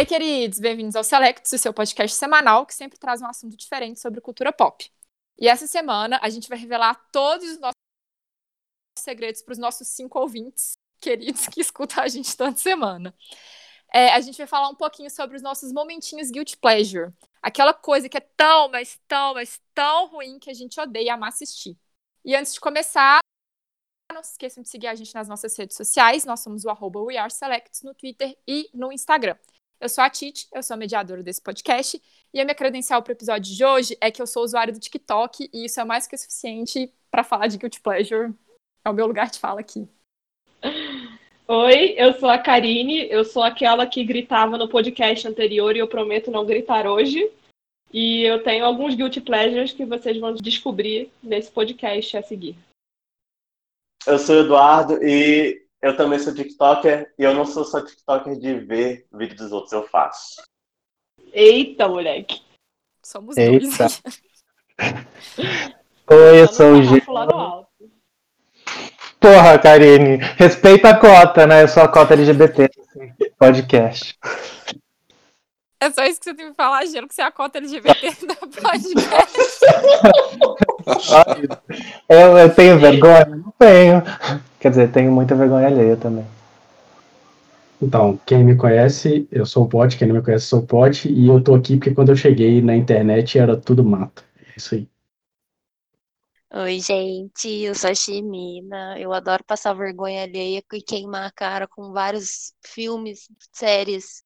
Ei, 0.00 0.06
queridos, 0.06 0.58
bem-vindos 0.58 0.96
ao 0.96 1.04
Selects, 1.04 1.52
o 1.52 1.58
seu 1.58 1.74
podcast 1.74 2.16
semanal 2.16 2.64
que 2.64 2.72
sempre 2.72 2.98
traz 2.98 3.20
um 3.20 3.26
assunto 3.26 3.54
diferente 3.54 4.00
sobre 4.00 4.18
cultura 4.18 4.50
pop. 4.50 4.90
E 5.38 5.46
essa 5.46 5.66
semana 5.66 6.18
a 6.22 6.30
gente 6.30 6.48
vai 6.48 6.56
revelar 6.56 6.94
todos 7.12 7.46
os 7.46 7.58
nossos 7.60 7.74
segredos 8.98 9.42
para 9.42 9.52
os 9.52 9.58
nossos 9.58 9.88
cinco 9.88 10.18
ouvintes 10.18 10.72
queridos 11.02 11.46
que 11.48 11.60
escutam 11.60 12.02
a 12.02 12.08
gente 12.08 12.34
toda 12.34 12.56
semana. 12.56 13.14
É, 13.92 14.08
a 14.14 14.20
gente 14.22 14.38
vai 14.38 14.46
falar 14.46 14.70
um 14.70 14.74
pouquinho 14.74 15.10
sobre 15.10 15.36
os 15.36 15.42
nossos 15.42 15.70
momentinhos 15.70 16.30
guilty 16.30 16.56
pleasure. 16.56 17.12
Aquela 17.42 17.74
coisa 17.74 18.08
que 18.08 18.16
é 18.16 18.20
tão, 18.20 18.70
mas 18.70 18.98
tão, 19.06 19.34
mas 19.34 19.60
tão 19.74 20.08
ruim 20.08 20.38
que 20.38 20.48
a 20.48 20.54
gente 20.54 20.80
odeia 20.80 21.12
amar 21.12 21.28
assistir. 21.28 21.78
E 22.24 22.34
antes 22.34 22.54
de 22.54 22.60
começar, 22.60 23.20
não 24.10 24.22
se 24.22 24.30
esqueçam 24.30 24.62
de 24.62 24.70
seguir 24.70 24.86
a 24.86 24.94
gente 24.94 25.14
nas 25.14 25.28
nossas 25.28 25.54
redes 25.58 25.76
sociais. 25.76 26.24
Nós 26.24 26.40
somos 26.40 26.64
o 26.64 26.70
arroba 26.70 27.00
WeAreSelects 27.00 27.82
no 27.82 27.94
Twitter 27.94 28.34
e 28.48 28.70
no 28.72 28.90
Instagram. 28.90 29.36
Eu 29.80 29.88
sou 29.88 30.04
a 30.04 30.10
Titi, 30.10 30.46
eu 30.52 30.62
sou 30.62 30.74
a 30.74 30.76
mediadora 30.76 31.22
desse 31.22 31.40
podcast. 31.40 32.00
E 32.34 32.40
a 32.40 32.44
minha 32.44 32.54
credencial 32.54 33.02
para 33.02 33.12
o 33.12 33.14
episódio 33.14 33.54
de 33.54 33.64
hoje 33.64 33.96
é 33.98 34.10
que 34.10 34.20
eu 34.20 34.26
sou 34.26 34.44
usuário 34.44 34.74
do 34.74 34.78
TikTok 34.78 35.48
e 35.50 35.64
isso 35.64 35.80
é 35.80 35.84
mais 35.84 36.06
que 36.06 36.14
o 36.14 36.18
suficiente 36.18 36.92
para 37.10 37.24
falar 37.24 37.46
de 37.46 37.56
Guilty 37.56 37.80
Pleasure. 37.80 38.34
É 38.84 38.90
o 38.90 38.92
meu 38.92 39.06
lugar 39.06 39.30
de 39.30 39.38
fala 39.38 39.60
aqui. 39.60 39.88
Oi, 41.48 41.94
eu 41.96 42.12
sou 42.20 42.28
a 42.28 42.38
Karine, 42.38 43.10
eu 43.10 43.24
sou 43.24 43.42
aquela 43.42 43.86
que 43.86 44.04
gritava 44.04 44.58
no 44.58 44.68
podcast 44.68 45.26
anterior 45.26 45.74
e 45.74 45.78
eu 45.78 45.88
prometo 45.88 46.30
não 46.30 46.44
gritar 46.44 46.86
hoje. 46.86 47.32
E 47.90 48.22
eu 48.22 48.42
tenho 48.42 48.66
alguns 48.66 48.94
guilty 48.94 49.22
pleasures 49.22 49.72
que 49.72 49.86
vocês 49.86 50.18
vão 50.18 50.34
descobrir 50.34 51.10
nesse 51.22 51.50
podcast 51.50 52.18
a 52.18 52.22
seguir. 52.22 52.54
Eu 54.06 54.18
sou 54.18 54.36
o 54.36 54.40
Eduardo 54.40 55.02
e 55.02 55.69
eu 55.82 55.96
também 55.96 56.18
sou 56.18 56.34
TikToker 56.34 57.12
e 57.18 57.22
eu 57.22 57.34
não 57.34 57.44
sou 57.44 57.64
só 57.64 57.80
TikToker 57.80 58.38
de 58.38 58.54
ver 58.60 59.06
vídeo 59.12 59.36
dos 59.36 59.52
outros, 59.52 59.72
eu 59.72 59.86
faço. 59.88 60.42
Eita, 61.32 61.88
moleque. 61.88 62.40
Somos 63.02 63.36
Eita. 63.36 63.66
dois. 63.78 64.02
Oi, 66.10 66.42
eu 66.42 66.48
sou 66.48 66.72
o 66.72 66.82
G. 66.82 67.02
no 67.06 67.18
alto. 67.18 67.70
Porra, 69.20 69.58
Karine, 69.58 70.16
respeita 70.36 70.90
a 70.90 70.98
cota, 70.98 71.46
né? 71.46 71.62
Eu 71.62 71.68
sou 71.68 71.82
a 71.82 71.88
cota 71.88 72.14
LGBT 72.14 72.68
desse 72.68 73.34
podcast. 73.38 74.18
É 75.82 75.90
só 75.90 76.04
isso 76.04 76.20
que 76.20 76.24
você 76.24 76.34
tem 76.34 76.50
que 76.50 76.54
falar, 76.54 76.84
Gelo, 76.84 77.08
que 77.08 77.14
você 77.14 77.22
é 77.22 77.24
a 77.24 77.32
cota 77.32 77.56
LGBT 77.56 78.14
da 78.26 78.34
podcast. 78.36 79.38
Eu, 82.08 82.36
eu 82.36 82.54
tenho 82.54 82.78
vergonha? 82.78 83.24
Não 83.24 83.52
tenho. 83.58 84.02
Quer 84.58 84.70
dizer, 84.70 84.90
tenho 84.90 85.12
muita 85.12 85.34
vergonha 85.34 85.68
alheia 85.68 85.96
também. 85.96 86.26
Então, 87.80 88.18
quem 88.26 88.44
me 88.44 88.56
conhece, 88.56 89.26
eu 89.30 89.46
sou 89.46 89.64
o 89.64 89.68
Pod, 89.68 89.96
quem 89.96 90.08
não 90.08 90.16
me 90.16 90.22
conhece, 90.22 90.46
sou 90.46 90.60
o 90.60 90.66
Pod, 90.66 91.08
e 91.08 91.28
eu 91.28 91.42
tô 91.42 91.54
aqui 91.54 91.76
porque 91.76 91.94
quando 91.94 92.10
eu 92.10 92.16
cheguei 92.16 92.60
na 92.60 92.76
internet 92.76 93.38
era 93.38 93.56
tudo 93.56 93.84
mato. 93.84 94.24
É 94.38 94.52
Isso 94.56 94.74
aí. 94.74 94.88
Oi, 96.52 96.80
gente, 96.80 97.48
eu 97.48 97.74
sou 97.74 97.90
a 97.90 97.94
Ximina. 97.94 98.98
Eu 98.98 99.12
adoro 99.12 99.44
passar 99.44 99.72
vergonha 99.72 100.24
alheia 100.24 100.62
e 100.72 100.82
queimar 100.82 101.26
a 101.26 101.30
cara 101.30 101.66
com 101.68 101.92
vários 101.92 102.52
filmes, 102.66 103.28
séries, 103.52 104.24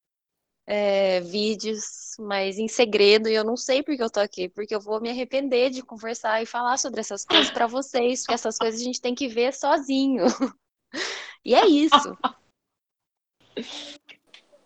é, 0.67 1.21
vídeos, 1.21 2.17
mas 2.19 2.59
em 2.59 2.69
segredo. 2.69 3.29
E 3.29 3.35
eu 3.35 3.45
não 3.45 3.57
sei 3.57 3.83
porque 3.83 4.03
eu 4.03 4.11
tô 4.11 4.21
aqui, 4.21 4.49
porque 4.49 4.75
eu 4.75 4.81
vou 4.81 5.01
me 5.01 5.11
arrepender 5.11 5.71
de 5.71 5.83
conversar 5.83 6.43
e 6.43 6.47
falar 6.47 6.79
sobre 6.79 7.01
essas 7.01 7.25
coisas 7.25 7.51
pra 7.51 7.67
vocês, 7.67 8.21
porque 8.21 8.35
essas 8.35 8.59
coisas 8.59 8.81
a 8.81 8.85
gente 8.85 9.01
tem 9.01 9.15
que 9.15 9.29
ver 9.29 9.53
sozinho. 9.53 10.25
E 11.47 11.55
é 11.55 11.67
isso. 11.67 12.17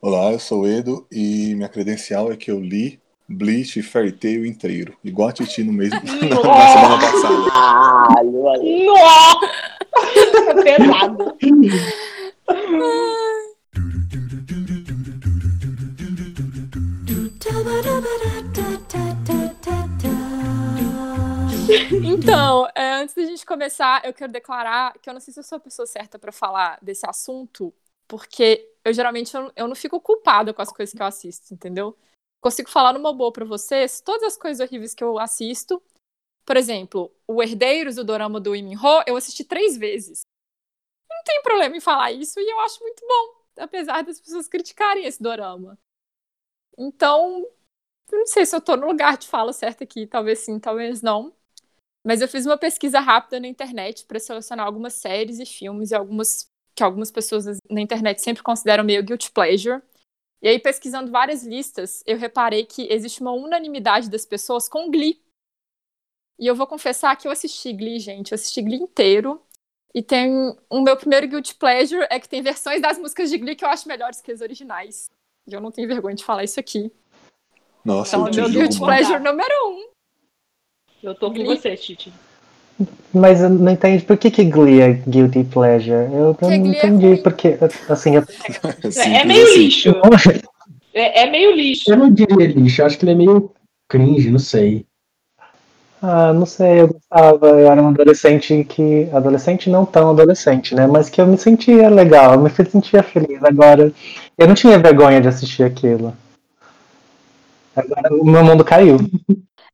Olá, 0.00 0.30
eu 0.30 0.38
sou 0.38 0.60
o 0.62 0.66
Edo 0.68 1.08
e 1.10 1.56
minha 1.56 1.68
credencial 1.68 2.30
é 2.30 2.36
que 2.36 2.52
eu 2.52 2.60
li 2.60 3.00
Bleach 3.28 3.80
e 3.80 3.82
Fairy 3.82 4.12
Tail 4.12 4.46
inteiro, 4.46 4.96
igual 5.02 5.28
a 5.28 5.32
Titi 5.32 5.64
no 5.64 5.72
mês 5.72 5.90
na, 5.92 6.00
na 6.00 6.08
semana 6.08 7.00
passada. 7.00 7.50
Caralho. 7.50 8.86
Nossa! 8.86 9.46
É 10.50 10.62
pesado. 10.62 11.36
Então, 22.02 22.66
é, 22.74 22.94
antes 22.94 23.14
da 23.14 23.24
gente 23.24 23.44
começar, 23.44 24.04
eu 24.04 24.14
quero 24.14 24.32
declarar 24.32 24.98
que 24.98 25.08
eu 25.08 25.12
não 25.12 25.20
sei 25.20 25.34
se 25.34 25.40
eu 25.40 25.44
sou 25.44 25.56
a 25.56 25.60
pessoa 25.60 25.86
certa 25.86 26.18
para 26.18 26.32
falar 26.32 26.78
desse 26.80 27.08
assunto, 27.08 27.74
porque 28.06 28.70
eu 28.84 28.92
geralmente 28.92 29.34
eu, 29.34 29.52
eu 29.54 29.68
não 29.68 29.74
fico 29.74 30.00
culpada 30.00 30.54
com 30.54 30.62
as 30.62 30.72
coisas 30.72 30.94
que 30.94 31.02
eu 31.02 31.06
assisto, 31.06 31.52
entendeu? 31.52 31.96
Consigo 32.40 32.70
falar 32.70 32.92
numa 32.92 33.12
boa 33.12 33.32
pra 33.32 33.44
vocês 33.44 34.00
todas 34.00 34.22
as 34.22 34.36
coisas 34.36 34.66
horríveis 34.66 34.94
que 34.94 35.04
eu 35.04 35.18
assisto. 35.18 35.82
Por 36.46 36.56
exemplo, 36.56 37.12
o 37.26 37.42
Herdeiros, 37.42 37.98
o 37.98 38.04
dorama 38.04 38.40
do 38.40 38.52
Lee 38.52 38.62
Min-ho, 38.62 39.02
eu 39.06 39.16
assisti 39.16 39.44
três 39.44 39.76
vezes. 39.76 40.22
Não 41.10 41.22
tem 41.24 41.42
problema 41.42 41.76
em 41.76 41.80
falar 41.80 42.12
isso 42.12 42.40
e 42.40 42.50
eu 42.50 42.60
acho 42.60 42.80
muito 42.82 43.04
bom, 43.06 43.62
apesar 43.62 44.02
das 44.02 44.20
pessoas 44.20 44.48
criticarem 44.48 45.04
esse 45.04 45.22
dorama. 45.22 45.78
Então, 46.78 47.46
não 48.10 48.26
sei 48.26 48.46
se 48.46 48.54
eu 48.54 48.60
tô 48.60 48.76
no 48.76 48.86
lugar 48.86 49.16
de 49.18 49.26
fala 49.26 49.52
certo 49.52 49.84
aqui, 49.84 50.06
talvez 50.06 50.40
sim, 50.40 50.58
talvez 50.58 51.02
não. 51.02 51.32
Mas 52.04 52.20
eu 52.20 52.28
fiz 52.28 52.46
uma 52.46 52.56
pesquisa 52.56 53.00
rápida 53.00 53.40
na 53.40 53.48
internet 53.48 54.06
para 54.06 54.18
selecionar 54.18 54.66
algumas 54.66 54.94
séries 54.94 55.38
e 55.38 55.46
filmes 55.46 55.90
e 55.90 55.94
algumas 55.94 56.50
que 56.74 56.82
algumas 56.84 57.10
pessoas 57.10 57.58
na 57.68 57.80
internet 57.80 58.22
sempre 58.22 58.42
consideram 58.42 58.84
meio 58.84 59.02
guilty 59.02 59.32
pleasure. 59.32 59.82
E 60.40 60.48
aí, 60.48 60.60
pesquisando 60.60 61.10
várias 61.10 61.42
listas, 61.42 62.04
eu 62.06 62.16
reparei 62.16 62.64
que 62.64 62.86
existe 62.88 63.20
uma 63.20 63.32
unanimidade 63.32 64.08
das 64.08 64.24
pessoas 64.24 64.68
com 64.68 64.88
Glee. 64.88 65.20
E 66.38 66.46
eu 66.46 66.54
vou 66.54 66.68
confessar 66.68 67.16
que 67.16 67.26
eu 67.26 67.32
assisti 67.32 67.72
Glee, 67.72 67.98
gente. 67.98 68.30
Eu 68.30 68.36
assisti 68.36 68.62
Glee 68.62 68.78
inteiro. 68.78 69.42
E 69.92 70.00
tem 70.00 70.56
o 70.70 70.80
meu 70.80 70.96
primeiro 70.96 71.26
guilty 71.26 71.56
pleasure 71.56 72.06
é 72.08 72.20
que 72.20 72.28
tem 72.28 72.42
versões 72.42 72.80
das 72.80 72.96
músicas 72.96 73.28
de 73.30 73.38
Glee 73.38 73.56
que 73.56 73.64
eu 73.64 73.68
acho 73.68 73.88
melhores 73.88 74.20
que 74.20 74.30
as 74.30 74.40
originais. 74.40 75.10
E 75.48 75.52
eu 75.52 75.60
não 75.60 75.72
tenho 75.72 75.88
vergonha 75.88 76.14
de 76.14 76.24
falar 76.24 76.44
isso 76.44 76.60
aqui. 76.60 76.92
Nossa, 77.84 78.16
Então, 78.16 78.22
eu 78.22 78.28
é 78.28 78.30
te 78.30 78.40
meu 78.40 78.48
guilty 78.50 78.78
pleasure 78.78 79.18
número 79.20 79.54
um. 79.68 79.88
Eu 81.02 81.14
tô 81.14 81.28
com 81.32 81.34
Glee. 81.34 81.46
você, 81.46 81.76
Titi. 81.76 82.12
Mas 83.12 83.40
eu 83.40 83.50
não 83.50 83.72
entendi 83.72 84.04
por 84.04 84.16
que, 84.16 84.30
que 84.30 84.44
Glee 84.44 84.80
é 84.80 84.92
guilty 84.92 85.44
pleasure. 85.44 86.12
Eu, 86.12 86.36
não 86.40 86.50
é 86.50 86.56
entendi, 86.56 87.16
porque, 87.22 87.58
assim, 87.88 88.16
eu, 88.16 88.22
É, 88.84 88.90
Simples 88.90 89.24
meio 89.24 89.44
assim. 89.44 89.58
lixo. 89.58 89.92
É, 90.94 91.22
é 91.22 91.30
meio 91.30 91.52
lixo. 91.56 91.90
Eu 91.90 91.96
não 91.96 92.12
diria 92.12 92.46
lixo, 92.46 92.80
eu 92.82 92.86
acho 92.86 92.98
que 92.98 93.04
ele 93.04 93.12
é 93.12 93.14
meio 93.14 93.52
cringe, 93.88 94.30
não 94.30 94.38
sei. 94.38 94.86
ah, 96.02 96.32
não 96.32 96.46
sei, 96.46 96.80
eu 96.82 96.88
gostava, 96.88 97.46
eu 97.48 97.70
era 97.70 97.82
um 97.82 97.88
adolescente 97.88 98.64
que, 98.64 99.08
adolescente 99.12 99.70
não 99.70 99.84
tão 99.84 100.10
adolescente, 100.10 100.74
né, 100.74 100.86
mas 100.86 101.08
que 101.10 101.20
eu 101.20 101.26
me 101.26 101.38
sentia 101.38 101.88
legal, 101.88 102.34
eu 102.34 102.40
me 102.40 102.50
sentia 102.50 103.02
feliz, 103.02 103.42
agora, 103.42 103.92
eu 104.36 104.46
não 104.46 104.54
tinha 104.54 104.78
vergonha 104.78 105.20
de 105.20 105.28
assistir 105.28 105.64
aquilo. 105.64 106.14
Agora 107.78 108.14
o 108.14 108.24
meu 108.24 108.44
mundo 108.44 108.64
caiu. 108.64 108.98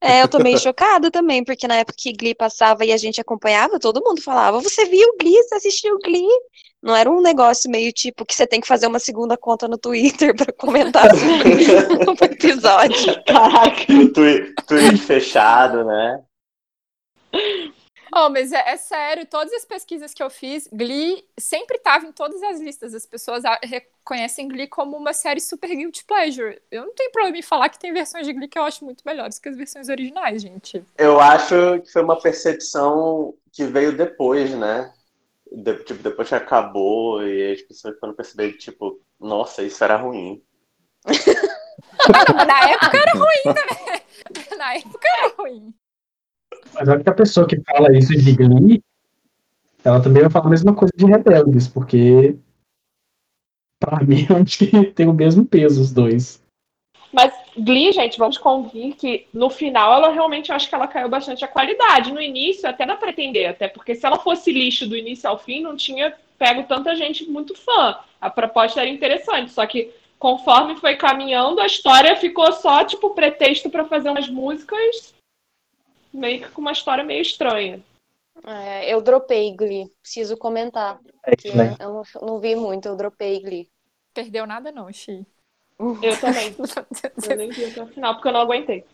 É, 0.01 0.23
eu 0.23 0.29
tô 0.29 0.39
meio 0.39 0.59
chocada 0.59 1.11
também, 1.11 1.43
porque 1.43 1.67
na 1.67 1.77
época 1.77 1.97
que 1.99 2.13
Glee 2.13 2.35
passava 2.35 2.85
e 2.85 2.93
a 2.93 2.97
gente 2.97 3.21
acompanhava, 3.21 3.81
todo 3.81 4.03
mundo 4.05 4.21
falava: 4.21 4.61
Você 4.61 4.85
viu 4.85 5.17
Glee? 5.19 5.43
Você 5.45 5.55
assistiu 5.55 5.99
Glee? 6.05 6.29
Não 6.83 6.95
era 6.95 7.11
um 7.11 7.23
negócio 7.23 7.71
meio 7.71 7.91
tipo 7.91 8.27
que 8.27 8.35
você 8.35 8.47
tem 8.47 8.61
que 8.61 8.67
fazer 8.67 8.87
uma 8.87 8.99
segunda 8.99 9.39
conta 9.39 9.67
no 9.67 9.79
Twitter 9.79 10.37
pra 10.37 10.53
comentar 10.53 11.11
sobre 11.17 12.11
o 12.11 12.13
episódio. 12.25 13.25
Caraca. 13.25 13.87
Tweet 14.67 14.99
fechado, 14.99 15.85
né? 15.85 16.23
Oh, 18.15 18.29
mas 18.29 18.53
é, 18.53 18.69
é 18.69 18.77
sério, 18.77 19.27
todas 19.27 19.53
as 19.55 19.65
pesquisas 19.65 20.13
que 20.13 20.23
eu 20.23 20.29
fiz, 20.29 20.69
Glee 20.71 21.25
sempre 21.41 21.79
estava 21.79 22.07
em 22.07 22.13
todas 22.13 22.43
as 22.43 22.61
listas. 22.61 22.95
As 22.95 23.07
pessoas 23.07 23.43
a- 24.05 24.15
reconhecem 24.15 24.49
Glee 24.49 24.67
como 24.67 24.97
uma 24.97 25.13
série 25.13 25.41
super 25.41 25.69
guilty 25.69 26.05
pleasure. 26.05 26.61
Eu 26.71 26.87
não 26.87 26.95
tenho 26.95 27.11
problema 27.11 27.39
em 27.39 27.43
falar 27.43 27.69
que 27.69 27.79
tem 27.79 27.93
versões 27.93 28.27
de 28.27 28.33
Glee 28.33 28.49
que 28.49 28.59
eu 28.59 28.63
acho 28.65 28.85
muito 28.85 29.03
melhores 29.05 29.39
que 29.39 29.49
as 29.49 29.57
versões 29.57 29.89
originais, 29.89 30.43
gente. 30.43 30.85
Eu 30.99 31.19
acho 31.21 31.81
que 31.81 31.91
foi 31.91 32.03
uma 32.03 32.21
percepção 32.21 33.35
que 33.53 33.65
veio 33.65 33.97
depois, 33.97 34.51
né? 34.55 34.93
De- 35.51 35.85
tipo, 35.85 36.03
depois 36.03 36.29
que 36.29 36.35
acabou 36.35 37.23
e 37.27 37.53
as 37.53 37.63
pessoas 37.63 37.99
foram 37.99 38.15
perceber, 38.15 38.53
tipo, 38.55 39.01
nossa, 39.21 39.63
isso 39.63 39.83
era 39.83 39.97
ruim. 39.97 40.43
Na 42.47 42.71
época 42.71 42.99
era 42.99 43.13
ruim 43.13 43.43
também. 43.55 44.05
Na 44.59 44.75
época 44.75 45.09
era 45.19 45.35
ruim. 45.39 45.75
Mas 46.73 46.89
a 46.89 46.95
única 46.95 47.15
pessoa 47.15 47.47
que 47.47 47.61
fala 47.63 47.97
isso 47.97 48.13
de 48.17 48.33
Glee, 48.35 48.83
ela 49.85 50.03
também 50.03 50.23
vai 50.23 50.31
falar 50.31 50.47
a 50.47 50.51
mesma 50.51 50.75
coisa 50.75 50.93
de 50.97 51.05
Rebeldes, 51.05 51.69
porque 51.69 52.37
pra 53.85 54.05
mim 54.05 54.27
eu 54.29 54.37
acho 54.37 54.59
que 54.59 54.85
tem 54.93 55.09
o 55.09 55.13
mesmo 55.13 55.45
peso 55.45 55.81
os 55.81 55.93
dois. 55.93 56.43
Mas 57.13 57.33
Glee, 57.57 57.93
gente, 57.93 58.19
vamos 58.19 58.37
convir 58.37 58.97
que 58.97 59.29
no 59.33 59.49
final 59.49 59.95
ela 59.95 60.11
realmente 60.11 60.51
eu 60.51 60.57
acho 60.57 60.69
que 60.69 60.75
ela 60.75 60.89
caiu 60.89 61.09
bastante 61.09 61.45
a 61.45 61.49
qualidade. 61.49 62.13
No 62.13 62.21
início, 62.21 62.69
até 62.69 62.85
dá 62.85 62.97
pra 62.97 63.11
entender, 63.11 63.47
até 63.47 63.69
porque 63.69 63.95
se 63.95 64.05
ela 64.05 64.19
fosse 64.19 64.51
lixo 64.51 64.89
do 64.89 64.97
início 64.97 65.29
ao 65.29 65.39
fim, 65.39 65.61
não 65.61 65.77
tinha 65.77 66.15
pego 66.37 66.65
tanta 66.65 66.97
gente 66.97 67.25
muito 67.31 67.55
fã. 67.55 67.97
A 68.21 68.29
proposta 68.29 68.81
era 68.81 68.91
interessante, 68.91 69.53
só 69.53 69.65
que 69.65 69.93
conforme 70.19 70.75
foi 70.77 70.97
caminhando, 70.97 71.61
a 71.61 71.67
história 71.67 72.17
ficou 72.17 72.51
só, 72.53 72.85
tipo, 72.85 73.11
pretexto 73.11 73.71
pra 73.71 73.85
fazer 73.85 74.11
umas 74.11 74.29
músicas 74.29 75.15
meio 76.15 76.43
que 76.43 76.51
com 76.51 76.61
uma 76.61 76.73
história 76.73 77.05
meio 77.05 77.21
estranha. 77.21 77.83
É, 78.47 78.93
eu 78.93 79.01
dropei 79.01 79.55
Glee, 79.55 79.91
preciso 80.01 80.37
comentar. 80.37 81.01
É 81.25 81.55
né? 81.55 81.77
eu 81.81 81.93
não, 81.93 82.03
não 82.23 82.41
vi 82.41 82.55
muito, 82.55 82.87
eu 82.87 82.97
dropei 82.97 83.41
Glee. 83.41 83.69
Perdeu 84.15 84.47
nada 84.47 84.71
não, 84.71 84.93
Xi. 84.93 85.27
Eu 85.79 86.21
também. 86.21 86.55
Eu 87.29 87.37
nem 87.37 87.51
vi 87.51 87.65
até 87.65 87.83
o 87.83 87.89
final, 87.89 88.15
porque 88.15 88.29
eu 88.29 88.33
não 88.33 88.43
aguentei. 88.43 88.85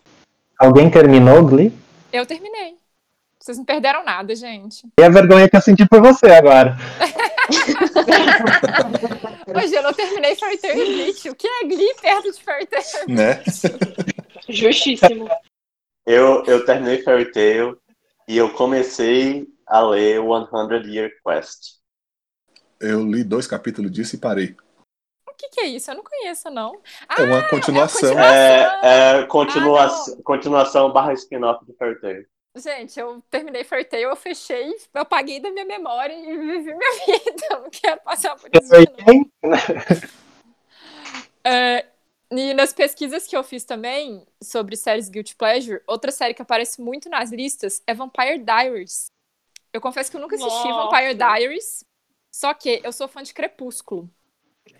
Alguém 0.57 0.89
terminou 0.89 1.45
Glee? 1.45 1.71
Eu 2.11 2.25
terminei. 2.25 2.75
Vocês 3.39 3.55
não 3.57 3.65
perderam 3.65 4.03
nada, 4.03 4.35
gente. 4.35 4.87
E 4.99 5.03
a 5.03 5.09
vergonha 5.09 5.49
que 5.49 5.55
eu 5.55 5.61
senti 5.61 5.87
por 5.87 6.01
você 6.01 6.25
agora. 6.27 6.75
Hoje 9.55 9.75
eu 9.75 9.83
não 9.83 9.93
terminei 9.93 10.35
Fairy 10.35 10.57
Tail 10.57 10.83
e 10.83 10.95
Bleach. 10.95 11.29
O 11.29 11.35
que 11.35 11.47
é 11.47 11.63
Glee 11.65 11.95
perto 12.01 12.31
de 12.31 12.43
Fairy 12.43 12.67
Tail? 12.67 13.07
Né? 13.07 13.43
Justíssimo. 14.49 15.29
Eu, 16.05 16.43
eu 16.45 16.65
terminei 16.65 17.01
Fairy 17.01 17.31
Tail 17.31 17.79
e 18.27 18.37
eu 18.37 18.53
comecei 18.53 19.47
a 19.65 19.81
ler 19.81 20.19
100 20.19 20.93
Year 20.93 21.09
Quest. 21.25 21.79
Eu 22.79 23.03
li 23.03 23.23
dois 23.23 23.47
capítulos 23.47 23.91
disso 23.91 24.15
e 24.15 24.19
parei. 24.19 24.55
O 25.41 25.43
que, 25.43 25.49
que 25.49 25.61
é 25.61 25.65
isso? 25.65 25.89
Eu 25.89 25.95
não 25.95 26.03
conheço, 26.03 26.51
não. 26.51 26.79
É 27.17 27.23
uma 27.23 27.49
continuação. 27.49 28.19
É, 28.19 29.19
é 29.21 29.25
continua 29.25 29.87
Ah, 29.87 30.23
continuação 30.23 30.93
barra 30.93 31.13
spin-off 31.13 31.65
de 31.65 31.73
Fairy 31.73 31.99
Tail. 31.99 32.25
Gente, 32.55 32.99
eu 32.99 33.23
terminei 33.29 33.63
Fairy 33.63 33.85
Tail, 33.85 34.09
eu 34.09 34.15
fechei, 34.15 34.69
eu 34.93 35.01
apaguei 35.01 35.39
da 35.39 35.49
minha 35.49 35.65
memória 35.65 36.13
e 36.13 36.37
vivi 36.37 36.75
minha 36.75 36.91
vida. 37.07 37.47
Eu 37.49 37.61
não 37.61 37.69
quero 37.71 38.01
passar 38.01 38.35
por 38.35 38.51
isso 38.53 38.69
de 38.69 38.85
novo. 38.85 39.03
Quem? 39.03 39.31
É, 41.43 41.87
e 42.31 42.53
nas 42.53 42.71
pesquisas 42.71 43.25
que 43.25 43.35
eu 43.35 43.43
fiz 43.43 43.63
também 43.63 44.23
sobre 44.43 44.75
séries 44.75 45.09
Guilty 45.09 45.35
Pleasure, 45.35 45.81
outra 45.87 46.11
série 46.11 46.35
que 46.35 46.41
aparece 46.43 46.79
muito 46.79 47.09
nas 47.09 47.31
listas 47.31 47.81
é 47.87 47.95
Vampire 47.95 48.37
Diaries. 48.37 49.11
Eu 49.73 49.81
confesso 49.81 50.11
que 50.11 50.17
eu 50.17 50.21
nunca 50.21 50.35
assisti 50.35 50.67
Nossa. 50.67 50.91
Vampire 50.91 51.15
Diaries, 51.15 51.83
só 52.31 52.53
que 52.53 52.79
eu 52.83 52.91
sou 52.91 53.07
fã 53.07 53.23
de 53.23 53.33
Crepúsculo. 53.33 54.07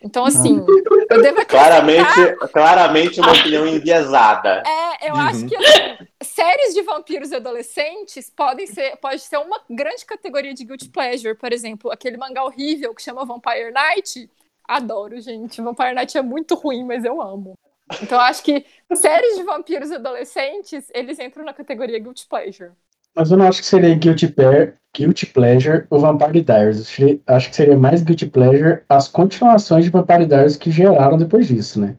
Então, 0.04 0.26
assim, 0.26 0.64
eu 1.10 1.22
devo. 1.22 1.46
Claramente, 1.46 2.36
claramente 2.52 3.20
uma 3.20 3.32
opinião 3.34 3.68
enviesada. 3.68 4.64
É, 4.66 5.10
eu 5.10 5.14
Uhum. 5.14 5.22
acho 5.22 5.48
que 5.48 5.56
assim, 5.56 6.08
séries 6.24 6.74
de 6.74 6.82
vampiros 6.82 7.32
adolescentes 7.32 8.30
podem 8.30 8.66
ser, 8.66 8.96
pode 8.98 9.22
ser 9.22 9.38
uma 9.38 9.62
grande 9.70 10.06
categoria 10.06 10.54
de 10.54 10.64
guilty 10.66 10.90
pleasure, 10.90 11.36
por 11.36 11.52
exemplo, 11.54 11.92
aquele 11.92 12.18
mangá 12.18 12.44
horrível 12.44 12.94
que 12.96 13.02
chama 13.02 13.26
Vampire 13.26 13.72
Night. 13.72 14.30
Adoro, 14.68 15.20
gente. 15.20 15.62
Vampire 15.62 15.94
Night 15.94 16.18
é 16.18 16.22
muito 16.22 16.56
ruim, 16.56 16.84
mas 16.84 17.04
eu 17.04 17.22
amo. 17.22 17.54
Então 18.02 18.18
eu 18.18 18.24
acho 18.24 18.42
que 18.44 18.66
séries 18.96 19.36
de 19.36 19.44
vampiros 19.44 19.92
adolescentes, 19.92 20.90
eles 20.94 21.20
entram 21.20 21.44
na 21.44 21.54
categoria 21.54 22.00
guilty 22.00 22.26
pleasure. 22.28 22.72
Mas 23.16 23.32
eu 23.32 23.38
não 23.38 23.48
acho 23.48 23.60
que 23.62 23.66
seria 23.68 23.94
Guilty, 23.96 24.28
Pleasure- 24.30 24.74
Guilty 24.96 25.26
Pleasure 25.28 25.86
o 25.90 26.00
Vampire 26.00 26.42
Diaries. 26.42 26.88
Acho 27.28 27.50
que 27.50 27.56
seria 27.56 27.78
mais 27.78 28.02
Guilty 28.02 28.26
Pleasure 28.28 28.82
as 28.88 29.08
continuações 29.08 29.86
de 29.86 29.92
Vampire 29.92 30.26
Diaries 30.26 30.58
que 30.58 30.72
geraram 30.72 31.18
depois 31.18 31.48
disso, 31.48 31.80
né? 31.80 31.98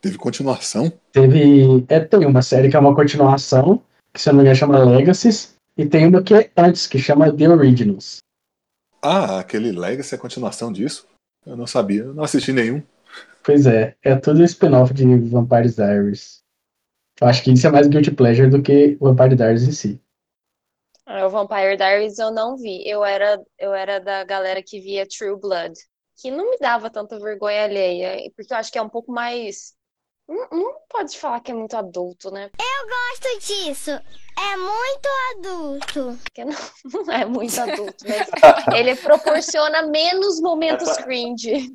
Teve 0.00 0.18
continuação? 0.18 0.92
Teve. 1.12 1.84
É, 1.88 2.00
tem 2.00 2.26
uma 2.26 2.42
série 2.42 2.68
que 2.68 2.76
é 2.76 2.78
uma 2.80 2.94
continuação, 2.94 3.82
que 4.12 4.20
se 4.20 4.28
eu 4.28 4.32
não 4.32 4.38
me 4.38 4.44
engano 4.44 4.56
chama 4.56 4.84
Legacies, 4.84 5.54
e 5.76 5.86
tem 5.86 6.06
uma 6.06 6.22
que 6.22 6.34
é 6.34 6.50
antes, 6.56 6.86
que 6.86 6.98
chama 6.98 7.32
The 7.32 7.48
Originals. 7.48 8.18
Ah, 9.00 9.38
aquele 9.40 9.70
Legacy 9.72 10.14
é 10.14 10.18
a 10.18 10.20
continuação 10.20 10.72
disso? 10.72 11.06
Eu 11.46 11.56
não 11.56 11.66
sabia, 11.66 12.02
eu 12.02 12.14
não 12.14 12.24
assisti 12.24 12.52
nenhum. 12.52 12.82
Pois 13.44 13.66
é, 13.66 13.94
é 14.02 14.14
tudo 14.16 14.42
spin-off 14.44 14.92
de 14.94 15.04
Vampire 15.18 15.68
Diaries. 15.72 16.40
Eu 17.20 17.28
acho 17.28 17.42
que 17.42 17.52
isso 17.52 17.66
é 17.66 17.70
mais 17.70 17.86
Guilty 17.86 18.10
Pleasure 18.12 18.48
do 18.50 18.62
que 18.62 18.96
Vampire 19.00 19.36
Diaries 19.36 19.62
em 19.62 19.72
si. 19.72 20.00
É, 21.12 21.24
O 21.24 21.30
Vampire 21.30 21.76
Diaries 21.76 22.18
eu 22.18 22.30
não 22.30 22.56
vi. 22.56 22.82
Eu 22.88 23.04
era, 23.04 23.40
eu 23.58 23.74
era 23.74 24.00
da 24.00 24.24
galera 24.24 24.62
que 24.62 24.80
via 24.80 25.06
True 25.06 25.38
Blood, 25.38 25.74
que 26.16 26.30
não 26.30 26.50
me 26.50 26.58
dava 26.58 26.90
tanta 26.90 27.18
vergonha 27.18 27.64
alheia, 27.64 28.30
porque 28.36 28.52
eu 28.52 28.56
acho 28.56 28.72
que 28.72 28.78
é 28.78 28.82
um 28.82 28.88
pouco 28.88 29.12
mais. 29.12 29.74
Não, 30.28 30.48
não 30.50 30.74
pode 30.88 31.18
falar 31.18 31.40
que 31.40 31.50
é 31.50 31.54
muito 31.54 31.76
adulto, 31.76 32.30
né? 32.30 32.50
gosto 32.88 33.38
disso. 33.46 33.90
É 33.90 34.56
muito 34.56 35.08
adulto. 35.36 36.18
Porque 36.22 36.44
não, 36.44 36.56
não 37.06 37.12
é 37.12 37.24
muito 37.24 37.60
adulto, 37.60 38.04
mas 38.08 38.26
ele 38.74 38.96
proporciona 38.96 39.82
menos 39.82 40.40
momentos 40.40 40.96
cringe. 40.98 41.72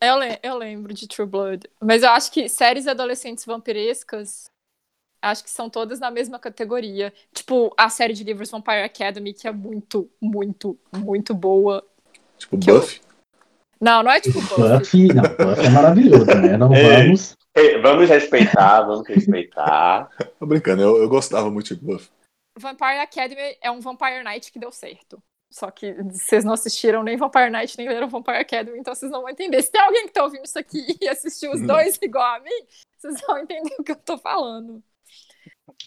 Eu, 0.00 0.16
le- 0.18 0.38
eu 0.42 0.56
lembro 0.56 0.92
de 0.92 1.06
True 1.06 1.26
Blood. 1.26 1.68
Mas 1.80 2.02
eu 2.02 2.10
acho 2.10 2.32
que 2.32 2.48
séries 2.48 2.86
adolescentes 2.86 3.44
vampirescas, 3.44 4.50
acho 5.22 5.44
que 5.44 5.50
são 5.50 5.70
todas 5.70 6.00
na 6.00 6.10
mesma 6.10 6.38
categoria. 6.38 7.12
Tipo, 7.32 7.72
a 7.76 7.88
série 7.88 8.12
de 8.12 8.24
livros 8.24 8.50
Vampire 8.50 8.82
Academy, 8.82 9.32
que 9.32 9.46
é 9.46 9.52
muito, 9.52 10.10
muito, 10.20 10.76
muito 10.92 11.34
boa. 11.34 11.82
Tipo, 12.36 12.58
Que 12.58 12.70
eu-. 12.70 12.84
Não, 13.80 14.02
não 14.02 14.12
é 14.12 14.20
tipo 14.20 14.40
Buffy. 14.40 14.78
Buffy, 14.78 15.08
não, 15.08 15.22
Buffy 15.22 15.66
é 15.66 15.70
maravilhoso, 15.70 16.26
né? 16.26 16.56
Não 16.56 16.74
Ei. 16.74 16.82
vamos. 16.82 17.36
Ei, 17.54 17.80
Vamos 17.82 18.08
respeitar, 18.08 18.82
vamos 18.82 19.06
respeitar. 19.06 20.08
Tô 20.38 20.46
brincando, 20.46 20.82
eu, 20.82 21.02
eu 21.02 21.08
gostava 21.08 21.50
muito 21.50 21.74
de 21.74 21.84
Buffy. 21.84 22.08
Vampire 22.58 23.00
Academy 23.00 23.56
é 23.60 23.70
um 23.70 23.80
Vampire 23.80 24.22
Night 24.22 24.52
que 24.52 24.58
deu 24.58 24.70
certo. 24.70 25.22
Só 25.50 25.70
que 25.70 25.92
vocês 26.04 26.44
não 26.44 26.54
assistiram 26.54 27.02
nem 27.02 27.16
Vampire 27.16 27.50
Night, 27.50 27.76
nem 27.76 27.88
leram 27.88 28.08
Vampire 28.08 28.38
Academy, 28.38 28.78
então 28.78 28.94
vocês 28.94 29.12
não 29.12 29.20
vão 29.20 29.30
entender. 29.30 29.62
Se 29.62 29.70
tem 29.70 29.82
alguém 29.82 30.06
que 30.06 30.12
tá 30.12 30.24
ouvindo 30.24 30.46
isso 30.46 30.58
aqui 30.58 30.78
e 31.00 31.08
assistiu 31.08 31.52
os 31.52 31.60
dois 31.60 31.98
igual 32.00 32.36
a 32.36 32.40
mim, 32.40 32.66
vocês 32.96 33.20
vão 33.26 33.38
entender 33.38 33.74
o 33.78 33.84
que 33.84 33.92
eu 33.92 33.96
tô 33.96 34.16
falando. 34.16 34.82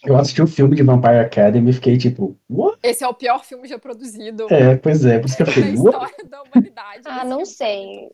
Eu 0.05 0.15
assisti 0.17 0.41
o 0.41 0.47
filme 0.47 0.75
de 0.75 0.83
Vampire 0.83 1.19
Academy 1.19 1.69
e 1.69 1.73
fiquei 1.73 1.97
tipo, 1.97 2.37
what? 2.49 2.77
Esse 2.83 3.03
é 3.03 3.07
o 3.07 3.13
pior 3.13 3.43
filme 3.43 3.67
já 3.67 3.79
produzido 3.79 4.47
É, 4.49 4.75
pois 4.75 5.05
é, 5.05 5.19
por 5.19 5.25
isso 5.25 5.37
que 5.37 5.43
eu 5.43 5.47
fiquei, 5.47 5.73
what? 5.75 5.95
história 5.95 6.29
da 6.29 6.43
humanidade. 6.43 7.01
Ah, 7.05 7.23
não 7.23 7.39
filme. 7.39 7.45
sei. 7.45 8.09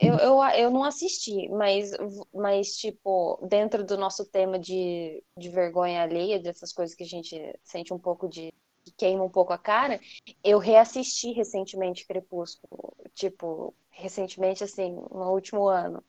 Eu, 0.00 0.14
eu, 0.18 0.42
eu 0.58 0.70
não 0.70 0.82
assisti, 0.82 1.48
mas, 1.50 1.92
mas, 2.34 2.76
tipo, 2.76 3.38
dentro 3.48 3.84
do 3.84 3.96
nosso 3.96 4.24
tema 4.26 4.58
de, 4.58 5.22
de 5.38 5.48
vergonha 5.48 6.02
alheia, 6.02 6.40
dessas 6.40 6.72
coisas 6.72 6.96
que 6.96 7.04
a 7.04 7.06
gente 7.06 7.36
sente 7.62 7.94
um 7.94 7.98
pouco 7.98 8.28
de. 8.28 8.52
que 8.84 8.92
queima 8.96 9.22
um 9.22 9.30
pouco 9.30 9.52
a 9.52 9.58
cara, 9.58 10.00
eu 10.42 10.58
reassisti 10.58 11.32
recentemente 11.32 12.04
Crepúsculo. 12.06 12.92
Tipo, 13.14 13.74
recentemente, 13.90 14.64
assim, 14.64 14.92
no 14.92 15.30
último 15.32 15.68
ano. 15.68 16.02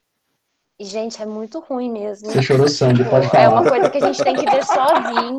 E, 0.84 0.86
gente, 0.86 1.22
é 1.22 1.26
muito 1.26 1.62
ruim 1.62 1.90
mesmo. 1.90 2.30
Você 2.30 2.42
chorou 2.42 2.68
sangue, 2.68 3.06
pode 3.06 3.28
É 3.34 3.48
uma 3.48 3.64
falar. 3.64 3.70
coisa 3.70 3.90
que 3.90 3.98
a 4.00 4.08
gente 4.08 4.22
tem 4.22 4.36
que 4.36 4.44
ver 4.52 4.66
sozinho. 4.66 5.38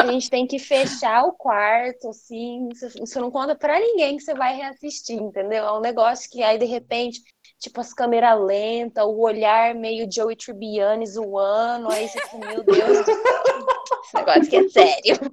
A 0.00 0.06
gente 0.12 0.30
tem 0.30 0.46
que 0.46 0.60
fechar 0.60 1.24
o 1.24 1.32
quarto, 1.32 2.08
assim. 2.10 2.68
Você 3.00 3.18
não 3.18 3.28
conta 3.28 3.56
pra 3.56 3.80
ninguém 3.80 4.16
que 4.16 4.22
você 4.22 4.32
vai 4.32 4.54
reassistir, 4.54 5.16
entendeu? 5.20 5.64
É 5.64 5.72
um 5.72 5.80
negócio 5.80 6.30
que 6.30 6.40
aí, 6.40 6.56
de 6.56 6.66
repente, 6.66 7.20
tipo, 7.58 7.80
as 7.80 7.92
câmeras 7.92 8.40
lentas, 8.40 9.04
o 9.04 9.18
olhar 9.22 9.74
meio 9.74 10.06
Joey 10.08 10.36
Tribbiani 10.36 11.04
zoando. 11.04 11.90
Aí 11.90 12.06
você 12.06 12.20
fica, 12.20 12.38
meu 12.46 12.62
Deus, 12.62 12.98
esse 13.08 14.14
negócio 14.14 14.42
aqui 14.42 14.56
é 14.56 14.68
sério. 14.68 15.32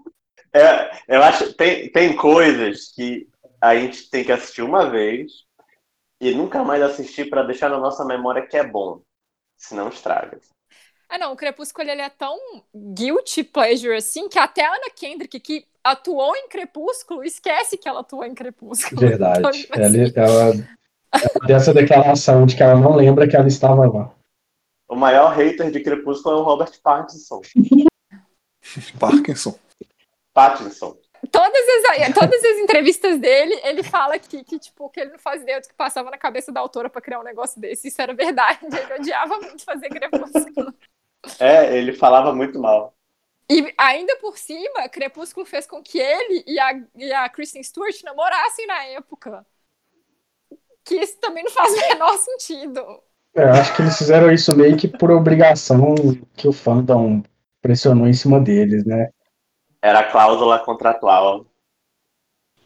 É, 0.52 0.90
eu 1.08 1.22
acho 1.22 1.54
tem 1.54 1.92
tem 1.92 2.16
coisas 2.16 2.92
que 2.96 3.28
a 3.62 3.76
gente 3.76 4.10
tem 4.10 4.24
que 4.24 4.32
assistir 4.32 4.64
uma 4.64 4.90
vez 4.90 5.32
e 6.20 6.34
nunca 6.34 6.64
mais 6.64 6.82
assistir 6.82 7.30
para 7.30 7.44
deixar 7.44 7.70
na 7.70 7.78
nossa 7.78 8.04
memória 8.04 8.48
que 8.48 8.58
é 8.58 8.64
bom. 8.64 9.02
Senão 9.64 9.88
estraga. 9.88 10.40
Ah, 11.08 11.18
não, 11.18 11.32
o 11.32 11.36
Crepúsculo 11.38 11.90
ele 11.90 12.02
é 12.02 12.10
tão 12.10 12.38
guilty 12.76 13.44
pleasure 13.44 13.96
assim 13.96 14.28
que 14.28 14.38
até 14.38 14.66
a 14.66 14.72
Anna 14.72 14.90
Kendrick, 14.94 15.40
que 15.40 15.66
atuou 15.84 16.36
em 16.36 16.50
Crepúsculo, 16.50 17.24
esquece 17.24 17.78
que 17.78 17.88
ela 17.88 18.02
atuou 18.02 18.26
em 18.26 18.34
Crepúsculo. 18.34 19.00
Verdade. 19.00 19.40
Então, 19.40 19.52
tipo 19.52 19.76
Ela, 19.76 19.88
assim, 19.88 20.14
ela, 20.16 20.54
ela 21.14 21.56
essa 21.56 21.74
declaração 21.74 22.46
de 22.46 22.56
que 22.58 22.64
ela 22.64 22.76
não 22.76 22.96
lembra 22.96 23.28
que 23.28 23.36
ela 23.36 23.48
estava 23.48 23.88
lá. 23.88 24.14
O 24.90 24.96
maior 24.96 25.34
hater 25.34 25.72
de 25.72 25.82
Crepúsculo 25.82 26.36
é 26.36 26.40
o 26.40 26.44
Robert 26.44 26.74
Pattinson. 26.82 27.42
Parkinson. 29.00 29.58
Pattinson. 30.34 30.98
Todas, 31.34 31.66
as, 31.90 32.14
todas 32.14 32.46
as 32.46 32.58
entrevistas 32.60 33.20
dele, 33.20 33.60
ele 33.64 33.82
fala 33.82 34.20
que, 34.20 34.44
que, 34.44 34.60
tipo, 34.60 34.88
que 34.90 35.00
ele 35.00 35.12
não 35.12 35.20
faz 35.20 35.42
ideia 35.42 35.60
do 35.60 35.68
que 35.68 35.74
passava 35.74 36.12
na 36.12 36.18
cabeça 36.18 36.52
da 36.52 36.60
autora 36.60 36.90
pra 36.92 37.02
criar 37.02 37.20
um 37.20 37.24
negócio 37.24 37.60
desse. 37.60 37.88
Isso 37.88 38.00
era 38.00 38.14
verdade. 38.14 38.60
Ele 38.64 38.94
odiava 38.94 39.40
muito 39.40 39.64
fazer 39.64 39.90
Crepúsculo. 39.90 40.74
É, 41.40 41.76
ele 41.76 41.94
falava 41.94 42.34
muito 42.36 42.60
mal. 42.60 42.94
E 43.50 43.74
ainda 43.78 44.16
por 44.18 44.38
cima, 44.38 44.88
Crepúsculo 44.90 45.46
fez 45.46 45.66
com 45.66 45.82
que 45.82 46.00
ele 46.00 46.44
e 46.46 46.60
a, 46.60 46.82
e 46.96 47.12
a 47.12 47.28
Kristen 47.30 47.64
Stewart 47.64 48.02
namorassem 48.04 48.68
na 48.68 48.84
época. 48.86 49.46
Que 50.86 50.96
isso 50.96 51.18
também 51.20 51.44
não 51.44 51.52
faz 51.52 51.74
o 51.74 51.82
menor 51.82 52.18
sentido. 52.18 53.04
É, 53.36 53.42
Eu 53.44 53.50
acho 53.54 53.76
que 53.76 53.82
eles 53.82 53.98
fizeram 53.98 54.32
isso 54.32 54.56
meio 54.56 54.78
que 54.78 54.88
por 54.88 55.12
obrigação 55.12 55.96
que 56.36 56.48
o 56.48 56.54
fandom 56.54 57.24
pressionou 57.62 58.08
em 58.08 58.14
cima 58.14 58.40
deles, 58.40 58.86
né? 58.86 59.10
Era 59.84 60.00
a 60.00 60.10
cláusula 60.10 60.60
contratual. 60.60 61.46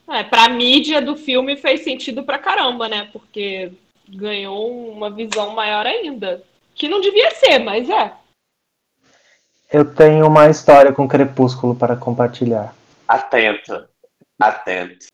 É, 0.08 0.24
pra 0.24 0.48
mídia 0.50 1.02
do 1.02 1.18
filme 1.18 1.58
fez 1.58 1.84
sentido 1.84 2.24
pra 2.24 2.38
caramba, 2.38 2.88
né? 2.88 3.10
Porque 3.12 3.74
ganhou 4.08 4.92
uma 4.92 5.10
visão 5.10 5.56
maior 5.56 5.88
ainda. 5.88 6.44
Que 6.76 6.88
não 6.88 7.02
devia 7.02 7.32
ser, 7.32 7.58
mas 7.58 7.90
é. 7.90 8.14
Eu 9.74 9.96
tenho 9.96 10.28
uma 10.28 10.48
história 10.48 10.94
com 10.94 11.08
Crepúsculo 11.08 11.76
para 11.76 11.98
compartilhar. 11.98 12.76
Atento. 13.08 13.88
Atento. 14.40 15.08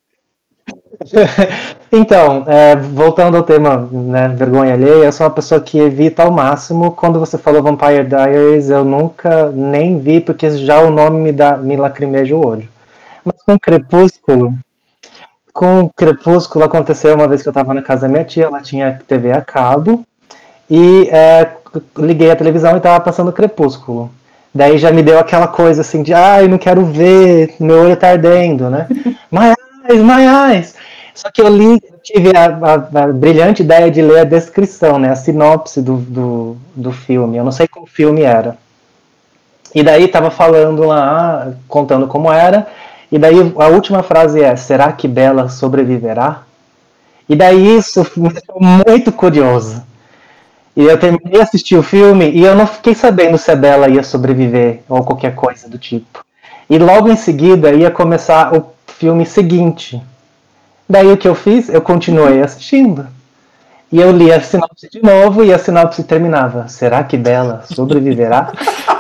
Então, 1.91 2.43
é, 2.47 2.75
voltando 2.75 3.37
ao 3.37 3.43
tema, 3.43 3.87
né, 3.91 4.27
vergonha 4.29 4.73
alheia, 4.73 5.05
eu 5.05 5.11
sou 5.11 5.27
uma 5.27 5.33
pessoa 5.33 5.61
que 5.61 5.77
evita 5.77 6.23
ao 6.23 6.31
máximo. 6.31 6.91
Quando 6.91 7.19
você 7.19 7.37
falou 7.37 7.61
Vampire 7.61 8.03
Diaries, 8.03 8.69
eu 8.71 8.83
nunca 8.83 9.51
nem 9.51 9.99
vi, 9.99 10.19
porque 10.19 10.49
já 10.57 10.79
o 10.81 10.89
nome 10.89 11.19
me, 11.19 11.31
dá, 11.31 11.55
me 11.55 11.75
lacrimeja 11.75 12.35
o 12.35 12.43
olho. 12.43 12.67
Mas 13.23 13.35
com 13.45 13.59
Crepúsculo, 13.59 14.55
com 15.53 15.87
Crepúsculo 15.95 16.65
aconteceu 16.65 17.13
uma 17.13 17.27
vez 17.27 17.43
que 17.43 17.47
eu 17.47 17.51
estava 17.51 17.75
na 17.75 17.83
casa 17.83 18.01
da 18.01 18.07
minha 18.07 18.23
tia, 18.23 18.45
ela 18.45 18.59
tinha 18.59 18.99
TV 19.07 19.31
a 19.31 19.41
cabo, 19.41 20.03
e 20.67 21.07
é, 21.11 21.47
liguei 21.95 22.31
a 22.31 22.35
televisão 22.35 22.73
e 22.73 22.77
estava 22.77 22.99
passando 22.99 23.31
Crepúsculo. 23.31 24.09
Daí 24.53 24.79
já 24.79 24.91
me 24.91 25.03
deu 25.03 25.19
aquela 25.19 25.47
coisa 25.47 25.81
assim 25.81 26.01
de, 26.01 26.11
ai, 26.11 26.47
não 26.47 26.57
quero 26.57 26.83
ver, 26.85 27.53
meu 27.59 27.83
olho 27.83 27.95
tá 27.95 28.09
ardendo, 28.09 28.67
né? 28.69 28.87
Eyes, 29.89 30.01
my 30.01 30.25
eyes. 30.25 30.75
Só 31.13 31.29
que 31.31 31.41
eu 31.41 31.47
li, 31.47 31.79
tive 32.03 32.31
a, 32.35 32.45
a- 32.47 33.03
a 33.03 33.07
brilhante 33.13 33.61
ideia 33.63 33.89
de 33.91 34.01
ler 34.01 34.19
a 34.21 34.23
descrição, 34.23 34.97
né? 34.99 35.09
A 35.09 35.15
sinopse 35.15 35.81
do, 35.81 35.97
do, 35.97 36.57
do 36.75 36.91
filme. 36.91 37.37
Eu 37.37 37.43
não 37.43 37.51
sei 37.51 37.67
qual 37.67 37.85
filme 37.85 38.21
era. 38.23 38.57
E 39.73 39.81
daí 39.83 40.07
tava 40.07 40.29
falando 40.29 40.83
lá, 40.85 41.53
contando 41.67 42.07
como 42.07 42.31
era. 42.31 42.67
E 43.11 43.17
daí 43.17 43.35
a 43.57 43.67
última 43.67 44.03
frase 44.03 44.41
é: 44.41 44.55
Será 44.55 44.91
que 44.91 45.07
Bela 45.07 45.49
sobreviverá? 45.49 46.43
E 47.29 47.35
daí 47.35 47.77
isso 47.77 48.05
me 48.17 48.29
deixou 48.29 48.57
muito 48.61 49.11
curioso. 49.11 49.83
E 50.75 50.83
eu 50.85 50.99
terminei 50.99 51.33
de 51.33 51.41
assistir 51.41 51.77
o 51.77 51.83
filme 51.83 52.31
e 52.31 52.43
eu 52.43 52.55
não 52.55 52.67
fiquei 52.67 52.95
sabendo 52.95 53.37
se 53.37 53.51
a 53.51 53.55
Bella 53.55 53.89
ia 53.89 54.03
sobreviver 54.03 54.81
ou 54.89 55.03
qualquer 55.03 55.35
coisa 55.35 55.69
do 55.69 55.77
tipo. 55.77 56.25
E 56.69 56.77
logo 56.79 57.09
em 57.09 57.15
seguida 57.17 57.71
ia 57.73 57.91
começar 57.91 58.55
o 58.55 58.67
filme 58.87 59.25
seguinte. 59.25 60.01
Daí 60.93 61.11
o 61.11 61.17
que 61.17 61.27
eu 61.27 61.33
fiz? 61.33 61.69
Eu 61.69 61.81
continuei 61.81 62.39
assistindo. 62.39 63.07
E 63.91 63.99
eu 63.99 64.11
li 64.11 64.31
a 64.31 64.39
sinopse 64.39 64.87
de 64.91 65.01
novo 65.01 65.43
e 65.43 65.51
a 65.51 65.57
sinopse 65.57 66.03
terminava. 66.03 66.67
Será 66.67 67.03
que 67.03 67.17
Bella 67.17 67.63
sobreviverá? 67.63 68.51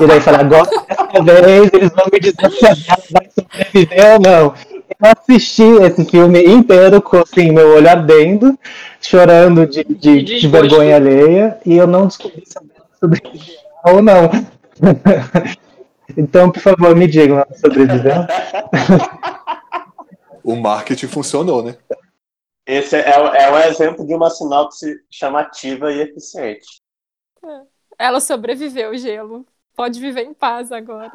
E 0.01 0.07
daí 0.07 0.19
falei, 0.19 0.41
agora 0.41 0.67
dessa 0.87 1.21
vez 1.21 1.69
eles 1.71 1.91
vão 1.91 2.07
me 2.11 2.19
dizer 2.19 2.49
se 2.49 2.65
a 2.65 2.75
Bella 2.75 3.03
vai 3.11 3.29
sobreviver 3.29 4.13
ou 4.13 4.19
não. 4.19 4.53
Eu 4.89 5.11
assisti 5.15 5.61
esse 5.83 6.03
filme 6.05 6.43
inteiro 6.43 6.99
com 6.99 7.17
assim, 7.17 7.51
meu 7.51 7.75
olho 7.75 7.87
ardendo, 7.87 8.57
chorando 8.99 9.67
de, 9.67 9.83
de, 9.83 10.23
De 10.23 10.47
vergonha 10.47 10.95
alheia, 10.95 11.59
e 11.63 11.77
eu 11.77 11.85
não 11.85 12.07
descobri 12.07 12.41
se 12.43 12.57
a 12.57 12.61
Bella 12.61 12.87
sobreviverá 12.99 13.53
ou 13.85 14.01
não. 14.01 14.31
Então, 16.17 16.51
por 16.51 16.59
favor, 16.59 16.95
me 16.95 17.07
digam, 17.07 17.37
ela 17.37 17.47
sobreviveu? 17.55 18.13
O 20.43 20.55
marketing 20.55 21.07
funcionou, 21.07 21.63
né? 21.63 21.77
Esse 22.65 22.95
é, 22.97 23.19
o- 23.19 23.27
é 23.33 23.51
um 23.51 23.57
exemplo 23.69 24.05
de 24.05 24.13
uma 24.13 24.29
sinopse 24.29 25.03
chamativa 25.11 25.91
e 25.91 26.01
eficiente. 26.01 26.77
Ela 27.97 28.19
sobreviveu, 28.19 28.95
gelo. 28.97 29.45
Pode 29.75 29.99
viver 29.99 30.23
em 30.23 30.33
paz 30.33 30.71
agora. 30.71 31.11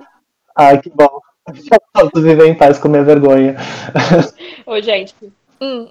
Ai, 0.57 0.81
que 0.81 0.91
bom. 0.91 1.21
Já 1.55 1.79
posso 1.93 2.23
viver 2.23 2.47
em 2.47 2.57
paz 2.57 2.79
com 2.79 2.89
minha 2.89 3.05
vergonha. 3.05 3.57
Ô, 4.67 4.81
gente. 4.81 5.15
Hum, 5.61 5.91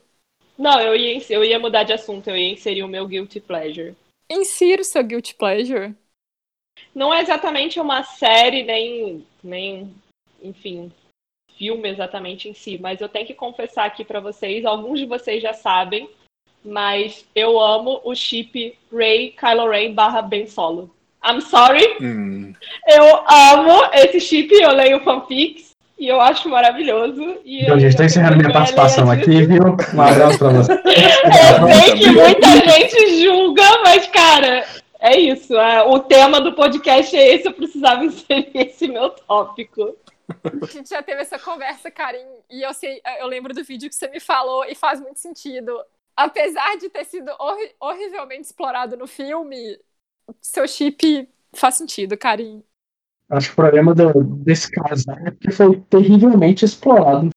Não, 0.57 0.79
eu 0.79 0.95
ia, 0.95 1.21
eu 1.29 1.43
ia 1.43 1.59
mudar 1.59 1.83
de 1.83 1.93
assunto, 1.93 2.27
eu 2.29 2.37
ia 2.37 2.51
inserir 2.53 2.83
o 2.83 2.87
meu 2.87 3.07
Guilty 3.07 3.39
Pleasure. 3.39 3.95
insira 4.29 4.81
o 4.81 4.85
seu 4.85 5.03
guilty 5.03 5.33
pleasure. 5.35 5.95
Não 6.93 7.13
é 7.13 7.21
exatamente 7.21 7.79
uma 7.79 8.03
série, 8.03 8.63
nem, 8.63 9.25
nem, 9.43 9.95
enfim, 10.41 10.91
filme 11.57 11.89
exatamente 11.89 12.47
em 12.49 12.53
si, 12.53 12.77
mas 12.81 13.01
eu 13.01 13.09
tenho 13.09 13.25
que 13.25 13.33
confessar 13.33 13.85
aqui 13.85 14.03
pra 14.03 14.19
vocês, 14.19 14.65
alguns 14.65 14.99
de 14.99 15.05
vocês 15.05 15.41
já 15.41 15.53
sabem, 15.53 16.09
mas 16.63 17.25
eu 17.35 17.59
amo 17.59 18.01
o 18.03 18.13
chip 18.15 18.77
Ray, 18.93 19.33
Kylo 19.39 19.69
Ren 19.69 19.93
barra 19.93 20.21
Ben 20.21 20.45
Solo. 20.47 20.89
I'm 21.25 21.41
sorry, 21.41 21.97
Hum, 22.01 22.53
eu 22.87 23.03
amo 23.29 23.89
esse 23.93 24.19
chip, 24.19 24.53
eu 24.53 24.71
leio 24.73 24.99
fanfics 25.03 25.71
e 25.99 26.07
eu 26.07 26.21
acho 26.21 26.47
maravilhoso. 26.47 27.37
E 27.43 27.63
Então, 27.63 27.75
eu- 27.75 27.79
gente, 27.79 27.95
tô 27.97 28.03
eu 28.03 28.05
encerrando 28.05 28.37
minha 28.37 28.51
participação 28.53 29.09
aqui, 29.09 29.45
viu? 29.45 29.61
Um 29.95 30.01
abraço 30.01 30.37
pra 30.37 30.49
você. 30.49 30.73
Eu 30.77 31.81
sei 31.81 31.93
que 31.97 32.09
muita 32.11 32.47
gente 32.71 33.21
julga, 33.23 33.63
mas, 33.83 34.07
cara, 34.07 34.63
é 34.99 35.17
isso. 35.19 35.55
é, 35.57 35.83
o 35.83 35.99
tema 35.99 36.39
do 36.39 36.53
podcast 36.53 37.15
é 37.15 37.33
esse, 37.35 37.47
eu 37.47 37.53
precisava 37.53 38.05
inserir 38.05 38.49
esse 38.53 38.87
meu 38.87 39.09
tópico. 39.09 39.95
A 40.61 40.65
gente 40.65 40.89
já 40.89 41.01
teve 41.01 41.21
essa 41.21 41.39
conversa, 41.39 41.89
Karim, 41.89 42.25
e 42.49 42.61
eu 42.61 42.73
sei, 42.73 43.01
eu 43.19 43.27
lembro 43.27 43.53
do 43.53 43.63
vídeo 43.63 43.89
que 43.89 43.95
você 43.95 44.07
me 44.07 44.19
falou 44.19 44.65
e 44.65 44.75
faz 44.75 44.99
muito 44.99 45.19
sentido. 45.19 45.79
Apesar 46.15 46.77
de 46.77 46.89
ter 46.89 47.05
sido 47.05 47.31
horri- 47.39 47.75
horrivelmente 47.79 48.41
explorado 48.41 48.97
no 48.97 49.07
filme, 49.07 49.79
seu 50.41 50.67
chip 50.67 51.29
faz 51.53 51.75
sentido, 51.75 52.17
Karim. 52.17 52.63
Acho 53.29 53.47
que 53.47 53.53
o 53.53 53.55
problema 53.57 53.93
do- 53.93 54.23
desse 54.37 54.71
casal 54.71 55.17
é 55.25 55.31
que 55.31 55.51
foi 55.51 55.79
terrivelmente 55.89 56.65
explorado. 56.65 57.29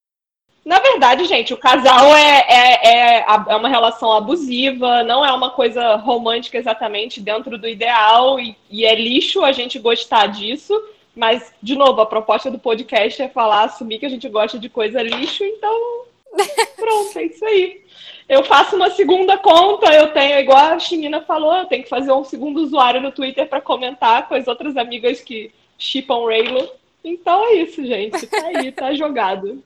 Na 0.65 0.79
verdade, 0.79 1.25
gente, 1.25 1.53
o 1.53 1.59
casal 1.59 2.15
é, 2.15 2.45
é, 2.49 3.19
é, 3.19 3.25
é 3.27 3.57
uma 3.57 3.69
relação 3.69 4.13
abusiva, 4.13 5.03
não 5.03 5.25
é 5.25 5.33
uma 5.33 5.51
coisa 5.51 5.97
romântica 5.97 6.59
exatamente 6.59 7.21
dentro 7.21 7.59
do 7.59 7.67
ideal, 7.69 8.39
e, 8.39 8.57
e 8.71 8.85
é 8.85 8.95
lixo 8.95 9.43
a 9.43 9.53
gente 9.53 9.79
gostar 9.79 10.27
disso. 10.29 10.73
Mas, 11.15 11.53
de 11.63 11.77
novo, 11.77 12.01
a 12.01 12.07
proposta 12.07 12.51
do 12.51 12.59
podcast 12.59 13.21
é 13.21 13.29
falar, 13.29 13.65
assumir 13.65 13.99
que 13.99 14.07
a 14.07 14.11
gente 14.11 14.29
gosta 14.29 14.59
de 14.59 14.69
coisa 14.69 15.03
lixo, 15.03 15.45
então 15.45 16.05
pronto, 16.77 17.19
é 17.19 17.25
isso 17.25 17.45
aí. 17.45 17.83
Eu 18.29 18.45
faço 18.45 18.77
uma 18.77 18.91
segunda 18.91 19.37
conta, 19.37 19.93
eu 19.93 20.13
tenho, 20.13 20.39
igual 20.39 20.57
a 20.57 20.79
Chimina 20.79 21.21
falou, 21.23 21.55
eu 21.55 21.67
tenho 21.67 21.83
que 21.83 21.89
fazer 21.89 22.13
um 22.13 22.23
segundo 22.23 22.61
usuário 22.61 23.01
no 23.01 23.11
Twitter 23.11 23.49
para 23.49 23.61
comentar 23.61 24.29
com 24.29 24.35
as 24.35 24.47
outras 24.47 24.77
amigas 24.77 25.21
que 25.21 25.51
chipam 25.77 26.27
Raylo. 26.27 26.69
Então 27.05 27.45
é 27.45 27.55
isso, 27.55 27.85
gente. 27.85 28.27
Tá 28.27 28.47
aí, 28.47 28.71
tá 28.71 28.93
jogado. 28.95 29.63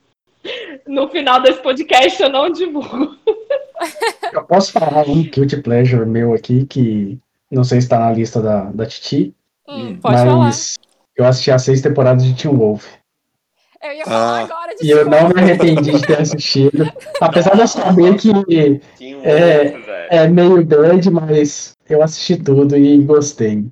No 0.87 1.09
final 1.09 1.43
desse 1.43 1.61
podcast 1.61 2.23
eu 2.23 2.31
não 2.31 2.51
divulgo. 2.51 3.17
Eu 4.33 4.45
posso 4.45 4.73
falar 4.73 5.07
um 5.09 5.23
guilty 5.23 5.61
pleasure 5.61 6.07
meu 6.07 6.33
aqui, 6.33 6.65
que 6.65 7.19
não 7.51 7.65
sei 7.65 7.81
se 7.83 7.89
tá 7.89 7.99
na 7.99 8.13
lista 8.13 8.41
da, 8.41 8.65
da 8.71 8.87
Titi, 8.87 9.35
Hum, 9.69 9.97
pode 9.97 10.17
falar. 10.17 10.51
Eu 11.16 11.25
assisti 11.26 11.50
as 11.50 11.62
seis 11.62 11.80
temporadas 11.80 12.25
de 12.25 12.35
Teen 12.35 12.54
Wolf. 12.56 12.87
Eu 13.83 13.92
ia 13.92 14.04
falar 14.04 14.40
Ah. 14.40 14.44
agora 14.44 14.75
de 14.75 14.87
E 14.87 14.90
eu 14.90 15.04
não 15.04 15.28
me 15.28 15.40
arrependi 15.40 15.92
de 15.92 16.06
ter 16.06 16.21
assistido. 16.21 16.90
Apesar 17.21 17.54
de 17.54 17.61
eu 17.61 17.68
saber 17.68 18.16
que 18.16 18.30
É, 19.23 19.68
Wolf, 19.68 19.87
velho. 19.87 20.06
é 20.11 20.26
meio 20.28 20.64
bad, 20.64 21.11
mas 21.11 21.73
eu 21.88 22.02
assisti 22.02 22.37
tudo 22.37 22.76
e 22.76 22.99
gostei. 23.04 23.64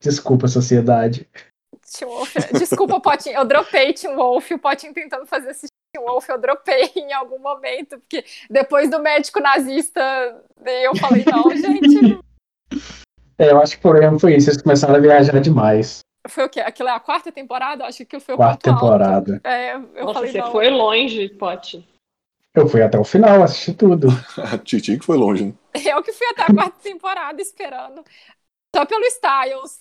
Desculpa, 0.00 0.48
sociedade. 0.48 1.28
Teen 1.96 2.10
Wolf. 2.10 2.34
Desculpa, 2.58 3.00
Potinho. 3.00 3.36
Eu 3.36 3.44
dropei 3.44 3.92
Teen 3.92 4.14
Wolf. 4.16 4.50
O 4.50 4.58
Potinho 4.58 4.92
tentando 4.92 5.26
fazer 5.26 5.50
assistir 5.50 5.68
Teen 5.94 6.04
Wolf, 6.04 6.28
eu 6.28 6.40
dropei 6.40 6.90
em 6.96 7.12
algum 7.12 7.38
momento, 7.38 7.98
porque 8.00 8.24
depois 8.50 8.90
do 8.90 8.98
médico 8.98 9.38
nazista, 9.40 10.00
eu 10.82 10.96
falei, 10.96 11.24
não, 11.30 11.50
gente. 11.56 12.18
É, 13.38 13.50
eu 13.50 13.60
acho 13.60 13.72
que 13.72 13.78
o 13.78 13.90
problema 13.90 14.18
foi 14.20 14.36
isso, 14.36 14.50
eles 14.50 14.62
começaram 14.62 14.94
a 14.94 14.98
viajar 14.98 15.40
demais. 15.40 16.00
Foi 16.28 16.44
o 16.44 16.48
quê? 16.48 16.60
Aquilo 16.60 16.88
é 16.88 16.92
a 16.92 17.00
quarta 17.00 17.32
temporada? 17.32 17.84
Acho 17.84 18.04
que 18.06 18.20
foi 18.20 18.34
o 18.34 18.38
Quarta 18.38 18.72
temporada. 18.72 19.40
É, 19.42 19.74
eu 19.74 20.04
Nossa, 20.04 20.14
falei, 20.14 20.32
você 20.32 20.38
não. 20.38 20.52
foi 20.52 20.70
longe, 20.70 21.28
Pote. 21.30 21.88
Eu 22.54 22.68
fui 22.68 22.82
até 22.82 22.98
o 22.98 23.04
final, 23.04 23.42
assisti 23.42 23.72
tudo. 23.72 24.08
a 24.36 24.58
Titi 24.58 24.98
que 24.98 25.04
foi 25.04 25.16
longe, 25.16 25.46
né? 25.46 25.54
Eu 25.74 26.02
que 26.02 26.12
fui 26.12 26.26
até 26.28 26.42
a 26.42 26.54
quarta 26.54 26.76
temporada 26.82 27.40
esperando. 27.40 28.04
Só 28.74 28.84
pelo 28.86 29.04
Styles. 29.06 29.80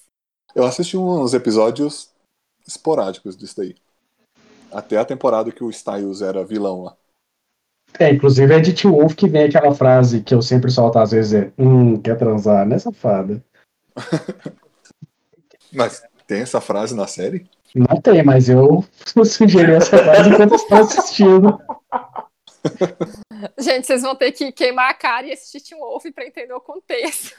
Eu 0.55 0.65
assisti 0.65 0.97
uns 0.97 1.33
episódios 1.33 2.09
esporádicos 2.67 3.37
disso 3.37 3.57
daí. 3.57 3.75
Até 4.71 4.97
a 4.97 5.05
temporada 5.05 5.51
que 5.51 5.63
o 5.63 5.69
Styles 5.69 6.21
era 6.21 6.45
vilão 6.45 6.83
lá. 6.83 6.97
É, 7.99 8.09
inclusive 8.09 8.53
é 8.53 8.59
de 8.59 8.73
Teen 8.73 8.91
Wolf 8.91 9.15
que 9.15 9.27
vem 9.27 9.43
aquela 9.43 9.73
frase 9.73 10.21
que 10.21 10.33
eu 10.33 10.41
sempre 10.41 10.71
solto 10.71 10.97
às 10.97 11.11
vezes 11.11 11.33
é 11.33 11.51
Hum, 11.57 12.01
quer 12.01 12.17
transar, 12.17 12.65
né, 12.65 12.79
safada? 12.79 13.43
Mas 15.73 16.03
tem 16.31 16.39
essa 16.39 16.61
frase 16.61 16.95
na 16.95 17.07
série? 17.07 17.45
Não 17.75 17.99
tem, 17.99 18.23
mas 18.23 18.47
eu 18.47 18.85
sugeri 19.25 19.73
essa 19.73 19.97
frase 19.97 20.29
enquanto 20.29 20.55
estou 20.55 20.77
assistindo. 20.77 21.61
Gente, 23.59 23.85
vocês 23.85 24.01
vão 24.01 24.15
ter 24.15 24.31
que 24.31 24.49
queimar 24.53 24.89
a 24.89 24.93
cara 24.93 25.27
e 25.27 25.33
assistir 25.33 25.59
Teen 25.59 25.81
Wolf 25.81 26.05
pra 26.15 26.25
entender 26.25 26.53
o 26.53 26.61
contexto. 26.61 27.35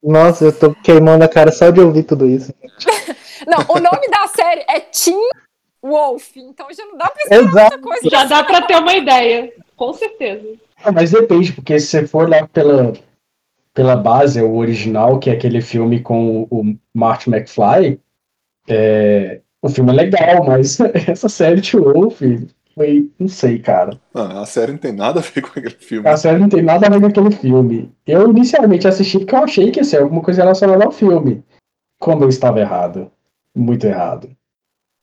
Nossa, 0.00 0.44
eu 0.44 0.56
tô 0.56 0.72
queimando 0.72 1.24
a 1.24 1.28
cara 1.28 1.50
só 1.50 1.70
de 1.70 1.80
ouvir 1.80 2.04
tudo 2.04 2.28
isso. 2.28 2.54
Não, 3.48 3.58
o 3.74 3.80
nome 3.80 4.08
da 4.08 4.28
série 4.28 4.64
é 4.68 4.78
Teen 4.78 5.28
Wolf, 5.82 6.36
então 6.36 6.68
já 6.72 6.86
não 6.86 6.96
dá 6.96 7.10
pra 7.10 7.22
esperar 7.24 7.42
Exato. 7.42 7.78
muita 7.78 7.78
coisa. 7.80 8.08
Já 8.08 8.24
dá 8.24 8.44
pra 8.44 8.62
ter 8.62 8.76
uma 8.76 8.94
ideia, 8.94 9.52
com 9.74 9.92
certeza. 9.92 10.46
Ah, 10.84 10.92
mas 10.92 11.10
depende, 11.10 11.52
porque 11.52 11.80
se 11.80 11.88
você 11.88 12.06
for 12.06 12.30
lá 12.30 12.46
pela, 12.46 12.92
pela 13.74 13.96
base, 13.96 14.40
o 14.40 14.56
original, 14.56 15.18
que 15.18 15.30
é 15.30 15.32
aquele 15.32 15.60
filme 15.60 16.00
com 16.00 16.46
o 16.50 16.76
Marty 16.94 17.30
McFly, 17.30 18.00
é, 18.68 19.40
o 19.60 19.68
filme 19.68 19.90
é 19.92 19.94
legal, 19.94 20.44
mas 20.44 20.78
essa 21.08 21.28
série 21.28 21.60
de 21.60 21.76
Wolf 21.76 22.20
foi, 22.74 23.10
não 23.18 23.28
sei, 23.28 23.58
cara. 23.58 23.98
Ah, 24.14 24.40
a 24.40 24.46
série 24.46 24.72
não 24.72 24.78
tem 24.78 24.92
nada 24.92 25.20
a 25.20 25.22
ver 25.22 25.42
com 25.42 25.48
aquele 25.48 25.70
filme. 25.70 26.08
A 26.08 26.16
série 26.16 26.38
não 26.38 26.48
tem 26.48 26.62
nada 26.62 26.86
a 26.86 26.90
ver 26.90 27.00
com 27.00 27.06
aquele 27.06 27.30
filme. 27.30 27.94
Eu 28.06 28.30
inicialmente 28.30 28.88
assisti 28.88 29.18
porque 29.18 29.34
eu 29.34 29.44
achei 29.44 29.70
que 29.70 29.80
ia 29.80 29.84
ser 29.84 30.02
alguma 30.02 30.22
coisa 30.22 30.42
relacionada 30.42 30.84
ao 30.84 30.92
filme. 30.92 31.44
Como 32.00 32.24
eu 32.24 32.28
estava 32.28 32.60
errado. 32.60 33.10
Muito 33.54 33.86
errado. 33.86 34.34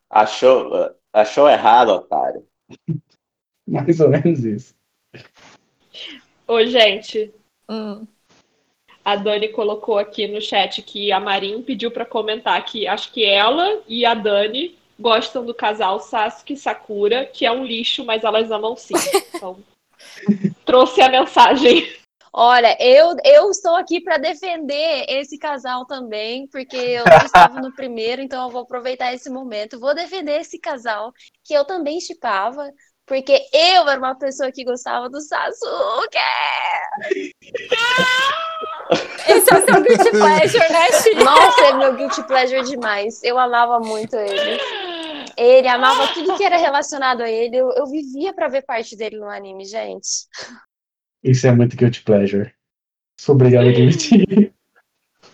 Achou, 0.10 0.72
achou 1.14 1.48
errado, 1.48 1.90
otário. 1.90 2.44
Mais 3.68 4.00
ou 4.00 4.10
menos 4.10 4.44
isso. 4.44 4.74
Ô, 6.48 6.66
gente, 6.66 7.32
Hum. 7.70 8.08
A 9.12 9.16
Dani 9.16 9.50
colocou 9.50 9.98
aqui 9.98 10.28
no 10.28 10.40
chat 10.40 10.82
que 10.82 11.12
a 11.12 11.20
Marin 11.20 11.64
pediu 11.64 11.90
pra 11.90 12.06
comentar 12.06 12.64
que 12.64 12.88
acho 12.88 13.12
que 13.12 13.26
ela 13.26 13.82
e 13.88 14.06
a 14.06 14.14
Dani 14.14 14.78
gostam 15.00 15.44
do 15.46 15.54
casal 15.54 16.00
Sasuke 16.00 16.54
e 16.54 16.58
Sakura, 16.58 17.26
que 17.26 17.46
é 17.46 17.52
um 17.52 17.64
lixo, 17.64 18.06
mas 18.06 18.24
elas 18.24 18.52
amam 18.52 18.76
sim. 18.76 18.94
Então, 19.34 19.58
trouxe 20.66 21.02
a 21.02 21.10
mensagem. 21.10 21.88
Olha, 22.32 22.78
eu, 22.80 23.16
eu 23.26 23.50
estou 23.50 23.76
aqui 23.76 24.00
para 24.02 24.18
defender 24.18 25.06
esse 25.10 25.38
casal 25.38 25.86
também, 25.86 26.48
porque 26.48 26.78
eu 26.78 27.04
não 27.06 27.26
estava 27.26 27.60
no 27.60 27.74
primeiro, 27.74 28.22
então 28.22 28.44
eu 28.44 28.50
vou 28.50 28.62
aproveitar 28.62 29.14
esse 29.14 29.30
momento. 29.30 29.80
Vou 29.80 29.96
defender 29.96 30.42
esse 30.42 30.60
casal, 30.60 31.12
que 31.44 31.54
eu 31.54 31.66
também 31.66 32.00
chipava, 32.00 32.70
porque 33.06 33.34
eu 33.52 33.90
era 33.90 33.98
uma 33.98 34.18
pessoa 34.18 34.52
que 34.52 34.64
gostava 34.64 35.10
do 35.10 35.20
Sasuke. 35.20 36.18
Esse 39.28 39.54
é 39.54 39.58
o 39.58 39.66
seu 39.66 39.82
guilty 39.84 40.12
pleasure, 40.12 40.70
né, 40.72 40.92
Chi? 40.92 41.16
Nossa, 41.24 41.62
é 41.66 41.74
meu 41.74 41.96
guilty 41.96 42.24
pleasure 42.24 42.64
demais. 42.64 43.24
Eu 43.24 43.38
amava 43.38 43.80
muito 43.80 44.16
ele. 44.16 44.60
Ele 45.38 45.68
amava 45.68 46.08
tudo 46.14 46.36
que 46.36 46.44
era 46.44 46.58
relacionado 46.58 47.22
a 47.22 47.30
ele. 47.30 47.56
Eu, 47.56 47.70
eu 47.72 47.86
vivia 47.86 48.34
para 48.34 48.48
ver 48.48 48.64
parte 48.64 48.96
dele 48.98 49.18
no 49.18 49.30
anime, 49.30 49.64
gente. 49.66 50.08
Isso 51.24 51.48
é 51.48 51.52
muito 51.52 51.76
guilty 51.78 52.02
pleasure. 52.04 52.52
Sou 53.20 53.36
obrigado 53.36 53.68
a 53.68 53.70
admitir. 53.70 54.54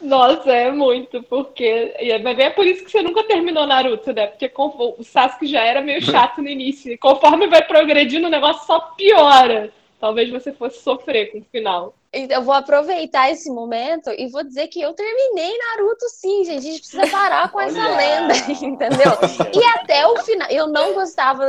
Nossa, 0.01 0.51
é 0.51 0.71
muito, 0.71 1.23
porque. 1.23 1.93
é- 1.95 2.19
Mas 2.19 2.37
é 2.37 2.49
por 2.49 2.65
isso 2.67 2.83
que 2.83 2.91
você 2.91 3.01
nunca 3.01 3.23
terminou 3.23 3.65
Naruto, 3.65 4.11
né? 4.13 4.27
Porque 4.27 4.51
o 4.55 5.03
Sasuke 5.03 5.47
já 5.47 5.63
era 5.63 5.81
meio 5.81 6.01
chato 6.01 6.41
no 6.41 6.49
início. 6.49 6.91
E 6.91 6.97
conforme 6.97 7.47
vai 7.47 7.63
progredindo, 7.65 8.27
o 8.27 8.29
negócio 8.29 8.65
só 8.67 8.79
piora. 8.97 9.71
Talvez 9.99 10.29
você 10.29 10.51
fosse 10.51 10.81
sofrer 10.81 11.31
com 11.31 11.39
o 11.39 11.45
final. 11.45 11.95
Então, 12.13 12.37
eu 12.37 12.43
vou 12.43 12.53
aproveitar 12.53 13.29
esse 13.31 13.49
momento 13.49 14.09
e 14.11 14.27
vou 14.29 14.43
dizer 14.43 14.67
que 14.67 14.81
eu 14.81 14.93
terminei 14.93 15.57
Naruto 15.57 16.07
sim, 16.09 16.43
gente. 16.45 16.57
A 16.57 16.61
gente 16.61 16.79
precisa 16.79 17.07
parar 17.07 17.51
com 17.51 17.59
essa 17.59 17.87
lenda, 17.95 18.33
entendeu? 18.63 19.11
E 19.53 19.65
até 19.79 20.07
o 20.07 20.17
final, 20.17 20.49
eu 20.49 20.67
não 20.67 20.93
gostava 20.93 21.45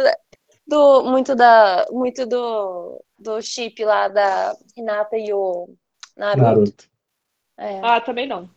do 0.66 1.04
muito 1.04 1.36
da 1.36 1.86
muito 1.90 2.26
do 2.26 3.00
do 3.18 3.40
chip 3.40 3.84
lá 3.84 4.08
da 4.08 4.56
Hinata 4.76 5.16
e 5.16 5.32
o 5.32 5.68
Naruto. 6.16 6.42
Naruto. 6.42 6.84
É. 7.58 7.80
Ah, 7.82 8.00
também 8.00 8.26
não. 8.26 8.50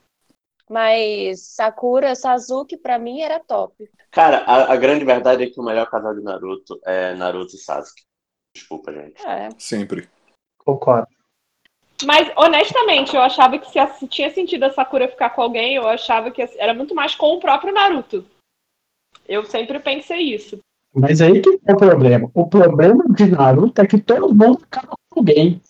Mas 0.69 1.55
Sakura, 1.55 2.15
Sasuke 2.15 2.77
pra 2.77 2.99
mim 2.99 3.21
era 3.21 3.39
top. 3.39 3.89
Cara, 4.11 4.39
a, 4.39 4.73
a 4.73 4.75
grande 4.75 5.05
verdade 5.05 5.43
é 5.43 5.49
que 5.49 5.59
o 5.59 5.63
melhor 5.63 5.89
casal 5.89 6.13
de 6.13 6.21
Naruto 6.21 6.79
é 6.85 7.15
Naruto 7.15 7.55
e 7.55 7.59
Sasuke. 7.59 8.03
Desculpa, 8.53 8.91
gente. 8.91 9.25
É. 9.25 9.49
Sempre. 9.57 10.09
Concordo. 10.57 11.07
Mas, 12.05 12.31
honestamente, 12.37 13.15
eu 13.15 13.21
achava 13.21 13.57
que 13.57 13.69
se, 13.69 14.07
tinha 14.07 14.33
sentido 14.33 14.63
a 14.63 14.71
Sakura 14.71 15.07
ficar 15.07 15.31
com 15.31 15.41
alguém, 15.41 15.75
eu 15.75 15.87
achava 15.87 16.31
que 16.31 16.41
era 16.57 16.73
muito 16.73 16.95
mais 16.95 17.13
com 17.13 17.33
o 17.33 17.39
próprio 17.39 17.73
Naruto. 17.73 18.25
Eu 19.27 19.45
sempre 19.45 19.79
pensei 19.79 20.33
isso. 20.33 20.59
Mas 20.93 21.21
aí 21.21 21.41
que 21.41 21.59
é 21.65 21.73
o 21.73 21.77
problema. 21.77 22.31
O 22.33 22.47
problema 22.47 23.03
de 23.09 23.27
Naruto 23.27 23.81
é 23.81 23.85
que 23.85 23.99
todo 23.99 24.33
mundo 24.33 24.59
acaba 24.63 24.95
com 25.09 25.19
alguém. 25.19 25.61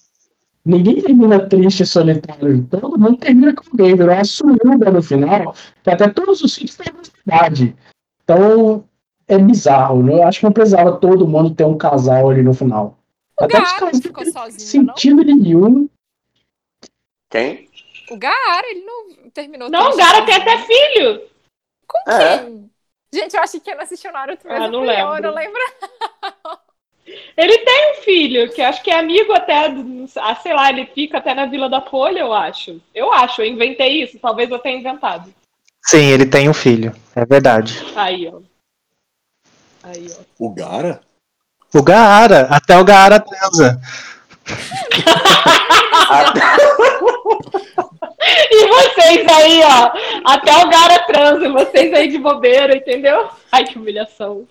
Ninguém 0.64 1.02
termina 1.02 1.48
triste 1.48 1.84
e 1.84 1.86
solitário. 1.86 2.66
Todo 2.70 2.98
mundo 2.98 3.18
termina 3.18 3.54
com 3.54 3.64
alguém. 3.72 3.96
Virou 3.96 4.14
uma 4.14 4.24
suruba 4.24 4.92
no 4.92 5.02
final. 5.02 5.56
Que 5.84 5.90
até 5.90 6.08
todos 6.10 6.42
os 6.42 6.56
filhos 6.56 6.76
têm 6.76 6.94
idade. 7.26 7.76
Então, 8.24 8.86
é 9.30 9.38
bizarro. 9.38 10.04
né? 10.04 10.16
Eu 10.16 10.24
acho 10.24 10.40
que 10.40 10.46
não 10.46 10.52
precisava 10.52 10.98
todo 10.98 11.28
mundo 11.28 11.54
ter 11.56 11.64
um 11.64 11.78
casal 11.78 12.30
ali 12.30 12.42
no 12.44 12.54
final. 12.54 12.98
O 13.40 13.46
até 13.46 13.58
os 13.58 13.64
Gaara 13.64 13.80
casais 13.80 14.00
ficou 14.02 14.26
não 14.26 14.32
sozinho, 14.34 14.84
não? 14.86 14.96
sentido 14.98 15.24
nenhum. 15.24 15.90
Quem? 17.30 17.70
O 18.10 18.18
Gaara, 18.18 18.68
ele 18.70 18.82
não 18.84 19.30
terminou. 19.30 19.70
Não, 19.70 19.92
o 19.92 19.96
Gara 19.96 20.26
tem 20.26 20.36
até 20.36 20.58
filho. 20.58 21.22
É. 22.08 22.38
Quem? 22.40 22.70
Gente, 23.14 23.36
eu 23.36 23.42
achei 23.42 23.60
que 23.60 23.70
ele 23.72 23.82
assistiu 23.82 24.12
Naruto, 24.12 24.42
mas 24.48 24.56
Ah, 24.62 24.68
não 24.68 24.72
não 24.72 24.86
fui 24.86 25.02
eu, 25.02 25.08
lembro. 25.10 25.22
não 25.24 25.34
lembro. 25.36 25.60
Ele 27.36 27.58
tem 27.60 27.92
um 27.92 27.96
filho, 28.04 28.52
que 28.52 28.62
acho 28.62 28.84
que 28.84 28.92
é 28.92 29.00
amigo 29.00 29.34
até, 29.34 29.68
do- 29.70 30.06
ah, 30.18 30.36
sei 30.36 30.54
lá, 30.54 30.70
ele 30.70 30.86
fica 30.94 31.18
até 31.18 31.34
na 31.34 31.48
Vila 31.48 31.68
da 31.68 31.82
Folha, 31.82 32.20
eu 32.20 32.32
acho. 32.32 32.80
Eu 32.94 33.12
acho, 33.12 33.42
eu 33.42 33.48
inventei 33.48 34.04
isso, 34.04 34.20
talvez 34.20 34.52
eu 34.52 34.60
tenha 34.60 34.78
inventado. 34.78 35.34
Sim, 35.84 36.06
ele 36.12 36.28
tem 36.28 36.48
um 36.48 36.54
filho. 36.54 36.94
É 37.16 37.26
verdade. 37.26 37.84
Aí, 37.96 38.28
ó. 38.28 38.42
Aí, 39.84 40.08
ó. 40.12 40.46
O 40.46 40.54
Gara? 40.54 41.02
O 41.74 41.84
Gaara, 41.84 42.48
até 42.50 42.78
o 42.78 42.84
Gaara 42.84 43.20
transa. 43.20 43.80
E 48.52 48.68
vocês 48.68 49.28
aí, 49.28 49.62
ó, 49.64 49.92
até 50.26 50.58
o 50.58 50.70
Gara 50.70 51.00
transa, 51.06 51.50
vocês 51.50 51.94
aí 51.94 52.10
de 52.10 52.18
bobeira, 52.18 52.76
entendeu? 52.76 53.30
Ai, 53.52 53.64
que 53.64 53.78
humilhação. 53.78 54.48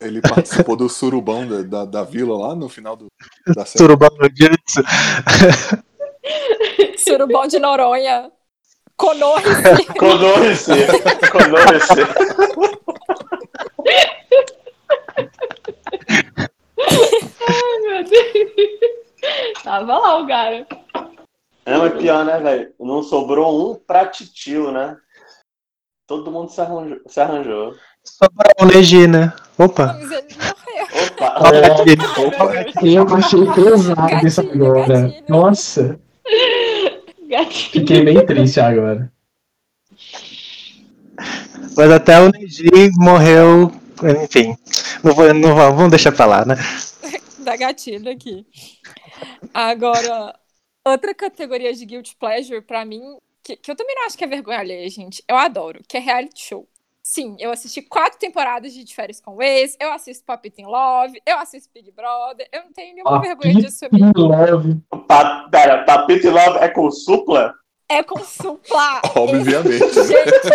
Ele 0.00 0.20
participou 0.20 0.76
do 0.76 0.88
surubão 0.88 1.46
da, 1.46 1.62
da, 1.62 1.84
da 1.84 2.02
vila 2.02 2.36
lá 2.36 2.54
no 2.54 2.68
final 2.68 2.96
do, 2.96 3.06
da 3.54 3.64
série. 3.64 3.78
Surubão 3.78 4.10
no 4.18 4.28
Jutsu. 4.28 4.82
Surubão 6.98 7.46
de 7.46 7.58
Noronha. 7.58 8.30
Konoha. 8.96 9.42
Konoha-se. 9.98 10.72
Konoha-se. 11.30 12.02
Ai, 17.52 17.78
meu 17.80 18.04
Deus. 18.04 19.62
Tava 19.62 19.98
lá 19.98 20.18
o 20.18 20.26
Gara. 20.26 20.66
É, 21.64 21.76
mas 21.76 21.94
pior, 21.94 22.24
né, 22.24 22.40
velho? 22.40 22.72
Não 22.80 23.02
sobrou 23.02 23.70
um 23.70 23.74
pra 23.74 24.06
titio, 24.06 24.72
né? 24.72 24.96
Todo 26.06 26.30
mundo 26.30 26.50
se 26.50 26.60
arranjou. 26.60 27.00
Se 27.06 27.20
arranjou. 27.20 27.74
Sobrou 28.04 28.52
o 28.60 28.64
Neji, 28.66 29.06
né? 29.06 29.32
Opa. 29.56 29.96
Mas 29.98 30.10
ele 30.10 30.34
morreu. 30.34 31.06
Opa! 31.06 32.52
Gatilho. 32.52 32.96
Eu 32.96 33.14
achei 33.14 33.46
pesado 33.46 34.26
isso 34.26 34.40
agora. 34.40 35.02
gatilho. 35.02 35.24
Nossa, 35.28 36.00
Gatinho. 37.28 37.70
fiquei 37.70 38.04
bem 38.04 38.26
triste 38.26 38.60
agora. 38.60 39.10
Mas 41.76 41.90
até 41.90 42.20
o 42.20 42.30
Neji 42.30 42.90
morreu. 42.98 43.70
Enfim. 44.24 44.56
Não 45.04 45.14
vou, 45.14 45.32
não 45.32 45.54
vamos 45.54 45.90
deixar 45.90 46.10
pra 46.10 46.26
lá, 46.26 46.44
né? 46.44 46.56
da 47.44 47.56
gatilho 47.56 48.10
aqui. 48.10 48.46
Agora, 49.52 50.38
outra 50.84 51.14
categoria 51.14 51.72
de 51.72 51.84
guilty 51.84 52.16
pleasure 52.16 52.62
pra 52.62 52.84
mim, 52.84 53.02
que, 53.42 53.56
que 53.56 53.70
eu 53.70 53.76
também 53.76 53.94
não 53.94 54.06
acho 54.06 54.16
que 54.16 54.24
é 54.24 54.28
vergonha 54.28 54.58
alheia, 54.58 54.88
gente. 54.88 55.22
Eu 55.28 55.36
adoro, 55.36 55.82
que 55.88 55.96
é 55.96 56.00
reality 56.00 56.40
show. 56.40 56.68
Sim, 57.02 57.36
eu 57.40 57.50
assisti 57.50 57.82
quatro 57.82 58.16
temporadas 58.16 58.72
de 58.72 58.84
De 58.84 58.94
Férias 58.94 59.20
com 59.20 59.34
o 59.34 59.42
Ex, 59.42 59.76
eu 59.80 59.90
assisto 59.92 60.24
Papito 60.24 60.60
in 60.60 60.66
Love, 60.66 61.20
eu 61.26 61.36
assisto 61.36 61.68
Big 61.74 61.90
Brother, 61.90 62.48
eu 62.52 62.62
não 62.62 62.72
tenho 62.72 62.94
nenhuma 62.94 63.20
vergonha 63.20 63.54
de 63.54 63.66
assumir. 63.66 64.12
Love. 64.16 64.80
Pa, 65.08 65.48
pera, 65.50 65.84
Papito 65.84 66.30
Love 66.30 66.58
é 66.58 66.68
com 66.68 66.88
supla? 66.92 67.54
É 67.88 68.02
com 68.02 68.18
supla. 68.20 69.02
Obviamente. 69.14 69.78
Gente, 69.78 70.50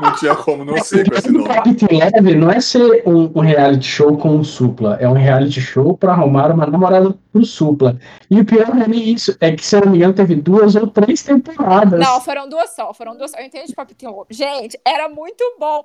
Não 0.00 0.14
tinha 0.14 0.34
como 0.36 0.64
não 0.64 0.78
ser 0.78 1.08
com 1.08 1.16
esse 1.16 1.28
O 1.28 1.32
nome. 1.32 1.48
Capitão 1.48 1.88
Leve 1.90 2.34
não 2.36 2.50
é 2.50 2.60
ser 2.60 3.02
um, 3.04 3.30
um 3.34 3.40
reality 3.40 3.86
show 3.86 4.16
com 4.16 4.36
um 4.36 4.44
supla, 4.44 4.96
é 5.00 5.08
um 5.08 5.12
reality 5.12 5.60
show 5.60 5.96
pra 5.96 6.12
arrumar 6.12 6.52
uma 6.52 6.66
namorada 6.66 7.14
pro 7.32 7.44
supla. 7.44 7.98
E 8.30 8.40
o 8.40 8.44
pior 8.44 8.72
não 8.74 8.82
é 8.82 8.88
nem 8.88 9.12
isso, 9.12 9.36
é 9.40 9.50
que 9.52 9.64
se 9.64 9.76
eu 9.76 9.80
não 9.80 9.90
me 9.90 9.98
engano 9.98 10.14
teve 10.14 10.36
duas 10.36 10.76
ou 10.76 10.86
três 10.86 11.22
temporadas. 11.22 11.98
Não, 11.98 12.20
foram 12.20 12.48
duas 12.48 12.70
só, 12.76 12.94
foram 12.94 13.16
duas 13.16 13.30
só. 13.32 13.38
Eu 13.38 13.46
entendo 13.46 13.66
de 13.66 13.74
Papito 13.74 14.04
in 14.04 14.08
Love. 14.08 14.26
Gente, 14.30 14.78
era 14.86 15.08
muito 15.08 15.42
bom. 15.58 15.84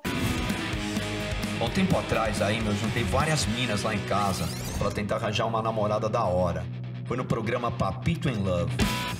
Há 1.60 1.64
um 1.64 1.70
tempo 1.70 1.98
atrás 1.98 2.40
aí, 2.42 2.60
meu, 2.60 2.72
eu 2.72 2.76
juntei 2.76 3.02
várias 3.04 3.46
minas 3.46 3.82
lá 3.82 3.94
em 3.94 4.00
casa 4.00 4.44
pra 4.78 4.90
tentar 4.90 5.16
arranjar 5.16 5.46
uma 5.46 5.62
namorada 5.62 6.08
da 6.08 6.24
hora. 6.24 6.64
Foi 7.06 7.16
no 7.18 7.24
programa 7.24 7.70
Papito 7.70 8.28
in 8.30 8.42
Love. 8.42 8.72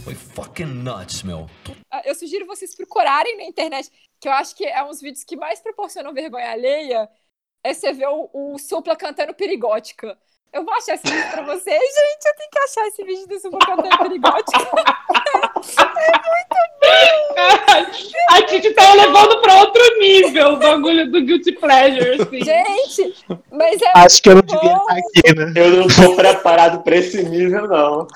Foi 0.04 0.14
fucking 0.14 0.64
nuts, 0.64 1.22
meu. 1.22 1.46
Ah, 1.90 2.02
Eu 2.04 2.14
sugiro 2.14 2.46
vocês 2.46 2.74
procurarem 2.74 3.36
na 3.36 3.44
internet, 3.44 3.90
que 4.18 4.26
eu 4.26 4.32
acho 4.32 4.56
que 4.56 4.64
é 4.64 4.82
uns 4.82 5.00
vídeos 5.00 5.22
que 5.22 5.36
mais 5.36 5.60
proporcionam 5.60 6.14
vergonha 6.14 6.50
alheia, 6.50 7.08
é 7.62 7.74
você 7.74 7.92
ver 7.92 8.08
o, 8.08 8.30
o 8.32 8.58
Supla 8.58 8.96
cantando 8.96 9.34
Perigótica. 9.34 10.18
Eu 10.54 10.64
vou 10.64 10.72
achar 10.74 10.94
esse 10.94 11.04
vídeo 11.04 11.30
pra 11.32 11.42
vocês. 11.42 11.80
Gente, 11.80 12.26
eu 12.26 12.34
tenho 12.36 12.50
que 12.50 12.58
achar 12.60 12.86
esse 12.86 13.02
vídeo 13.04 13.26
desse 13.26 13.50
Bocatã 13.50 13.88
Perigótica. 13.98 14.58
A 18.30 18.42
Titi 18.42 18.70
tá 18.72 18.92
levando 18.94 19.40
pra 19.40 19.56
outro 19.60 19.82
nível 19.98 20.52
o 20.52 20.56
bagulho 20.58 21.10
do 21.10 21.20
Guilty 21.22 21.50
Pleasure, 21.52 22.22
assim. 22.22 22.44
Gente, 22.44 23.14
mas 23.50 23.80
é 23.82 23.90
Acho 23.96 24.22
que 24.22 24.28
eu 24.28 24.34
não 24.36 24.42
muito 24.42 24.54
devia 24.54 24.76
bom. 24.76 24.82
estar 24.82 24.94
aqui, 24.94 25.34
né? 25.34 25.52
Eu 25.56 25.70
não 25.78 25.88
tô 25.88 26.14
preparado 26.14 26.82
pra 26.82 26.94
esse 26.96 27.22
nível, 27.24 27.66
não. 27.66 28.06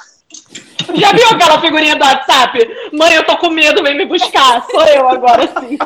Já 0.94 1.12
viu 1.12 1.26
aquela 1.30 1.60
figurinha 1.60 1.96
do 1.96 2.04
WhatsApp? 2.04 2.58
Mãe, 2.92 3.14
eu 3.14 3.24
tô 3.26 3.36
com 3.38 3.50
medo, 3.50 3.82
vem 3.82 3.96
me 3.96 4.04
buscar. 4.06 4.64
Sou 4.70 4.84
eu 4.84 5.08
agora, 5.08 5.42
sim. 5.60 5.76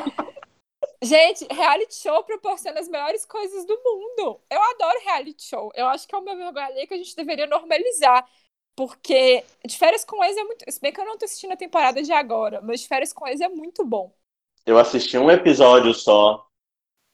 Gente, 1.02 1.46
reality 1.50 1.94
show 1.96 2.22
proporciona 2.22 2.78
as 2.78 2.88
melhores 2.88 3.26
coisas 3.26 3.66
do 3.66 3.74
mundo. 3.84 4.40
Eu 4.48 4.62
adoro 4.62 5.00
reality 5.04 5.42
show. 5.44 5.70
Eu 5.74 5.86
acho 5.86 6.06
que 6.06 6.14
é 6.14 6.18
uma 6.18 6.36
vergonha 6.36 6.66
alheia 6.66 6.86
que 6.86 6.94
a 6.94 6.96
gente 6.96 7.16
deveria 7.16 7.46
normalizar. 7.46 8.24
Porque 8.76 9.44
de 9.66 9.76
férias 9.76 10.04
com 10.04 10.22
ex 10.24 10.36
é 10.36 10.44
muito. 10.44 10.64
Se 10.70 10.80
bem 10.80 10.92
que 10.92 11.00
eu 11.00 11.04
não 11.04 11.18
tô 11.18 11.24
assistindo 11.24 11.52
a 11.52 11.56
temporada 11.56 12.02
de 12.02 12.12
agora, 12.12 12.60
mas 12.62 12.80
de 12.80 12.88
férias 12.88 13.12
com 13.12 13.26
ex 13.26 13.40
é 13.40 13.48
muito 13.48 13.84
bom. 13.84 14.14
Eu 14.64 14.78
assisti 14.78 15.18
um 15.18 15.30
episódio 15.30 15.92
só. 15.92 16.46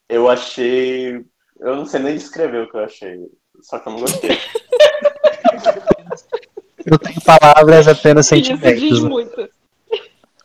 Eu 0.08 0.28
achei. 0.28 1.24
Eu 1.58 1.74
não 1.76 1.86
sei 1.86 2.00
nem 2.00 2.14
descrever 2.14 2.64
o 2.64 2.70
que 2.70 2.76
eu 2.76 2.84
achei. 2.84 3.18
Só 3.62 3.78
que 3.78 3.88
eu 3.88 3.92
não 3.92 4.00
gostei. 4.00 4.30
Eu 6.90 6.98
tenho 6.98 7.20
palavras 7.20 7.86
apenas 7.86 8.26
Isso 8.26 8.36
diz 8.36 8.46
sentimentos. 8.46 9.02
né? 9.02 9.08
muito. 9.08 9.50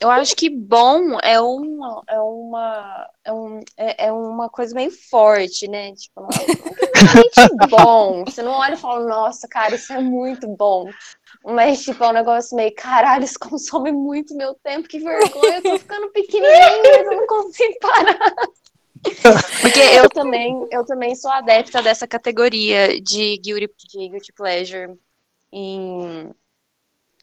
Eu 0.04 0.12
acho 0.12 0.36
que 0.36 0.50
bom 0.50 1.18
é 1.22 1.40
uma, 1.40 2.04
é 2.10 2.20
uma, 2.20 3.10
é, 3.24 3.32
um, 3.32 3.60
é, 3.78 4.08
é 4.08 4.12
uma 4.12 4.50
coisa 4.50 4.76
meio 4.76 4.92
forte, 4.92 5.66
né? 5.66 5.94
Tipo, 5.94 6.24
não 6.24 6.28
é 7.64 7.68
bom. 7.72 8.26
Você 8.26 8.44
não 8.44 8.52
olha 8.52 8.74
e 8.74 8.78
fala, 8.78 9.08
nossa, 9.08 9.48
cara, 9.48 9.76
isso 9.76 9.94
é 9.94 10.02
muito 10.02 10.46
bom. 10.46 10.90
Mas, 11.46 11.86
tipo, 11.86 12.04
é 12.04 12.10
um 12.10 12.12
negócio 12.12 12.54
meio, 12.54 12.76
caralho, 12.76 13.24
isso 13.24 13.40
consome 13.40 13.94
muito 13.94 14.36
meu 14.36 14.54
tempo, 14.56 14.90
que 14.90 15.00
vergonha, 15.00 15.56
eu 15.56 15.64
tô 15.64 15.80
ficando 15.80 16.10
pequenininha, 16.10 16.82
mas 16.84 17.06
eu 17.06 17.12
não 17.14 17.26
consigo 17.26 17.80
parar. 17.80 18.36
Porque 19.62 19.80
eu 19.80 20.10
também, 20.10 20.68
eu 20.70 20.86
também 20.86 21.16
sou 21.16 21.32
adepta 21.32 21.82
dessa 21.82 22.06
categoria 22.06 23.00
de 23.02 23.38
guilty, 23.38 23.70
de 23.88 24.10
guilty 24.10 24.34
pleasure 24.34 25.00
em, 25.50 26.30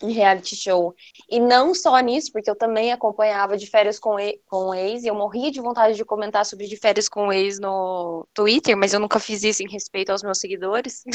em 0.03 0.13
reality 0.13 0.57
show. 0.57 0.95
E 1.31 1.39
não 1.39 1.75
só 1.75 1.99
nisso, 2.01 2.33
porque 2.33 2.51
eu 2.51 2.57
também 2.57 2.93
acompanhava 2.93 3.57
de 3.57 3.67
férias 3.67 3.99
com, 3.99 4.19
e- 4.19 4.41
com 4.49 4.71
o 4.71 4.75
ex, 4.75 5.05
e 5.05 5.09
eu 5.09 5.15
morria 5.15 5.51
de 5.51 5.61
vontade 5.61 5.97
de 5.97 6.05
comentar 6.05 6.45
sobre 6.47 6.67
de 6.67 6.77
férias 6.77 7.09
com 7.09 7.29
o 7.29 7.33
ex 7.33 7.59
no 7.61 8.27
Twitter, 8.35 8.77
mas 8.77 8.93
eu 8.95 9.01
nunca 9.01 9.19
fiz 9.21 9.43
isso 9.43 9.63
em 9.63 9.69
respeito 9.69 10.11
aos 10.11 10.23
meus 10.23 10.39
seguidores. 10.39 11.05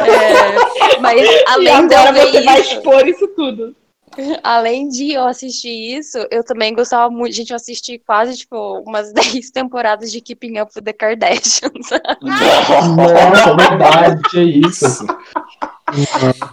É, 0.00 0.98
mas 1.00 1.20
além 1.48 1.86
de 1.86 1.94
eu 1.94 1.98
agora 2.00 2.12
ver 2.12 2.44
vai 2.44 2.60
isso, 2.60 2.74
expor 2.74 3.08
isso 3.08 3.28
tudo. 3.28 3.76
além 4.42 4.88
de 4.88 5.12
eu 5.12 5.24
assistir 5.26 5.96
isso, 5.98 6.18
eu 6.30 6.44
também 6.44 6.74
gostava 6.74 7.10
muito. 7.10 7.34
Gente, 7.34 7.50
eu 7.50 7.56
assisti 7.56 7.98
quase, 7.98 8.36
tipo, 8.36 8.80
umas 8.86 9.12
10 9.14 9.50
temporadas 9.50 10.10
de 10.10 10.20
Keeping 10.20 10.58
Up 10.60 10.72
with 10.74 10.82
the 10.82 10.92
Kardashians. 10.92 11.88
Nossa, 12.20 13.56
verdade, 13.56 14.22
que 14.30 14.40
isso. 14.40 15.06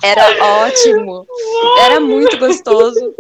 Era 0.01 0.65
ótimo. 0.65 1.25
Era 1.79 1.99
muito 1.99 2.37
gostoso. 2.37 3.13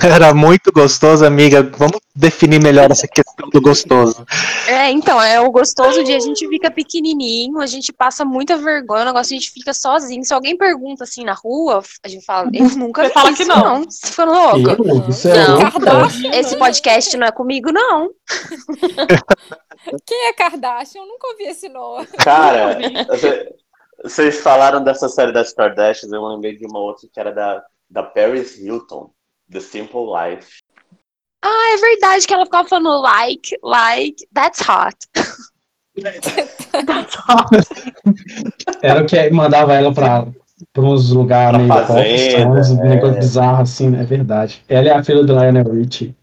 Era 0.00 0.34
muito 0.34 0.72
gostoso, 0.72 1.24
amiga. 1.24 1.62
Vamos 1.76 2.00
definir 2.14 2.62
melhor 2.62 2.90
essa 2.90 3.08
questão 3.08 3.48
do 3.48 3.60
gostoso. 3.60 4.24
É, 4.66 4.90
então, 4.90 5.20
é 5.20 5.40
o 5.40 5.50
gostoso 5.50 6.04
de 6.04 6.12
a 6.12 6.20
gente 6.20 6.46
fica 6.48 6.70
pequenininho, 6.70 7.58
a 7.60 7.66
gente 7.66 7.92
passa 7.92 8.24
muita 8.24 8.56
vergonha, 8.56 9.02
o 9.02 9.06
negócio 9.06 9.34
a 9.34 9.38
gente 9.38 9.50
fica 9.50 9.72
sozinho. 9.72 10.24
Se 10.24 10.34
alguém 10.34 10.56
pergunta 10.56 11.04
assim 11.04 11.24
na 11.24 11.34
rua, 11.34 11.82
a 12.02 12.08
gente 12.08 12.24
fala, 12.24 12.50
eu 12.52 12.68
nunca 12.70 13.04
Você 13.04 13.10
fala 13.10 13.30
isso, 13.30 13.42
que 13.42 13.48
não. 13.48 13.84
Você 13.84 14.06
ficando 14.06 14.32
louco. 14.32 14.58
Eu, 14.58 15.30
é 15.32 15.48
Não. 15.48 15.70
cara. 15.80 16.38
Esse 16.38 16.56
podcast 16.56 17.16
não 17.16 17.26
é 17.26 17.32
comigo, 17.32 17.72
não. 17.72 18.10
Quem 20.06 20.28
é 20.28 20.32
Kardashian? 20.32 21.00
Eu 21.00 21.06
nunca 21.06 21.26
ouvi 21.28 21.44
esse 21.44 21.68
nome. 21.68 22.06
Cara, 22.18 22.78
vocês 24.02 24.40
falaram 24.40 24.82
dessa 24.82 25.08
série 25.08 25.32
das 25.32 25.52
Kardashians, 25.52 26.12
eu 26.12 26.24
lembrei 26.26 26.56
de 26.56 26.66
uma 26.66 26.78
outra 26.78 27.08
que 27.12 27.20
era 27.20 27.32
da, 27.32 27.64
da 27.88 28.02
Paris 28.02 28.58
Hilton, 28.58 29.10
The 29.50 29.60
Simple 29.60 30.06
Life. 30.06 30.62
Ah, 31.44 31.74
é 31.74 31.76
verdade 31.76 32.26
que 32.26 32.34
ela 32.34 32.44
ficava 32.44 32.68
falando 32.68 33.00
like, 33.00 33.56
like, 33.62 34.26
that's 34.32 34.60
hot. 34.60 34.96
Era 38.82 39.02
o 39.02 39.06
que 39.06 39.30
mandava 39.30 39.74
ela 39.74 39.92
pra, 39.92 40.26
pra 40.72 40.82
uns 40.82 41.10
lugares 41.10 41.58
meio 41.58 41.68
fazenda, 41.68 42.60
uns 42.60 42.70
é. 42.70 42.74
negócios 42.88 43.18
bizarros 43.18 43.70
assim, 43.70 43.90
né? 43.90 44.02
É 44.02 44.04
verdade. 44.04 44.64
Ela 44.68 44.88
é 44.88 44.92
a 44.92 45.04
filha 45.04 45.22
do 45.22 45.32
Lionel 45.32 45.70
Richie. 45.70 46.16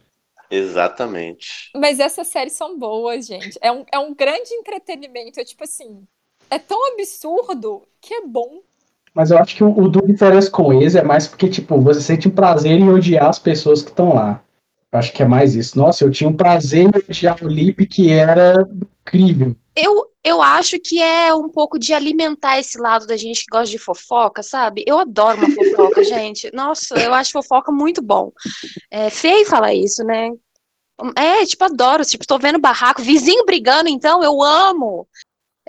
Exatamente. 0.50 1.70
Mas 1.76 2.00
essas 2.00 2.28
séries 2.28 2.54
são 2.54 2.80
boas, 2.80 3.28
gente. 3.28 3.58
É 3.62 3.72
um, 3.72 3.86
é 3.92 4.00
um 4.00 4.16
grande 4.16 4.52
entretenimento. 4.54 5.40
É 5.40 5.44
tipo 5.44 5.64
assim. 5.64 6.08
É 6.50 6.60
tão 6.60 6.94
absurdo 6.94 7.84
que 8.02 8.14
é 8.14 8.22
bom. 8.26 8.62
Mas 9.14 9.32
eu 9.32 9.38
acho 9.38 9.56
que 9.56 9.64
o, 9.64 9.78
o 9.78 9.90
do 9.90 10.02
Férias 10.18 10.48
com 10.48 10.74
ex 10.74 10.96
é 10.96 11.04
mais 11.04 11.28
porque, 11.28 11.50
tipo, 11.50 11.80
você 11.82 12.02
sente 12.02 12.28
um 12.28 12.32
prazer 12.32 12.80
em 12.80 12.90
odiar 12.90 13.30
as 13.30 13.40
pessoas 13.40 13.82
que 13.82 13.90
estão 13.90 14.14
lá. 14.14 14.42
Eu 14.92 15.00
acho 15.00 15.14
que 15.14 15.22
é 15.22 15.28
mais 15.28 15.56
isso. 15.56 15.78
Nossa, 15.78 16.04
eu 16.04 16.12
tinha 16.12 16.30
um 16.30 16.36
prazer 16.36 16.86
em 16.86 16.92
odiar 17.10 17.38
o 17.44 17.48
Lipe 17.48 17.86
que 17.86 18.12
era 18.12 18.56
incrível. 19.02 19.56
Eu, 19.76 20.08
eu 20.24 20.42
acho 20.42 20.80
que 20.80 21.02
é 21.02 21.34
um 21.34 21.48
pouco 21.48 21.78
de 21.78 21.94
alimentar 21.94 22.60
esse 22.60 22.80
lado 22.80 23.06
da 23.06 23.16
gente 23.16 23.42
que 23.42 23.52
gosta 23.52 23.70
de 23.70 23.78
fofoca, 23.78 24.42
sabe? 24.42 24.84
Eu 24.88 25.00
adoro 25.00 25.38
uma 25.38 25.52
fofoca, 25.52 26.04
gente. 26.04 26.50
Nossa, 26.54 26.98
eu 27.00 27.14
acho 27.14 27.32
fofoca 27.32 27.72
muito 27.72 28.02
bom. 28.02 28.32
É 28.90 29.10
feio 29.10 29.46
falar 29.46 29.74
isso, 29.74 30.04
né? 30.04 30.32
É, 31.16 31.46
tipo, 31.46 31.64
adoro. 31.64 32.04
Tipo, 32.04 32.28
tô 32.28 32.38
vendo 32.38 32.60
barraco, 32.60 33.02
vizinho 33.02 33.46
brigando, 33.46 33.90
então, 33.90 34.24
eu 34.24 34.42
amo. 34.42 35.08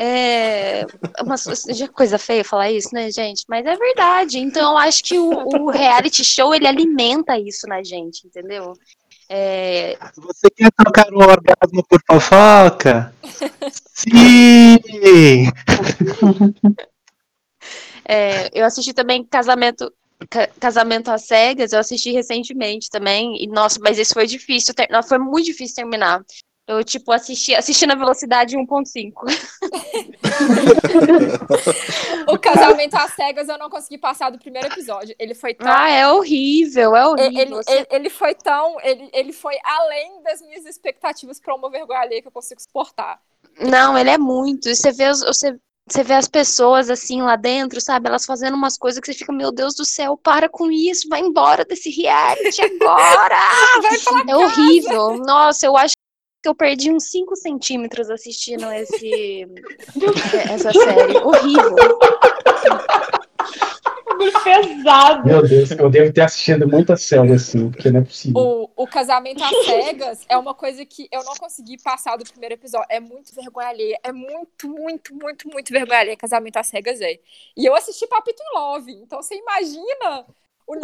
É 0.03 0.87
uma 1.23 1.35
é 1.35 1.89
coisa 1.89 2.17
feia 2.17 2.43
falar 2.43 2.71
isso, 2.71 2.89
né, 2.95 3.11
gente? 3.11 3.45
Mas 3.47 3.67
é 3.67 3.77
verdade. 3.77 4.39
Então, 4.39 4.73
eu 4.73 4.79
acho 4.79 5.05
que 5.05 5.19
o, 5.19 5.29
o 5.31 5.71
reality 5.71 6.25
show 6.25 6.55
ele 6.55 6.67
alimenta 6.67 7.39
isso 7.39 7.67
na 7.67 7.83
gente, 7.83 8.27
entendeu? 8.27 8.73
É, 9.29 9.99
Você 10.17 10.49
quer 10.51 10.71
trocar 10.73 11.13
um 11.13 11.19
orgasmo 11.19 11.85
por 11.87 12.01
fofoca? 12.11 13.15
Sim! 13.95 14.79
É, 18.09 18.49
eu 18.59 18.65
assisti 18.65 18.95
também 18.95 19.23
Casamento 19.25 19.93
Ca- 20.31 20.49
Casamento 20.59 21.11
às 21.11 21.27
Cegas, 21.27 21.73
eu 21.73 21.79
assisti 21.79 22.11
recentemente 22.11 22.89
também, 22.91 23.37
e 23.43 23.47
nossa, 23.47 23.79
mas 23.83 23.99
esse 23.99 24.13
foi 24.15 24.27
difícil, 24.27 24.75
ter- 24.75 24.89
não, 24.91 25.03
foi 25.03 25.19
muito 25.19 25.47
difícil 25.47 25.77
terminar. 25.77 26.23
Eu, 26.71 26.85
tipo, 26.85 27.11
assisti, 27.11 27.53
assisti 27.53 27.85
na 27.85 27.97
velocidade 27.97 28.57
1.5. 28.57 29.13
O 32.29 32.39
casamento 32.39 32.95
às 32.95 33.13
cegas 33.15 33.49
eu 33.49 33.59
não 33.59 33.69
consegui 33.69 33.99
passar 33.99 34.31
do 34.31 34.39
primeiro 34.39 34.69
episódio. 34.69 35.13
Ele 35.19 35.35
foi 35.35 35.53
tão. 35.55 35.67
Ah, 35.69 35.91
é 35.91 36.07
horrível, 36.09 36.95
é 36.95 37.07
horrível. 37.09 37.41
ele, 37.41 37.55
Você- 37.57 37.73
ele, 37.73 37.87
ele 37.91 38.11
foi 38.11 38.35
tão. 38.37 38.81
Ele, 38.83 39.11
ele 39.13 39.33
foi 39.33 39.57
além 39.65 40.23
das 40.23 40.41
minhas 40.43 40.65
expectativas 40.65 41.41
pra 41.41 41.57
uma 41.57 41.69
vergonha 41.69 41.99
alheia 42.01 42.23
que 42.23 42.29
eu 42.29 42.33
consigo 42.33 42.61
suportar. 42.63 43.19
Não, 43.59 43.99
ele 43.99 44.11
é 44.11 44.19
muito. 44.19 44.73
Você 44.73 44.93
vê, 44.93 45.13
você, 45.13 45.57
você 45.89 46.05
vê 46.05 46.15
as 46.15 46.29
pessoas 46.29 46.89
assim 46.89 47.21
lá 47.21 47.35
dentro, 47.35 47.81
sabe? 47.81 48.09
Elas 48.09 48.25
fazendo 48.25 48.55
umas 48.55 48.79
coisas 48.79 49.01
que 49.01 49.13
você 49.13 49.19
fica, 49.19 49.33
meu 49.33 49.51
Deus 49.51 49.75
do 49.75 49.85
céu, 49.85 50.17
para 50.17 50.49
com 50.49 50.71
isso, 50.71 51.09
vai 51.09 51.21
embora 51.21 51.65
desse 51.65 51.91
reality 51.91 52.63
agora! 52.63 53.37
É 54.29 54.37
horrível. 54.37 55.17
Nossa, 55.19 55.67
eu 55.67 55.77
acho 55.77 55.95
que 56.43 56.49
eu 56.49 56.55
perdi 56.55 56.91
uns 56.91 57.05
5 57.11 57.37
centímetros 57.37 58.11
assistindo 58.11 58.71
esse, 58.73 59.47
essa 60.51 60.73
série. 60.73 61.17
Horrível. 61.19 61.99
Pesado. 64.45 65.27
Meu 65.27 65.47
Deus, 65.47 65.71
eu 65.71 65.89
devo 65.89 66.13
ter 66.13 66.23
assistido 66.23 66.69
muita 66.69 66.97
série 66.97 67.33
assim, 67.33 67.71
porque 67.71 67.91
não 67.91 68.01
é 68.01 68.05
possível. 68.05 68.41
O, 68.41 68.71
o 68.77 68.87
casamento 68.87 69.43
às 69.43 69.65
cegas 69.65 70.27
é 70.29 70.37
uma 70.37 70.55
coisa 70.55 70.85
que 70.85 71.09
eu 71.11 71.25
não 71.25 71.35
consegui 71.35 71.81
passar 71.83 72.17
do 72.17 72.25
primeiro 72.25 72.55
episódio. 72.55 72.87
É 72.91 73.01
muito 73.01 73.35
vergonha 73.35 73.69
alheia. 73.69 73.99
É 74.03 74.13
muito, 74.13 74.69
muito, 74.69 75.15
muito, 75.15 75.49
muito 75.49 75.73
vergonha 75.73 76.01
alheia. 76.01 76.17
Casamento 76.17 76.57
às 76.57 76.67
cegas 76.67 77.01
é. 77.01 77.19
E 77.57 77.65
eu 77.65 77.75
assisti 77.75 78.07
Papito 78.07 78.43
em 78.43 78.59
Love. 78.59 78.93
Então 78.93 79.23
você 79.23 79.35
imagina 79.35 80.27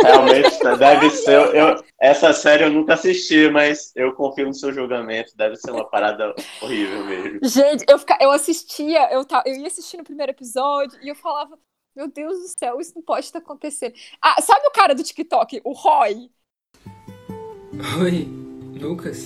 Realmente, 0.02 0.58
deve 0.78 1.10
ser. 1.10 1.54
Eu, 1.54 1.84
essa 2.00 2.32
série 2.32 2.64
eu 2.64 2.70
nunca 2.70 2.94
assisti, 2.94 3.48
mas 3.48 3.92
eu 3.94 4.12
confio 4.14 4.46
no 4.46 4.54
seu 4.54 4.72
julgamento. 4.72 5.36
Deve 5.36 5.56
ser 5.56 5.70
uma 5.70 5.88
parada 5.88 6.34
horrível 6.60 7.04
mesmo. 7.04 7.38
Gente, 7.42 7.84
eu, 7.88 7.98
fica, 7.98 8.18
eu 8.20 8.30
assistia, 8.30 9.12
eu, 9.12 9.24
eu 9.44 9.54
ia 9.54 9.66
assistir 9.66 9.96
no 9.96 10.04
primeiro 10.04 10.32
episódio 10.32 10.98
e 11.02 11.08
eu 11.08 11.14
falava, 11.14 11.58
meu 11.94 12.08
Deus 12.08 12.38
do 12.38 12.58
céu, 12.58 12.80
isso 12.80 12.92
não 12.94 13.02
pode 13.02 13.26
estar 13.26 13.38
acontecendo. 13.38 13.94
Ah, 14.20 14.40
sabe 14.42 14.66
o 14.66 14.72
cara 14.72 14.94
do 14.94 15.02
TikTok, 15.02 15.60
o 15.64 15.72
Roy? 15.72 16.30
Oi, 18.02 18.28
Lucas? 18.80 19.24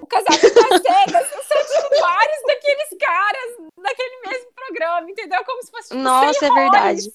O 0.00 0.06
casamento 0.06 0.58
às 0.58 0.82
cegas, 0.82 1.32
eu 1.32 1.42
sou 1.42 1.82
tipo 1.82 2.00
vários 2.00 2.42
daqueles 2.46 2.88
caras 2.98 3.56
naquele 3.78 4.46
programa, 4.54 5.10
entendeu? 5.10 5.44
Como 5.44 5.62
se 5.62 5.70
fosse 5.70 5.88
tipo, 5.88 6.00
Nossa, 6.00 6.46
é 6.46 6.50
verdade. 6.50 7.12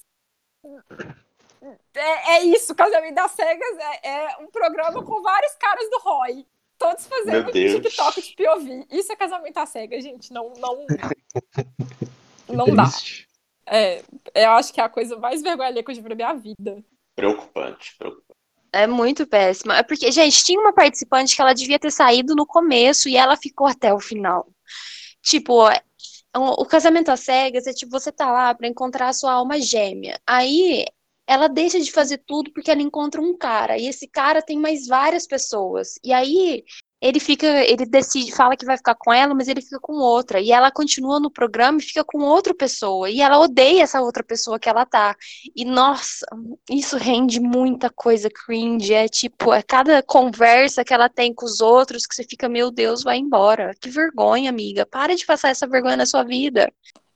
É, 1.94 2.36
é 2.36 2.44
isso, 2.44 2.74
Casamento 2.74 3.14
das 3.14 3.30
Cegas 3.32 3.78
é, 3.78 4.08
é 4.08 4.36
um 4.38 4.46
programa 4.48 5.02
com 5.02 5.22
vários 5.22 5.54
caras 5.54 5.88
do 5.90 5.98
Roy. 5.98 6.46
Todos 6.78 7.06
fazendo. 7.06 7.50
TikTok 7.50 8.22
de 8.22 8.36
POV. 8.36 8.86
Isso 8.90 9.12
é 9.12 9.16
casamento 9.16 9.56
às 9.56 9.70
cegas, 9.70 10.04
gente. 10.04 10.32
Não, 10.32 10.52
não, 10.58 10.84
não 12.48 12.74
dá. 12.74 12.84
É, 13.66 14.02
eu 14.34 14.50
acho 14.50 14.72
que 14.72 14.80
é 14.80 14.84
a 14.84 14.88
coisa 14.88 15.16
mais 15.16 15.42
vergonha 15.42 15.82
que 15.82 15.90
eu 15.90 15.94
já 15.94 16.02
vi 16.02 16.08
na 16.10 16.14
minha 16.14 16.34
vida. 16.34 16.84
Preocupante, 17.14 17.96
preocupante. 17.96 18.26
É 18.72 18.86
muito 18.86 19.26
péssima. 19.26 19.78
É 19.78 19.82
porque, 19.82 20.12
gente, 20.12 20.44
tinha 20.44 20.60
uma 20.60 20.72
participante 20.72 21.34
que 21.34 21.40
ela 21.40 21.54
devia 21.54 21.78
ter 21.78 21.90
saído 21.90 22.34
no 22.34 22.46
começo 22.46 23.08
e 23.08 23.16
ela 23.16 23.36
ficou 23.36 23.66
até 23.66 23.92
o 23.94 23.98
final. 23.98 24.46
Tipo, 25.22 25.68
o, 26.36 26.62
o 26.62 26.66
casamento 26.66 27.10
às 27.10 27.20
cegas 27.20 27.66
é 27.66 27.72
tipo, 27.72 27.90
você 27.90 28.12
tá 28.12 28.30
lá 28.30 28.54
pra 28.54 28.68
encontrar 28.68 29.08
a 29.08 29.12
sua 29.14 29.32
alma 29.32 29.58
gêmea. 29.58 30.20
Aí 30.26 30.84
ela 31.26 31.48
deixa 31.48 31.80
de 31.80 31.90
fazer 31.90 32.18
tudo 32.26 32.52
porque 32.52 32.70
ela 32.70 32.82
encontra 32.82 33.20
um 33.20 33.36
cara. 33.36 33.76
E 33.76 33.86
esse 33.86 34.06
cara 34.06 34.40
tem 34.40 34.58
mais 34.58 34.86
várias 34.86 35.26
pessoas. 35.26 35.94
E 36.04 36.12
aí 36.12 36.64
ele 37.00 37.20
fica, 37.20 37.46
ele 37.64 37.84
decide, 37.84 38.32
fala 38.32 38.56
que 38.56 38.64
vai 38.64 38.76
ficar 38.76 38.94
com 38.94 39.12
ela, 39.12 39.34
mas 39.34 39.48
ele 39.48 39.60
fica 39.60 39.78
com 39.78 39.94
outra. 39.94 40.40
E 40.40 40.50
ela 40.50 40.70
continua 40.70 41.20
no 41.20 41.30
programa 41.30 41.78
e 41.78 41.82
fica 41.82 42.02
com 42.04 42.18
outra 42.20 42.54
pessoa. 42.54 43.10
E 43.10 43.20
ela 43.20 43.38
odeia 43.38 43.82
essa 43.82 44.00
outra 44.00 44.22
pessoa 44.24 44.58
que 44.58 44.68
ela 44.68 44.86
tá. 44.86 45.14
E 45.54 45.64
nossa, 45.64 46.24
isso 46.70 46.96
rende 46.96 47.38
muita 47.38 47.90
coisa 47.90 48.30
cringe. 48.30 48.94
É 48.94 49.08
tipo, 49.08 49.52
é 49.52 49.62
cada 49.62 50.02
conversa 50.02 50.84
que 50.84 50.94
ela 50.94 51.08
tem 51.08 51.34
com 51.34 51.44
os 51.44 51.60
outros 51.60 52.06
que 52.06 52.14
você 52.14 52.24
fica, 52.24 52.48
meu 52.48 52.70
Deus, 52.70 53.02
vai 53.02 53.18
embora. 53.18 53.74
Que 53.80 53.90
vergonha, 53.90 54.48
amiga. 54.48 54.86
Para 54.86 55.14
de 55.14 55.26
passar 55.26 55.50
essa 55.50 55.66
vergonha 55.66 55.96
na 55.96 56.06
sua 56.06 56.22
vida. 56.22 56.72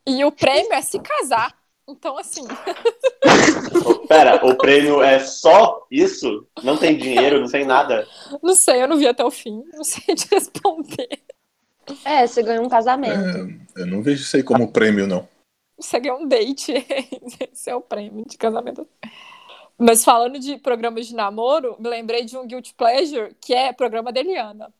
E 0.06 0.24
o 0.24 0.32
prêmio 0.32 0.72
é 0.72 0.82
se 0.82 0.98
casar. 1.00 1.59
Então, 1.88 2.16
assim, 2.18 2.44
Pera, 4.08 4.44
o 4.44 4.56
prêmio 4.56 5.02
é 5.02 5.20
só 5.20 5.86
isso? 5.90 6.46
Não 6.62 6.76
tem 6.76 6.96
dinheiro, 6.96 7.40
não 7.40 7.48
tem 7.48 7.64
nada? 7.64 8.08
não 8.42 8.54
sei, 8.54 8.82
eu 8.82 8.88
não 8.88 8.96
vi 8.96 9.06
até 9.06 9.24
o 9.24 9.30
fim. 9.30 9.62
Não 9.72 9.84
sei 9.84 10.14
te 10.14 10.28
responder. 10.32 11.20
É, 12.04 12.26
você 12.26 12.42
ganhou 12.42 12.64
um 12.64 12.68
casamento. 12.68 13.64
É, 13.76 13.82
eu 13.82 13.86
não 13.86 14.02
vejo 14.02 14.22
isso 14.22 14.36
aí 14.36 14.42
como 14.42 14.72
prêmio, 14.72 15.06
não. 15.06 15.28
Você 15.76 15.98
ganhou 15.98 16.20
um 16.20 16.28
date. 16.28 16.72
Esse 17.52 17.70
é 17.70 17.74
o 17.74 17.80
prêmio 17.80 18.24
de 18.26 18.36
casamento. 18.36 18.86
Mas 19.78 20.04
falando 20.04 20.38
de 20.38 20.58
programas 20.58 21.06
de 21.06 21.14
namoro, 21.14 21.76
me 21.78 21.88
lembrei 21.88 22.24
de 22.24 22.36
um 22.36 22.46
Guilty 22.46 22.74
Pleasure, 22.74 23.34
que 23.40 23.54
é 23.54 23.72
programa 23.72 24.12
da 24.12 24.20
Eliana. 24.20 24.72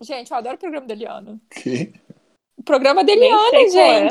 Gente, 0.00 0.30
eu 0.30 0.36
adoro 0.36 0.56
o 0.56 0.58
programa 0.58 0.86
da 0.86 0.94
Eliana. 0.94 1.40
Que? 1.50 1.92
O 2.56 2.62
programa 2.62 3.02
da 3.02 3.12
Eliana, 3.12 3.50
sei 3.50 3.70
qual 3.70 3.84
é. 3.84 4.10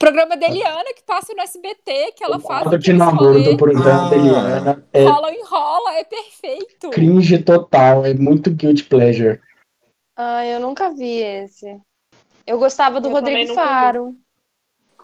O 0.00 0.06
programa 0.06 0.34
da 0.34 0.46
Eliana 0.46 0.94
que 0.94 1.02
passa 1.02 1.34
no 1.34 1.42
SBT, 1.42 2.12
que 2.16 2.24
ela 2.24 2.38
O 2.38 2.40
faz. 2.40 2.62
quadro 2.62 2.78
de 2.78 2.90
namoro 2.90 3.42
do 3.42 3.54
programa 3.54 4.06
Ah. 4.06 4.08
da 4.08 4.16
Eliana 4.16 4.88
é 4.94 5.04
Rola 5.04 5.30
enrola, 5.34 5.94
é 5.96 6.04
perfeito. 6.04 6.88
cringe 6.88 7.36
total, 7.42 8.06
é 8.06 8.14
muito 8.14 8.50
guilty 8.50 8.82
pleasure. 8.84 9.38
Ah, 10.16 10.46
eu 10.46 10.58
nunca 10.58 10.88
vi 10.90 11.18
esse. 11.18 11.78
Eu 12.46 12.58
gostava 12.58 12.98
do 12.98 13.08
Eu 13.08 13.12
Rodrigo. 13.12 13.52
Faro. 13.52 14.16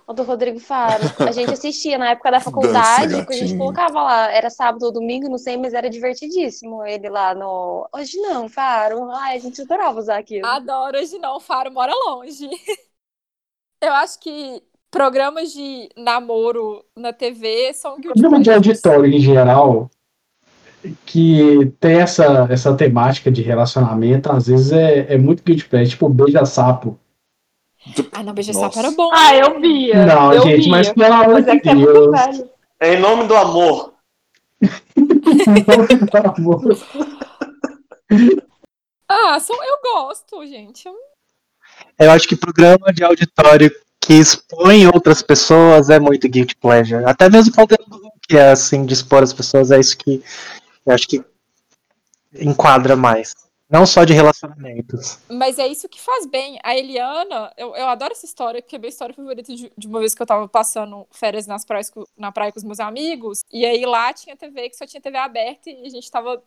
O 0.07 0.15
do 0.15 0.23
Rodrigo 0.23 0.59
Faro. 0.61 1.03
A 1.29 1.31
gente 1.33 1.53
assistia 1.53 1.99
na 1.99 2.13
época 2.13 2.31
da 2.31 2.41
faculdade, 2.41 3.27
que 3.27 3.35
a 3.35 3.37
gente 3.37 3.55
colocava 3.59 4.03
lá, 4.03 4.33
era 4.33 4.49
sábado 4.49 4.83
ou 4.87 4.93
domingo, 4.93 5.29
não 5.29 5.37
sei, 5.37 5.59
mas 5.59 5.75
era 5.75 5.91
divertidíssimo. 5.91 6.83
Ele 6.87 7.11
lá 7.11 7.35
no. 7.35 7.87
Hoje 7.95 8.17
não, 8.23 8.49
Faro. 8.49 9.11
Ai, 9.11 9.37
a 9.37 9.41
gente 9.41 9.61
adorava 9.61 9.99
usar 10.01 10.17
aquilo. 10.17 10.47
Adoro 10.47 10.97
hoje 10.99 11.19
não, 11.19 11.37
o 11.37 11.41
Faro 11.41 11.71
mora 11.71 11.93
longe. 12.07 12.49
Eu 13.83 13.93
acho 13.93 14.19
que 14.21 14.63
programas 14.90 15.53
de 15.53 15.88
namoro 15.96 16.85
na 16.96 17.12
TV 17.12 17.72
são 17.75 18.01
guilty 18.01 18.20
Programa 18.20 18.38
de 18.38 18.44
pleasures. 18.51 18.85
auditório 18.85 19.12
em 19.14 19.20
geral, 19.20 19.90
que 21.05 21.72
tem 21.81 21.96
essa, 22.01 22.46
essa 22.51 22.75
temática 22.77 23.31
de 23.31 23.42
relacionamento, 23.42 24.31
às 24.31 24.46
vezes 24.46 24.72
é, 24.72 25.14
é 25.14 25.18
muito 25.18 25.42
guilty 25.42 25.68
pleasure, 25.68 25.90
tipo 25.90 26.09
beija-sapo. 26.09 26.99
Ah, 28.12 28.22
não, 28.22 28.33
beija 28.33 28.53
Nossa. 28.53 28.66
sapo 28.66 28.79
era 28.79 28.90
bom. 28.96 29.11
Ah, 29.12 29.35
eu 29.37 29.61
via. 29.61 30.07
Não, 30.07 30.33
eu 30.33 30.42
gente, 30.42 30.62
via. 30.62 30.70
mas 30.70 30.90
pelo 30.92 31.14
amor 31.14 31.42
de 31.42 31.51
é 31.51 31.59
que 31.61 31.68
é 31.68 31.75
muito 31.75 31.92
Deus. 31.92 32.11
velho. 32.11 32.51
Em 32.83 32.99
nome 33.01 33.27
do 33.29 33.35
amor. 33.37 33.94
Ah, 39.09 39.38
são, 39.38 39.57
eu 39.62 39.79
gosto, 39.83 40.44
gente. 40.46 40.87
Eu- 40.87 40.94
Eu 41.99 42.11
acho 42.11 42.27
que 42.27 42.37
programa 42.37 42.92
de 42.92 43.05
auditório 43.05 43.70
que 44.07 44.14
expõe 44.14 44.87
outras 44.87 45.21
pessoas 45.21 45.90
é 45.90 45.99
muito 45.99 46.29
guilty 46.29 46.55
pleasure. 46.55 47.05
Até 47.05 47.29
mesmo 47.29 47.53
o 47.53 47.57
conteúdo 47.57 47.90
do 47.90 47.97
Hulk 47.97 48.37
é 48.37 48.51
assim, 48.53 48.87
de 48.87 48.95
expor 48.95 49.21
as 49.21 49.33
pessoas, 49.33 49.73
é 49.73 49.81
isso 49.81 49.99
que 49.99 50.23
eu 50.87 50.95
acho 50.95 51.09
que 51.09 51.25
enquadra 52.33 52.95
mais. 52.95 53.35
Não 53.69 53.85
só 53.85 54.05
de 54.05 54.12
relacionamentos. 54.12 55.19
Mas 55.29 55.59
é 55.59 55.66
isso 55.66 55.88
que 55.88 56.01
faz 56.01 56.25
bem. 56.25 56.57
A 56.62 56.77
Eliana, 56.77 57.53
eu, 57.57 57.75
eu 57.75 57.88
adoro 57.88 58.12
essa 58.12 58.25
história, 58.25 58.62
porque 58.62 58.77
é 58.77 58.79
minha 58.79 58.90
história 58.90 59.12
favorita 59.12 59.53
de, 59.53 59.73
de 59.77 59.87
uma 59.88 59.99
vez 59.99 60.14
que 60.14 60.23
eu 60.23 60.27
tava 60.27 60.47
passando 60.47 61.05
férias 61.11 61.49
nas 61.49 61.64
praias, 61.64 61.90
na 62.16 62.31
praia 62.31 62.53
com 62.53 62.59
os 62.59 62.64
meus 62.64 62.79
amigos, 62.79 63.42
e 63.53 63.66
aí 63.66 63.85
lá 63.85 64.12
tinha 64.12 64.37
TV 64.37 64.71
que 64.71 64.77
só 64.77 64.87
tinha 64.87 65.01
TV 65.01 65.19
aberta 65.19 65.69
e 65.69 65.85
a 65.85 65.90
gente 65.90 66.09
tava 66.09 66.40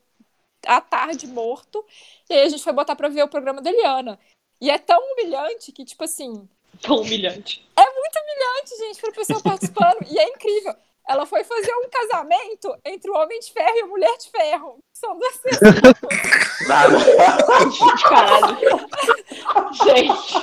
à 0.65 0.79
tarde 0.79 1.27
morto, 1.27 1.83
e 2.29 2.35
aí 2.35 2.45
a 2.45 2.49
gente 2.49 2.63
foi 2.63 2.71
botar 2.71 2.95
pra 2.95 3.09
ver 3.09 3.23
o 3.23 3.27
programa 3.27 3.61
da 3.61 3.69
Eliana. 3.69 4.17
E 4.61 4.69
é 4.69 4.77
tão 4.77 4.97
humilhante 5.11 5.73
que, 5.73 5.83
tipo 5.83 6.05
assim, 6.05 6.47
Tão 6.81 7.01
humilhante. 7.01 7.67
humilhante, 8.39 8.77
gente, 8.77 9.01
pra 9.01 9.11
pessoa 9.11 9.41
participando. 9.41 10.05
E 10.09 10.19
é 10.19 10.29
incrível. 10.29 10.75
Ela 11.07 11.25
foi 11.25 11.43
fazer 11.43 11.73
um 11.73 11.89
casamento 11.89 12.77
entre 12.85 13.09
o 13.09 13.15
Homem 13.15 13.39
de 13.39 13.51
Ferro 13.51 13.75
e 13.75 13.81
a 13.81 13.87
Mulher 13.87 14.17
de 14.17 14.29
Ferro. 14.29 14.77
São 14.93 15.17
duas 15.17 15.37
pessoas. 15.37 15.73
Nada. 16.67 16.97
Caralho. 18.07 18.57
gente, 19.83 20.35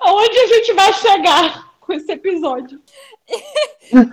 aonde 0.00 0.38
a 0.38 0.46
gente 0.46 0.72
vai 0.72 0.92
chegar 0.94 1.78
com 1.78 1.92
esse 1.92 2.10
episódio? 2.10 2.82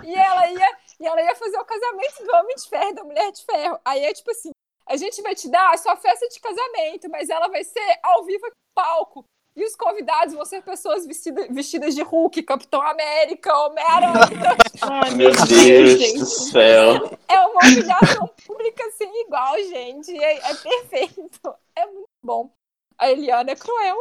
E 0.04 0.14
ela 0.14 0.48
ia, 0.48 0.76
e 1.00 1.06
ela 1.06 1.22
ia 1.22 1.34
fazer 1.34 1.58
o 1.58 1.64
casamento 1.64 2.24
do 2.24 2.32
Homem 2.36 2.56
de 2.56 2.68
Ferro 2.68 2.90
e 2.90 2.94
da 2.94 3.04
Mulher 3.04 3.32
de 3.32 3.44
Ferro. 3.44 3.80
Aí 3.84 4.04
é 4.04 4.12
tipo 4.12 4.30
assim: 4.30 4.50
a 4.86 4.96
gente 4.96 5.20
vai 5.22 5.34
te 5.34 5.48
dar 5.50 5.74
a 5.74 5.76
sua 5.76 5.96
festa 5.96 6.28
de 6.28 6.38
casamento, 6.38 7.10
mas 7.10 7.28
ela 7.28 7.48
vai 7.48 7.64
ser 7.64 7.98
ao 8.02 8.24
vivo 8.24 8.46
aqui 8.46 8.54
no 8.54 8.82
palco. 8.82 9.24
E 9.58 9.64
os 9.64 9.74
convidados 9.74 10.34
vão 10.34 10.44
ser 10.44 10.62
pessoas 10.62 11.04
vestida, 11.04 11.48
vestidas 11.50 11.92
de 11.92 12.00
Hulk, 12.02 12.44
Capitão 12.44 12.80
América, 12.80 13.52
Homem-Aranha. 13.52 14.56
Ai, 14.80 15.10
Meu 15.16 15.32
Deus 15.32 16.12
do 16.14 16.26
céu. 16.26 17.18
é 17.26 17.40
uma 17.40 17.60
humilhação 17.64 18.30
pública 18.46 18.84
sem 18.96 19.10
igual, 19.26 19.56
gente. 19.68 20.16
É, 20.16 20.36
é 20.50 20.54
perfeito. 20.54 21.52
É 21.76 21.86
muito 21.86 22.06
bom. 22.22 22.50
A 22.96 23.10
Eliana 23.10 23.50
é 23.50 23.56
cruel. 23.56 23.96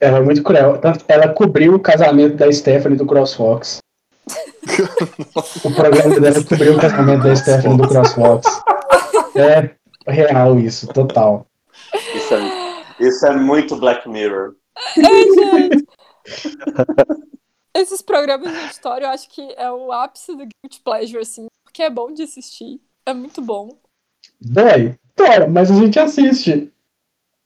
Ela 0.00 0.16
é 0.16 0.22
muito 0.22 0.42
cruel. 0.42 0.78
Tanto- 0.80 1.04
Ela 1.08 1.28
cobriu 1.28 1.74
o 1.74 1.80
casamento 1.80 2.36
da 2.36 2.50
Stephanie 2.50 2.96
do 2.96 3.04
CrossFox. 3.04 3.80
o 5.62 5.74
programa 5.74 6.18
dela 6.20 6.42
cobriu 6.42 6.74
o 6.74 6.80
casamento 6.80 7.24
da 7.24 7.36
Stephanie 7.36 7.76
do 7.76 7.86
CrossFox. 7.86 8.46
É 9.36 9.74
real 10.10 10.58
isso, 10.58 10.86
total. 10.88 11.46
Isso 12.14 12.34
é, 12.34 12.63
isso 13.08 13.26
é 13.26 13.34
muito 13.36 13.76
Black 13.76 14.08
Mirror. 14.08 14.54
Ai, 14.96 15.24
gente. 15.70 15.86
Esses 17.74 18.00
programas 18.02 18.52
de 18.52 18.66
história 18.70 19.06
eu 19.06 19.10
acho 19.10 19.28
que 19.28 19.40
é 19.56 19.70
o 19.70 19.90
ápice 19.92 20.32
do 20.36 20.46
Guilty 20.46 20.80
Pleasure, 20.84 21.18
assim, 21.22 21.46
porque 21.64 21.82
é 21.82 21.90
bom 21.90 22.12
de 22.12 22.22
assistir. 22.22 22.80
É 23.04 23.12
muito 23.12 23.42
bom. 23.42 23.68
Dói, 24.40 24.96
dói, 25.16 25.46
mas 25.48 25.70
a 25.70 25.74
gente 25.74 25.98
assiste. 25.98 26.72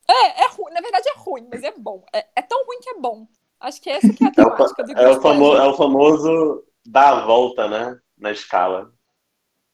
É, 0.07 0.42
é 0.44 0.49
ruim. 0.51 0.73
Na 0.73 0.81
verdade 0.81 1.09
é 1.09 1.18
ruim, 1.18 1.49
mas 1.51 1.62
é 1.62 1.73
bom. 1.77 2.05
É, 2.14 2.27
é 2.37 2.42
tão 2.42 2.64
ruim 2.66 2.79
que 2.81 2.90
é 2.90 2.99
bom. 2.99 3.27
Acho 3.61 3.81
que 3.81 3.90
essa 3.90 4.12
que 4.12 4.23
é 4.25 4.27
a 4.27 4.31
É 4.31 4.31
o, 4.31 4.35
temática 4.51 4.85
do 4.85 4.92
é 4.92 4.94
Guilty 4.94 5.18
o 5.18 5.21
famo- 5.23 5.38
Pleasure. 5.51 5.66
é 5.66 5.68
o 5.73 5.77
famoso 5.77 6.64
dar 6.87 7.09
a 7.18 7.27
volta, 7.27 7.68
né? 7.68 7.99
Na 8.16 8.31
escala. 8.31 8.92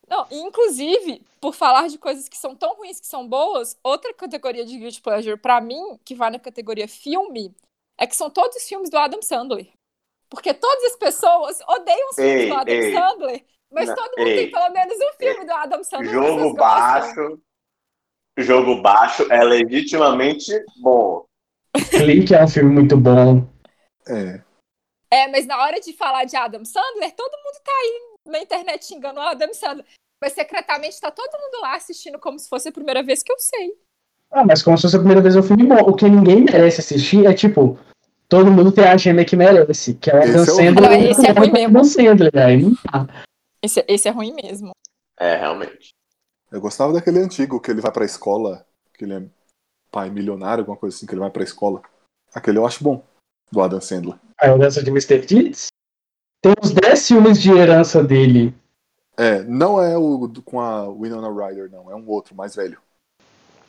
Não, 0.09 0.27
inclusive, 0.31 1.25
por 1.41 1.55
falar 1.55 1.89
de 1.89 1.99
coisas 1.99 2.29
que 2.29 2.37
são 2.37 2.55
tão 2.55 2.75
ruins 2.75 3.01
que 3.01 3.07
são 3.07 3.27
boas, 3.27 3.79
outra 3.83 4.13
categoria 4.13 4.65
de 4.65 4.79
Guilty 4.79 5.01
Pleasure, 5.01 5.39
pra 5.39 5.61
mim, 5.61 5.99
que 6.05 6.15
vai 6.15 6.31
na 6.31 6.39
categoria 6.39 6.87
filme, 6.87 7.55
é 7.99 8.07
que 8.07 8.17
são 8.17 8.29
todos 8.29 8.57
os 8.57 8.69
filmes 8.69 8.91
do 8.91 8.99
Adam 8.99 9.23
Sandler. 9.23 9.69
Porque 10.29 10.53
todas 10.53 10.85
as 10.85 10.97
pessoas 10.97 11.61
odeiam 11.69 12.09
os 12.11 12.17
filmes 12.17 12.43
Ei, 12.43 12.49
do 12.49 12.55
Adam 12.55 12.75
ei. 12.75 12.93
Sandler, 12.93 13.45
mas 13.73 13.89
Não, 13.89 13.95
todo 13.95 14.19
mundo 14.19 14.29
ei. 14.29 14.37
tem 14.37 14.51
pelo 14.51 14.71
menos 14.71 14.97
um 14.97 15.13
filme 15.17 15.45
do 15.45 15.53
Adam 15.53 15.85
Sandler. 15.85 16.11
Jogo 16.11 16.55
baixo. 16.55 17.41
Jogo 18.37 18.83
baixo 18.83 19.33
é 19.33 19.45
legitimamente 19.45 20.53
bom. 20.81 21.25
Clique 21.91 22.35
é 22.35 22.45
um 22.45 22.49
filme 22.49 22.71
muito 22.71 22.97
bom. 22.97 23.47
É. 24.09 24.43
É, 25.11 25.29
mas 25.29 25.47
na 25.47 25.63
hora 25.63 25.81
de 25.81 25.93
falar 25.93 26.25
de 26.25 26.37
Adam 26.37 26.65
Sandler, 26.65 27.15
todo 27.15 27.37
mundo 27.37 27.63
tá 27.63 27.73
aí 27.73 28.14
na 28.27 28.39
internet 28.41 28.85
xingando 28.85 29.21
o 29.21 29.23
Adam 29.23 29.53
Sandler. 29.55 29.85
Mas 30.21 30.33
secretamente 30.33 31.01
tá 31.01 31.11
todo 31.11 31.33
mundo 31.33 31.61
lá 31.63 31.77
assistindo 31.77 32.19
como 32.19 32.39
se 32.39 32.49
fosse 32.49 32.69
a 32.69 32.73
primeira 32.73 33.03
vez 33.03 33.23
que 33.23 33.31
eu 33.33 33.39
sei. 33.39 33.75
Ah, 34.31 34.45
mas 34.45 34.63
como 34.63 34.77
se 34.77 34.83
fosse 34.83 34.97
a 34.97 34.99
primeira 34.99 35.21
vez 35.23 35.37
um 35.37 35.43
filme 35.43 35.65
bom. 35.65 35.77
O 35.83 35.95
que 35.95 36.09
ninguém 36.09 36.43
merece 36.45 36.81
assistir 36.81 37.27
é 37.27 37.35
tipo 37.35 37.79
todo 38.29 38.51
mundo 38.51 38.73
tem 38.73 38.85
a 38.85 38.97
gêmea 38.97 39.25
que 39.25 39.37
merece, 39.37 39.95
que 39.95 40.11
é 40.11 40.15
o 40.15 40.17
Adam 40.23 40.43
Esse 40.43 40.51
é 40.51 40.53
o- 40.53 40.57
Sandler. 40.57 40.91
Não, 40.91 41.11
esse 41.11 41.27
é 41.27 41.31
ruim 41.33 41.53
mesmo. 41.53 41.85
Sandler, 41.85 42.33
aí 42.39 42.63
não 42.63 42.73
dá. 42.73 43.07
Esse, 43.63 43.85
esse 43.87 44.09
é 44.09 44.11
ruim 44.11 44.33
mesmo. 44.35 44.73
É, 45.19 45.37
realmente. 45.37 45.91
Eu 46.51 46.61
gostava 46.61 46.93
daquele 46.93 47.19
antigo 47.21 47.61
que 47.61 47.71
ele 47.71 47.81
vai 47.81 47.93
pra 47.93 48.05
escola, 48.05 48.67
que 48.97 49.05
ele 49.05 49.15
é 49.15 49.23
pai 49.91 50.11
milionário, 50.11 50.63
alguma 50.63 50.77
coisa 50.77 50.97
assim, 50.97 51.07
que 51.07 51.13
ele 51.13 51.21
vai 51.21 51.31
pra 51.31 51.45
escola. 51.45 51.83
Aquele 52.35 52.59
eu 52.59 52.67
acho 52.67 52.83
bom, 52.83 53.05
do 53.53 53.61
Adam 53.61 53.81
Sandler. 53.81 54.19
A 54.41 54.49
herança 54.49 54.83
de 54.83 54.91
Mr. 54.91 55.19
Deeds. 55.25 55.69
Tem 56.45 56.53
uns 56.63 56.73
10 56.73 57.09
filmes 57.09 57.41
de 57.41 57.51
herança 57.51 58.05
dele. 58.05 58.53
É, 59.17 59.43
não 59.45 59.81
é 59.83 59.97
o 59.97 60.27
do- 60.27 60.43
com 60.43 60.61
a 60.61 60.87
Winona 60.93 61.29
Ryder, 61.31 61.71
não. 61.73 61.91
É 61.91 61.95
um 61.95 62.05
outro, 62.07 62.35
mais 62.37 62.55
velho. 62.55 62.77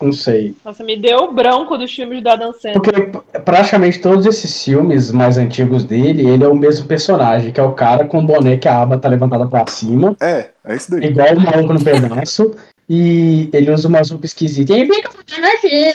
Não 0.02 0.12
sei. 0.12 0.54
Nossa, 0.66 0.84
me 0.84 0.98
deu 1.00 1.32
branco 1.32 1.78
dos 1.78 1.90
filmes 1.96 2.22
do 2.22 2.28
Adam 2.30 2.52
Sandler. 2.52 2.74
Porque 2.74 3.40
praticamente 3.40 4.02
todos 4.02 4.26
esses 4.26 4.62
filmes 4.62 5.10
mais 5.10 5.38
antigos 5.38 5.86
dele, 5.86 6.28
ele 6.30 6.44
é 6.44 6.48
o 6.50 6.54
mesmo 6.56 6.86
personagem, 6.86 7.54
que 7.54 7.62
é 7.62 7.64
o 7.64 7.72
cara 7.72 8.06
com 8.06 8.20
o 8.20 8.26
boné 8.28 8.58
que 8.58 8.68
a 8.68 8.82
aba 8.82 8.98
tá 8.98 9.08
levantada 9.08 9.48
pra 9.48 9.66
cima, 9.68 10.18
É, 10.22 10.50
é 10.66 10.76
esse 10.76 10.92
daí. 10.92 11.06
igual 11.06 11.34
o 11.34 11.40
maluco 11.40 11.74
no 11.74 11.82
pedaço, 11.82 12.54
e 12.90 13.50
ele 13.54 13.72
usa 13.72 13.88
uma 13.88 14.02
roupa 14.02 14.26
esquisita. 14.26 14.78
E 14.78 14.86
fica 14.86 15.10
fazendo 15.12 15.46
assim, 15.46 15.94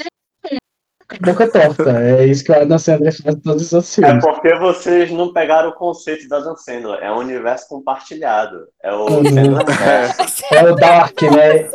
boca 1.18 1.50
torta. 1.50 1.90
É 2.02 2.24
isso 2.26 2.44
que 2.44 2.52
o 2.52 2.54
Adam 2.54 2.78
Sandler 2.78 3.12
faz 3.22 3.34
em 3.34 3.40
todos 3.40 3.62
os 3.62 3.72
outros 3.72 3.98
É 3.98 4.02
filmes. 4.06 4.24
porque 4.24 4.54
vocês 4.56 5.10
não 5.10 5.32
pegaram 5.32 5.70
o 5.70 5.74
conceito 5.74 6.28
da 6.28 6.36
Adam 6.38 6.56
Sandler. 6.56 6.98
É 7.02 7.10
um 7.12 7.18
universo 7.18 7.68
compartilhado. 7.68 8.66
É 8.82 8.92
o 8.94 9.06
Uhum. 9.08 9.24
Sandler 9.24 9.66
É. 10.52 10.56
É 10.56 10.64
o 10.70 10.74
Dark, 10.76 11.22
né? 11.22 11.70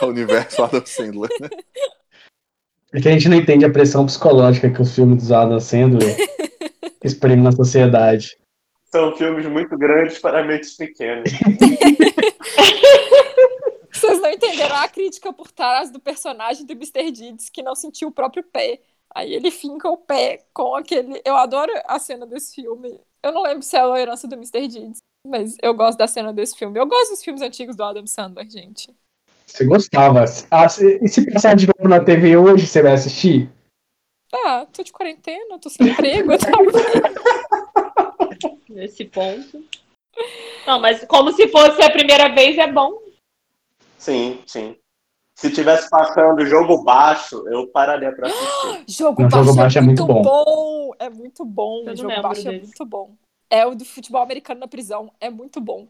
é 0.00 0.04
o 0.04 0.08
universo 0.08 0.62
Adam 0.62 0.82
Sandler. 0.86 1.30
É 2.94 3.00
que 3.00 3.08
a 3.08 3.12
gente 3.12 3.28
não 3.28 3.36
entende 3.36 3.64
a 3.64 3.70
pressão 3.70 4.06
psicológica 4.06 4.70
que 4.70 4.80
os 4.80 4.94
filmes 4.94 5.26
do 5.28 5.34
Adam 5.34 5.60
Sandler 5.60 6.16
exprimem 7.04 7.42
na 7.42 7.52
sociedade. 7.52 8.36
São 8.90 9.14
filmes 9.16 9.44
muito 9.46 9.76
grandes 9.76 10.18
para 10.18 10.42
mentes 10.44 10.74
pequenas. 10.76 11.30
Vocês 13.92 14.20
não 14.20 14.30
entenderam 14.30 14.76
a 14.76 14.88
crítica 14.88 15.32
por 15.32 15.47
trás 15.58 15.90
do 15.90 15.98
personagem 15.98 16.64
do 16.64 16.72
Mr. 16.72 17.10
Deeds 17.10 17.48
que 17.50 17.62
não 17.64 17.74
sentiu 17.74 18.08
o 18.08 18.12
próprio 18.12 18.44
pé. 18.44 18.80
Aí 19.12 19.34
ele 19.34 19.50
finca 19.50 19.90
o 19.90 19.96
pé 19.96 20.46
com 20.54 20.76
aquele. 20.76 21.20
Eu 21.24 21.36
adoro 21.36 21.72
a 21.86 21.98
cena 21.98 22.24
desse 22.24 22.54
filme. 22.54 23.00
Eu 23.22 23.32
não 23.32 23.42
lembro 23.42 23.62
se 23.62 23.76
é 23.76 23.80
a 23.80 23.98
herança 24.00 24.28
do 24.28 24.36
Mr. 24.36 24.68
Deeds, 24.68 25.02
mas 25.26 25.56
eu 25.60 25.74
gosto 25.74 25.98
da 25.98 26.06
cena 26.06 26.32
desse 26.32 26.56
filme. 26.56 26.78
Eu 26.78 26.86
gosto 26.86 27.10
dos 27.10 27.24
filmes 27.24 27.42
antigos 27.42 27.74
do 27.74 27.82
Adam 27.82 28.06
Sandler, 28.06 28.48
gente. 28.48 28.94
Você 29.44 29.64
gostava? 29.64 30.24
Ah, 30.50 30.68
se- 30.68 31.00
e 31.02 31.08
se 31.08 31.28
passar 31.32 31.56
de 31.56 31.66
novo 31.66 31.88
na 31.88 32.04
TV 32.04 32.36
hoje, 32.36 32.66
você 32.66 32.80
vai 32.82 32.92
assistir? 32.92 33.50
Ah, 34.32 34.64
tô 34.72 34.82
de 34.84 34.92
quarentena, 34.92 35.58
tô 35.58 35.68
sem 35.70 35.88
emprego, 35.88 36.36
tá 36.38 36.52
Nesse 38.68 39.06
ponto. 39.06 39.64
Não, 40.66 40.78
mas 40.80 41.04
como 41.06 41.32
se 41.32 41.48
fosse 41.48 41.82
a 41.82 41.90
primeira 41.90 42.28
vez, 42.32 42.56
é 42.58 42.70
bom. 42.70 43.00
Sim, 43.96 44.40
sim. 44.46 44.76
Se 45.38 45.52
tivesse 45.52 45.88
passando 45.88 46.44
jogo 46.44 46.82
baixo, 46.82 47.44
eu 47.46 47.68
pararia 47.68 48.10
pra 48.10 48.26
assistir. 48.26 48.84
Jogo 48.98 49.22
Não, 49.22 49.28
baixo, 49.28 49.44
Jogo 49.44 49.56
Baixo 49.56 49.78
é, 49.78 49.80
muito 49.80 50.04
bom. 50.04 50.90
É 50.98 51.08
muito 51.08 51.44
bom. 51.44 51.84
Eu 51.86 51.96
Jogo 51.96 52.22
baixo 52.22 52.48
é 52.48 52.52
desse. 52.52 52.64
muito 52.64 52.84
bom. 52.84 53.14
É 53.48 53.64
o 53.64 53.72
do 53.76 53.84
futebol 53.84 54.20
americano 54.20 54.58
na 54.58 54.66
prisão. 54.66 55.12
É 55.20 55.30
muito 55.30 55.60
bom. 55.60 55.86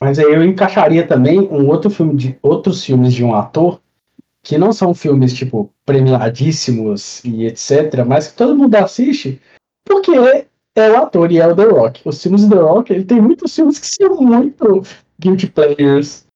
Mas 0.00 0.18
aí 0.18 0.24
eu 0.24 0.44
encaixaria 0.44 1.06
também 1.06 1.38
um 1.38 1.68
outro 1.68 1.88
filme 1.88 2.16
de 2.16 2.36
outros 2.42 2.84
filmes 2.84 3.14
de 3.14 3.22
um 3.22 3.32
ator 3.32 3.80
que 4.42 4.58
não 4.58 4.72
são 4.72 4.92
filmes 4.92 5.34
tipo 5.34 5.72
premiadíssimos 5.86 7.24
e 7.24 7.46
etc, 7.46 8.04
mas 8.04 8.26
que 8.26 8.36
todo 8.36 8.56
mundo 8.56 8.74
assiste 8.74 9.40
porque 9.84 10.10
é 10.74 10.90
o 10.90 10.96
ator 10.96 11.30
e 11.30 11.38
é 11.38 11.46
o 11.46 11.54
The 11.54 11.64
Rock. 11.64 12.00
Os 12.04 12.20
filmes 12.20 12.44
do 12.44 12.56
The 12.56 12.62
Rock, 12.62 12.92
ele 12.92 13.04
tem 13.04 13.20
muitos 13.20 13.54
filmes 13.54 13.78
que 13.78 13.86
são 13.86 14.16
muito 14.16 14.82
guilty 15.20 15.46
players. 15.46 16.26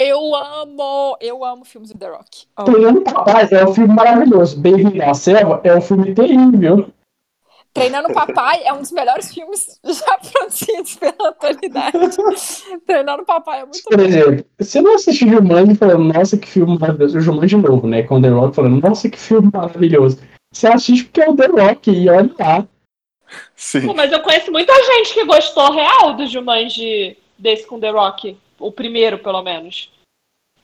Eu 0.00 0.34
amo, 0.34 1.16
eu 1.20 1.44
amo 1.44 1.64
filmes 1.64 1.90
do 1.90 1.98
The 1.98 2.08
Rock. 2.08 2.46
Amo. 2.56 2.70
Treinando 2.70 3.02
Papai 3.02 3.48
é 3.50 3.64
um 3.66 3.74
filme 3.74 3.92
maravilhoso. 3.92 4.56
Baby 4.56 4.96
na 4.96 5.12
Selva 5.12 5.60
é 5.64 5.74
um 5.74 5.80
filme 5.80 6.14
terrível. 6.14 6.88
Treinando 7.74 8.12
Papai 8.12 8.62
é 8.64 8.72
um 8.72 8.80
dos 8.80 8.92
melhores 8.92 9.32
filmes 9.32 9.80
já 9.84 10.18
produzidos 10.18 10.96
pela 10.96 11.30
atualidade. 11.30 11.98
Treinando 12.86 13.24
Papai 13.24 13.60
é 13.60 13.64
muito 13.64 13.82
Por 13.84 13.96
bom. 13.96 14.04
exemplo, 14.04 14.44
você 14.58 14.80
não 14.80 14.94
assistiu 14.94 15.28
Jumanji 15.28 15.74
falando, 15.74 16.12
nossa, 16.12 16.36
que 16.36 16.46
filme 16.46 16.78
maravilhoso. 16.78 17.18
O 17.18 17.20
Jumanji 17.20 17.56
novo, 17.56 17.86
né? 17.88 18.02
Com 18.04 18.18
o 18.18 18.22
The 18.22 18.28
Rock 18.28 18.54
falando, 18.54 18.80
nossa, 18.80 19.10
que 19.10 19.18
filme 19.18 19.50
maravilhoso. 19.52 20.20
Você 20.52 20.66
assiste 20.68 21.04
porque 21.04 21.22
é 21.22 21.28
o 21.28 21.36
The 21.36 21.46
Rock 21.46 21.90
e 21.90 22.08
olha 22.08 22.30
lá. 22.38 22.66
Sim. 23.56 23.86
Pô, 23.86 23.94
mas 23.94 24.12
eu 24.12 24.22
conheço 24.22 24.50
muita 24.50 24.72
gente 24.72 25.12
que 25.12 25.24
gostou 25.24 25.72
real 25.72 26.14
do 26.14 26.26
Jumanji 26.26 27.16
desse 27.38 27.66
com 27.66 27.78
The 27.80 27.90
Rock. 27.90 28.38
O 28.58 28.72
primeiro, 28.72 29.18
pelo 29.18 29.42
menos. 29.42 29.90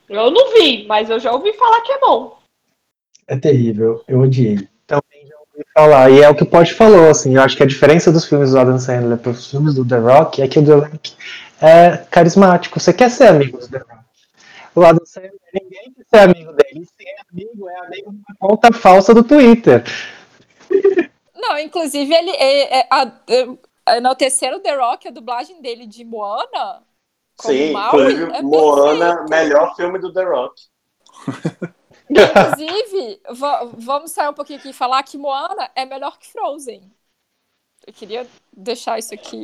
Eu 0.09 0.31
não 0.31 0.53
vi, 0.55 0.87
mas 0.87 1.09
eu 1.09 1.19
já 1.19 1.33
ouvi 1.33 1.53
falar 1.55 1.81
que 1.83 1.93
é 1.93 2.01
bom. 2.01 2.39
É 3.27 3.37
terrível, 3.37 4.05
eu 4.07 4.21
odiei. 4.21 4.69
falar. 5.75 6.11
E 6.11 6.21
é 6.21 6.29
o 6.29 6.35
que 6.35 6.43
o 6.43 6.47
Pod 6.47 6.73
falou, 6.75 7.09
assim, 7.09 7.37
eu 7.37 7.43
acho 7.43 7.57
que 7.57 7.63
a 7.63 7.67
diferença 7.67 8.13
dos 8.13 8.27
filmes 8.27 8.51
do 8.51 8.59
Adam 8.59 8.79
Sandler 8.79 9.19
para 9.19 9.31
os 9.31 9.51
filmes 9.51 9.75
do 9.75 9.87
The 9.87 9.99
Rock 9.99 10.43
é 10.43 10.49
que 10.49 10.59
o 10.59 10.65
The 10.65 10.75
Rock 10.75 11.13
é 11.61 11.97
carismático. 12.11 12.79
Você 12.79 12.93
quer 12.93 13.11
ser 13.11 13.29
amigo 13.29 13.59
do 13.59 13.69
The 13.69 13.79
Rock. 13.79 14.05
O 14.75 14.85
Adam 14.85 15.07
Sandler, 15.07 15.33
ninguém 15.53 15.93
quer 15.93 16.05
ser 16.05 16.19
amigo 16.25 16.53
dele. 16.53 16.87
Ser 16.97 17.15
amigo 17.31 17.69
é 17.69 17.87
amigo 17.87 18.13
de 18.13 18.19
uma 18.19 18.37
conta 18.39 18.73
falsa 18.73 19.15
do 19.15 19.25
Twitter. 19.25 19.85
Não, 21.35 21.59
inclusive 21.59 22.13
ele 22.13 22.31
é, 22.31 22.81
é, 22.81 22.87
a, 22.91 23.13
é, 23.29 23.97
enalteceram 23.97 24.59
o 24.59 24.61
The 24.61 24.75
Rock, 24.75 25.09
a 25.09 25.11
dublagem 25.11 25.63
dele 25.63 25.87
de 25.87 26.05
Moana. 26.05 26.83
Como 27.37 27.53
Sim, 27.55 27.73
Maui, 27.73 28.13
inclusive 28.13 28.33
é 28.33 28.43
Moana, 28.43 29.27
melhor 29.29 29.75
filme 29.77 29.99
do 29.99 30.13
The 30.13 30.25
Rock. 30.25 30.55
Inclusive, 32.11 33.21
va- 33.31 33.65
vamos 33.79 34.11
sair 34.11 34.29
um 34.29 34.35
pouquinho 34.35 34.59
aqui 34.59 34.71
e 34.71 34.75
falar 34.75 35.03
que 35.03 35.17
Moana 35.17 35.71
é 35.75 35.87
melhor 35.87 36.19
que 36.19 36.31
Frozen. 36.31 36.93
Eu 37.87 37.93
queria 37.93 38.27
deixar 38.55 38.99
isso 38.99 39.13
aqui. 39.15 39.43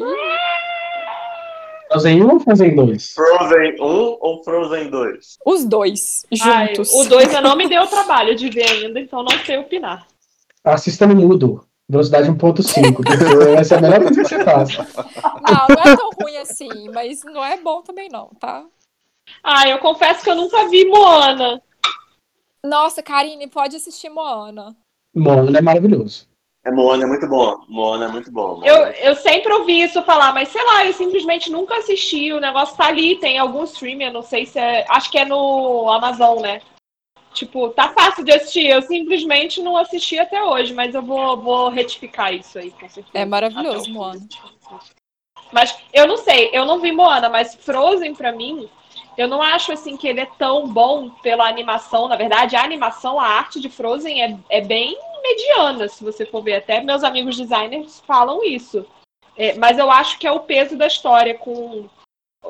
Frozen 1.89 2.23
1 2.23 2.31
ou 2.33 2.41
Frozen 2.41 2.77
2? 2.77 3.13
Frozen 3.15 3.77
1 3.81 3.85
ou 4.21 4.45
Frozen 4.45 4.91
2? 4.91 5.39
Os 5.45 5.65
dois 5.65 6.25
Ai, 6.43 6.69
juntos. 6.69 6.93
o 6.95 7.09
2 7.09 7.35
eu 7.35 7.43
não 7.43 7.57
me 7.57 7.69
deu 7.69 7.87
trabalho 7.87 8.35
de 8.37 8.49
ver 8.49 8.69
ainda, 8.69 9.01
então 9.01 9.23
não 9.25 9.39
sei 9.45 9.59
opinar. 9.59 10.07
Assista 10.63 11.07
no 11.07 11.17
mudo. 11.17 11.67
Velocidade 11.91 12.31
1.5, 12.31 12.95
porque 12.95 13.13
essa 13.59 13.75
é 13.75 13.79
a 13.79 13.81
melhor 13.81 14.03
coisa 14.05 14.23
que 14.23 14.29
você 14.29 14.45
faz. 14.45 14.79
Não, 14.79 15.67
não 15.69 15.93
é 15.93 15.97
tão 15.97 16.11
ruim 16.23 16.37
assim, 16.37 16.89
mas 16.95 17.25
não 17.25 17.45
é 17.45 17.57
bom 17.57 17.83
também 17.83 18.09
não, 18.09 18.29
tá? 18.39 18.65
Ah, 19.43 19.69
eu 19.69 19.79
confesso 19.79 20.23
que 20.23 20.31
eu 20.31 20.37
nunca 20.37 20.69
vi 20.69 20.85
Moana. 20.85 21.61
Nossa, 22.65 23.03
Karine, 23.03 23.49
pode 23.49 23.75
assistir 23.75 24.09
Moana. 24.09 24.77
Moana 25.13 25.59
é 25.59 25.61
maravilhoso. 25.61 26.29
É, 26.65 26.71
Moana 26.71 27.03
é 27.03 27.07
muito 27.07 27.27
bom. 27.27 27.59
Moana 27.69 28.05
é 28.05 28.09
muito 28.09 28.31
bom. 28.31 28.61
Eu, 28.63 28.77
eu 28.77 29.17
sempre 29.17 29.53
ouvi 29.53 29.83
isso 29.83 30.01
falar, 30.03 30.33
mas 30.33 30.49
sei 30.51 30.63
lá, 30.63 30.87
eu 30.87 30.93
simplesmente 30.93 31.51
nunca 31.51 31.77
assisti. 31.79 32.33
O 32.33 32.41
negócio 32.41 32.77
tá 32.77 32.87
ali, 32.87 33.17
tem 33.17 33.37
algum 33.37 33.65
streaming, 33.65 34.05
eu 34.05 34.13
não 34.13 34.23
sei 34.23 34.47
se 34.47 34.61
é. 34.61 34.87
Acho 34.89 35.11
que 35.11 35.19
é 35.19 35.25
no 35.25 35.91
Amazon, 35.91 36.41
né? 36.41 36.61
Tipo, 37.33 37.69
tá 37.71 37.93
fácil 37.93 38.25
de 38.25 38.33
assistir. 38.33 38.67
Eu 38.67 38.83
simplesmente 38.83 39.63
não 39.63 39.77
assisti 39.77 40.19
até 40.19 40.43
hoje, 40.43 40.75
mas 40.75 40.95
eu 40.95 41.03
vou, 41.03 41.37
vou 41.37 41.69
retificar 41.69 42.35
isso 42.35 42.59
aí, 42.59 42.71
com 42.71 42.89
certeza. 42.89 43.11
É 43.15 43.25
maravilhoso. 43.25 43.91
Moana. 43.93 44.21
Mas 45.53 45.77
eu 45.93 46.07
não 46.07 46.17
sei, 46.17 46.51
eu 46.53 46.65
não 46.65 46.81
vi 46.81 46.93
Moana, 46.93 47.29
mas 47.29 47.55
Frozen 47.57 48.15
pra 48.15 48.31
mim, 48.31 48.69
eu 49.17 49.27
não 49.27 49.43
acho 49.43 49.73
assim 49.73 49.97
que 49.97 50.07
ele 50.07 50.21
é 50.21 50.29
tão 50.39 50.69
bom 50.69 51.11
pela 51.11 51.49
animação. 51.49 52.09
Na 52.09 52.17
verdade, 52.17 52.57
a 52.57 52.63
animação, 52.63 53.19
a 53.19 53.27
arte 53.27 53.61
de 53.61 53.69
Frozen 53.69 54.23
é, 54.23 54.39
é 54.49 54.61
bem 54.61 54.97
mediana, 55.23 55.89
se 55.89 56.03
você 56.03 56.25
for 56.25 56.43
ver. 56.43 56.57
Até 56.57 56.81
meus 56.81 57.05
amigos 57.05 57.37
designers 57.37 58.01
falam 58.07 58.43
isso. 58.45 58.87
É, 59.37 59.55
mas 59.55 59.79
eu 59.79 59.91
acho 59.91 60.19
que 60.19 60.27
é 60.27 60.33
o 60.33 60.41
peso 60.41 60.77
da 60.77 60.87
história 60.87 61.35
com 61.35 61.89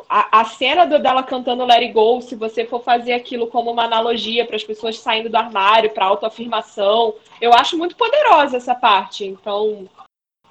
a, 0.09 0.41
a 0.41 0.45
cena 0.45 0.85
do- 0.87 0.99
dela 0.99 1.23
cantando 1.23 1.65
Let 1.65 1.83
It 1.83 1.93
Go, 1.93 2.21
se 2.21 2.35
você 2.35 2.65
for 2.67 2.83
fazer 2.83 3.13
aquilo 3.13 3.47
como 3.49 3.71
uma 3.71 3.85
analogia 3.85 4.47
para 4.47 4.57
as 4.57 4.65
pessoas 4.65 4.99
saindo 4.99 5.29
do 5.29 5.37
armário, 5.37 5.91
para 5.91 6.07
autoafirmação, 6.07 7.15
eu 7.41 7.53
acho 7.53 7.77
muito 7.77 7.97
poderosa 7.97 8.57
essa 8.57 8.75
parte. 8.75 9.25
Então, 9.25 9.89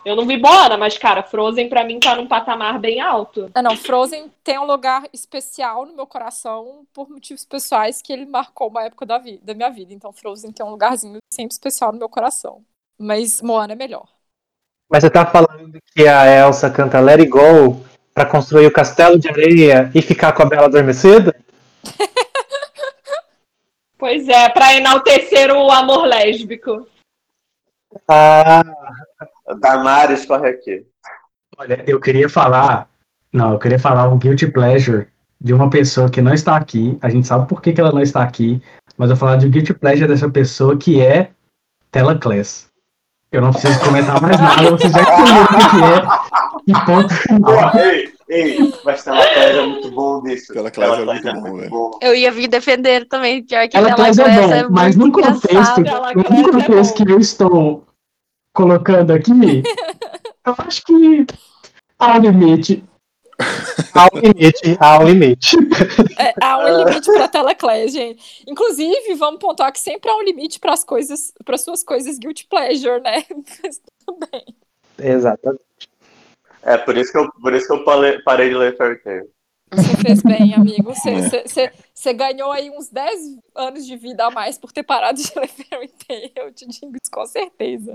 eu 0.06 0.16
não 0.16 0.26
vi 0.26 0.38
Moana, 0.38 0.78
mas, 0.78 0.98
cara, 0.98 1.24
Frozen 1.24 1.70
pra 1.70 1.84
mim 1.84 2.00
tá 2.00 2.16
num 2.16 2.28
patamar 2.28 2.80
bem 2.80 3.02
alto. 3.02 3.52
Ah, 3.54 3.62
não, 3.62 3.76
Frozen 3.76 4.32
tem 4.44 4.58
um 4.58 4.66
lugar 4.66 5.04
especial 5.12 5.86
no 5.86 5.94
meu 5.96 6.08
coração 6.08 6.86
por 6.94 7.10
motivos 7.10 7.46
pessoais 7.46 8.02
que 8.02 8.12
ele 8.14 8.26
marcou 8.26 8.70
uma 8.70 8.84
época 8.84 9.06
da, 9.06 9.18
vida, 9.18 9.40
da 9.44 9.54
minha 9.54 9.70
vida. 9.70 9.94
Então, 9.94 10.12
Frozen 10.14 10.52
tem 10.52 10.66
um 10.66 10.72
lugarzinho 10.72 11.18
sempre 11.34 11.54
especial 11.54 11.92
no 11.92 12.00
meu 12.00 12.10
coração. 12.10 12.64
Mas 12.98 13.42
Moana 13.42 13.74
é 13.74 13.76
melhor. 13.76 14.08
Mas 14.90 15.04
você 15.04 15.10
tá 15.10 15.26
falando 15.26 15.78
que 15.96 16.08
a 16.08 16.26
Elsa 16.26 16.70
canta 16.70 17.00
Let 17.00 17.20
It 17.20 17.30
Go 17.30 17.89
pra 18.20 18.26
construir 18.26 18.68
o 18.68 18.72
castelo 18.72 19.18
de 19.18 19.30
areia 19.30 19.90
e 19.96 20.02
ficar 20.02 20.34
com 20.34 20.44
a 20.44 20.46
Bela 20.46 20.66
Adormecida? 20.66 21.34
Pois 23.98 24.30
é, 24.30 24.48
pra 24.48 24.74
enaltecer 24.76 25.52
o 25.52 25.70
amor 25.70 26.06
lésbico. 26.06 26.88
Ah, 28.08 28.64
Damares 29.60 30.26
corre 30.26 30.52
aqui. 30.52 30.88
Olha, 31.58 31.84
eu 31.86 32.00
queria 32.00 32.30
falar. 32.30 32.88
Não, 33.32 33.52
eu 33.52 33.60
queria 33.60 33.78
falar 33.78 34.08
um 34.08 34.18
guilty 34.18 34.48
pleasure 34.48 35.10
de 35.42 35.54
uma 35.54 35.70
pessoa 35.70 36.10
que 36.10 36.22
não 36.22 36.34
está 36.34 36.56
aqui. 36.56 36.98
A 37.02 37.10
gente 37.10 37.28
sabe 37.28 37.46
por 37.46 37.62
que, 37.62 37.74
que 37.74 37.82
ela 37.82 37.92
não 37.92 38.02
está 38.02 38.24
aqui, 38.24 38.64
mas 38.98 39.10
eu 39.10 39.18
vou 39.18 39.28
falar 39.28 39.36
de 39.36 39.48
um 39.48 39.52
guilty 39.52 39.74
pleasure 39.74 40.08
dessa 40.08 40.30
pessoa 40.30 40.78
que 40.78 41.02
é 41.02 41.32
Telaclass. 41.92 42.69
Eu 43.32 43.42
não 43.42 43.52
preciso 43.52 43.80
comentar 43.82 44.20
mais 44.22 44.40
nada, 44.40 44.72
vocês 44.72 44.92
já 44.92 45.02
entenderam 45.02 45.44
o 45.44 45.48
que 45.48 45.84
é. 45.84 46.74
E 46.74 46.86
ponto 46.86 47.14
final. 47.14 47.78
ei, 47.78 48.14
ei, 48.28 48.74
mas 48.84 49.04
Telaclass 49.04 49.56
é 49.56 49.62
muito 49.62 49.92
bom 49.92 50.24
disso. 50.24 50.52
Telaclass 50.52 51.00
é 51.00 51.34
muito 51.34 51.42
bom, 51.42 51.58
velho. 51.58 51.92
Eu 52.02 52.16
ia 52.16 52.32
vir 52.32 52.48
defender 52.48 53.08
também, 53.08 53.44
pior 53.44 53.68
que 53.68 53.78
Ela 53.78 53.90
é 53.90 53.96
bom, 53.96 54.70
mas 54.72 54.96
no 54.96 55.08
muito 55.08 55.22
contexto, 55.22 55.82
no 56.16 56.24
contexto 56.24 57.06
que 57.06 57.12
eu 57.12 57.20
estou 57.20 57.84
colocando 58.52 59.12
aqui, 59.12 59.32
eu 60.46 60.56
acho 60.58 60.84
que 60.84 61.28
há 62.00 62.18
um 62.18 62.20
limite. 62.20 62.84
há 64.00 64.08
um 64.14 64.20
limite, 64.20 64.78
há 64.80 65.00
um 65.00 65.04
limite. 65.04 65.56
É, 66.18 66.34
há 66.42 66.58
um 66.60 66.78
limite 66.86 67.12
pra 67.12 67.28
Teleclass, 67.28 67.92
gente. 67.92 68.44
Inclusive, 68.48 69.16
vamos 69.16 69.40
pontuar 69.40 69.72
que 69.72 69.80
sempre 69.80 70.10
há 70.10 70.16
um 70.16 70.22
limite 70.24 70.60
para 70.60 70.74
as 70.74 70.84
coisas, 70.84 71.34
para 71.46 71.58
suas 71.58 71.84
coisas 71.84 72.18
guilty 72.18 72.48
pleasure, 72.48 73.02
né? 73.02 73.24
Mas 73.64 73.82
tudo 74.06 74.20
bem. 74.32 74.46
Exatamente. 74.98 75.62
É, 76.64 76.78
por 76.78 76.98
isso 76.98 77.12
que 77.12 77.18
eu, 77.18 77.32
por 77.32 77.54
isso 77.54 77.68
que 77.68 77.74
eu 77.74 77.84
parei, 77.84 78.20
parei 78.22 78.50
de 78.50 78.56
ler 78.56 78.76
Fairy 78.76 79.02
Tail. 79.02 79.30
Você 79.72 79.98
fez 79.98 80.22
bem, 80.24 80.54
amigo. 80.56 80.94
Você, 80.96 81.10
É. 81.12 81.22
você- 81.22 81.44
você- 81.48 81.72
você 81.94 82.14
ganhou 82.14 82.52
aí 82.52 82.70
uns 82.72 82.90
10 82.90 83.20
anos 83.56 83.86
de 83.86 83.96
vida 83.96 84.26
a 84.26 84.32
mais 84.32 84.58
por 84.58 84.72
ter 84.72 84.84
parado 84.84 85.22
de 85.22 85.32
ler 85.40 85.48
Fairy 85.48 85.90
Tail, 86.08 86.32
eu 86.36 86.52
te 86.54 86.66
digo 86.68 86.94
isso 87.02 87.12
com 87.12 87.26
certeza. 87.28 87.94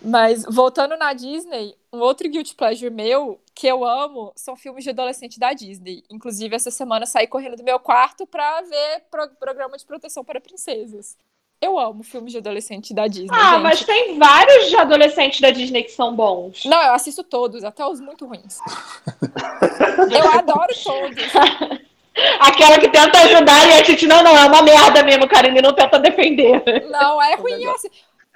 Mas, 0.00 0.44
voltando 0.44 0.96
na 0.96 1.12
Disney, 1.12 1.74
um 1.92 1.98
outro 2.00 2.28
guilty 2.28 2.54
pleasure 2.54 2.90
meu, 2.90 3.40
que 3.54 3.66
eu 3.66 3.84
amo, 3.84 4.32
são 4.36 4.54
filmes 4.56 4.84
de 4.84 4.90
adolescente 4.90 5.38
da 5.40 5.52
Disney. 5.52 6.02
Inclusive, 6.10 6.54
essa 6.54 6.70
semana 6.70 7.04
eu 7.04 7.08
saí 7.08 7.26
correndo 7.26 7.56
do 7.56 7.64
meu 7.64 7.78
quarto 7.80 8.26
pra 8.26 8.60
ver 8.62 9.04
pro- 9.10 9.28
programa 9.40 9.76
de 9.78 9.84
proteção 9.86 10.22
para 10.24 10.40
princesas. 10.40 11.16
Eu 11.60 11.76
amo 11.76 12.04
filmes 12.04 12.30
de 12.30 12.38
adolescente 12.38 12.94
da 12.94 13.08
Disney, 13.08 13.30
Ah, 13.36 13.54
gente. 13.54 13.62
mas 13.62 13.84
tem 13.84 14.16
vários 14.16 14.68
de 14.68 14.76
adolescentes 14.76 15.40
da 15.40 15.50
Disney 15.50 15.82
que 15.82 15.90
são 15.90 16.14
bons. 16.14 16.64
Não, 16.66 16.80
eu 16.80 16.92
assisto 16.92 17.24
todos, 17.24 17.64
até 17.64 17.84
os 17.84 17.98
muito 18.00 18.26
ruins. 18.26 18.58
eu 20.12 20.38
adoro 20.38 20.72
todos. 20.84 21.24
Aquela 22.40 22.78
que 22.80 22.88
tenta 22.88 23.16
ajudar 23.22 23.68
e 23.68 23.72
a 23.74 23.84
gente, 23.84 24.04
não, 24.06 24.22
não, 24.24 24.36
é 24.36 24.44
uma 24.46 24.60
merda 24.62 25.04
mesmo, 25.04 25.28
Karine, 25.28 25.62
não 25.62 25.72
tenta 25.72 26.00
defender. 26.00 26.62
Não, 26.90 27.22
é 27.22 27.36
ruim. 27.36 27.62
eu 27.62 27.74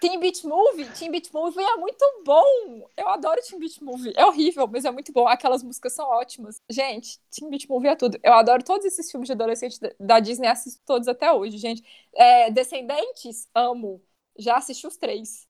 Teen 0.03 0.18
Beach 0.18 0.44
Movie, 0.44 0.84
Teen 0.98 1.12
Beach 1.12 1.32
Movie 1.32 1.62
é 1.62 1.76
muito 1.76 2.05
bom. 2.26 2.88
Eu 2.96 3.09
adoro 3.09 3.40
Teen 3.40 3.61
Beach 3.61 3.80
Movie. 3.80 4.12
É 4.16 4.26
horrível, 4.26 4.66
mas 4.66 4.84
é 4.84 4.90
muito 4.90 5.12
bom. 5.12 5.28
Aquelas 5.28 5.62
músicas 5.62 5.92
são 5.92 6.05
ótimas. 6.09 6.61
Gente, 6.68 7.20
Teen 7.30 7.48
Beach 7.48 7.68
Movie 7.68 7.86
é 7.86 7.94
tudo. 7.94 8.18
Eu 8.20 8.32
adoro 8.32 8.64
todos 8.64 8.84
esses 8.84 9.09
filmes 9.09 9.28
de 9.28 9.32
adolescente 9.32 9.78
da- 10.00 10.18
Disney, 10.18 10.48
assisto 10.48 10.82
todos 10.84 11.07
até 11.07 11.32
hoje, 11.32 11.57
gente. 11.57 11.84
É, 12.16 12.50
Descendentes, 12.50 13.48
amo. 13.55 14.03
Já 14.36 14.57
assisti 14.57 14.88
os 14.88 14.96
três. 14.96 15.46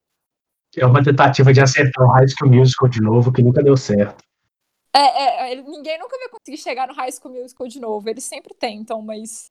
É 0.76 0.84
uma 0.84 1.03
tentativa 1.03 1.50
de 1.50 1.62
acertar 1.62 2.07
o 2.07 2.11
High 2.12 2.28
School 2.28 2.50
Musical 2.53 2.88
de 2.90 3.00
novo, 3.00 3.32
que 3.32 3.42
nunca 3.42 3.62
deu 3.62 3.76
certo. 3.76 4.22
É, 4.94 5.53
é, 5.53 5.62
ninguém 5.62 5.98
nunca 5.98 6.18
vai 6.18 6.28
conseguir 6.28 6.59
chegar 6.59 6.86
no 6.86 6.92
High 6.92 7.12
School 7.12 7.32
Musical 7.32 7.66
de 7.68 7.80
novo. 7.80 8.07
Eles 8.07 8.24
sempre 8.24 8.53
tentam, 8.53 9.00
mas. 9.00 9.50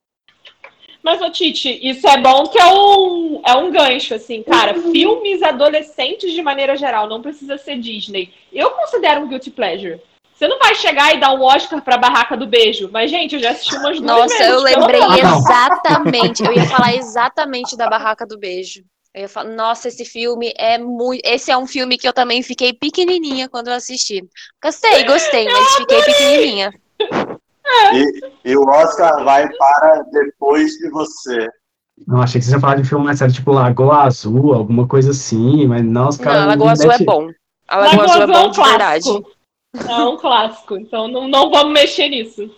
Mas, 1.04 1.22
ô 1.22 1.30
Titi, 1.32 1.80
isso 1.82 2.08
é 2.08 2.18
bom 2.18 2.48
que 2.48 2.60
é 2.60 2.66
um, 2.68 3.42
é 3.46 3.56
um 3.56 3.72
gancho, 3.72 4.14
assim, 4.14 4.44
cara. 4.44 4.74
Filmes 4.76 5.42
adolescentes 5.42 6.32
de 6.32 6.42
maneira 6.42 6.76
geral, 6.76 7.08
não 7.08 7.22
precisa 7.22 7.58
ser 7.58 7.80
Disney. 7.80 8.32
Eu 8.54 8.72
considero 8.72 9.22
um 9.22 9.28
guilty 9.28 9.50
pleasure. 9.50 10.00
Você 10.34 10.48
não 10.48 10.58
vai 10.58 10.74
chegar 10.74 11.14
e 11.14 11.20
dar 11.20 11.34
um 11.34 11.42
Oscar 11.44 11.84
pra 11.84 11.98
Barraca 11.98 12.36
do 12.36 12.48
Beijo, 12.48 12.90
mas, 12.92 13.12
gente, 13.12 13.36
eu 13.36 13.42
já 13.42 13.52
assisti 13.52 13.76
umas 13.76 14.00
duas 14.00 14.02
Nossa, 14.02 14.38
vezes. 14.38 14.48
eu 14.48 14.64
pelo 14.64 14.82
lembrei 14.82 15.00
menos. 15.00 15.40
exatamente. 15.40 16.44
Eu 16.44 16.54
ia 16.54 16.66
falar 16.66 16.96
exatamente 16.96 17.78
da 17.78 17.88
Barraca 17.88 18.26
do 18.26 18.40
Beijo. 18.40 18.84
Eu 19.14 19.24
ia 19.24 19.30
falar, 19.30 19.50
nossa, 19.50 19.90
esse 19.90 20.06
filme 20.06 20.54
é 20.58 20.78
muito. 20.78 21.22
Esse 21.24 21.52
é 21.52 21.58
um 21.58 21.68
filme 21.68 21.98
que 21.98 22.08
eu 22.08 22.14
também 22.14 22.42
fiquei 22.42 22.74
pequenininha 22.74 23.50
quando 23.50 23.68
eu 23.68 23.74
assisti. 23.74 24.24
Gostei, 24.64 25.04
gostei, 25.04 25.46
mas 25.46 25.76
fiquei 25.76 26.02
pequenininha. 26.02 26.74
E, 27.94 28.52
e 28.52 28.58
o 28.58 28.68
Oscar 28.68 29.24
vai 29.24 29.50
para 29.50 30.04
depois 30.12 30.72
de 30.74 30.90
você. 30.90 31.48
Não, 32.08 32.22
achei 32.22 32.40
que 32.40 32.46
você 32.46 32.54
ia 32.54 32.60
falar 32.60 32.76
de 32.76 32.88
filme 32.88 33.06
mais 33.06 33.20
sério, 33.20 33.34
tipo 33.34 33.52
Lagoa 33.52 34.04
Azul, 34.04 34.54
alguma 34.54 34.88
coisa 34.88 35.12
assim, 35.12 35.68
mas 35.68 35.84
não, 35.84 36.10
os 36.10 36.18
Não, 36.18 36.26
caras. 36.26 36.42
a 36.42 36.46
Lagoa 36.48 36.72
Azul 36.72 36.92
é 36.92 36.98
bom. 37.00 37.30
A 37.68 37.78
Lagoa 37.78 38.04
Azul 38.06 38.22
é 38.22 38.28
bom 38.28 38.50
de 38.50 38.62
verdade. 38.62 39.10
É 39.88 40.04
um 40.04 40.18
clássico, 40.18 40.78
então 40.78 41.08
não, 41.08 41.28
não 41.28 41.50
vamos 41.50 41.74
mexer 41.74 42.10
nisso. 42.10 42.50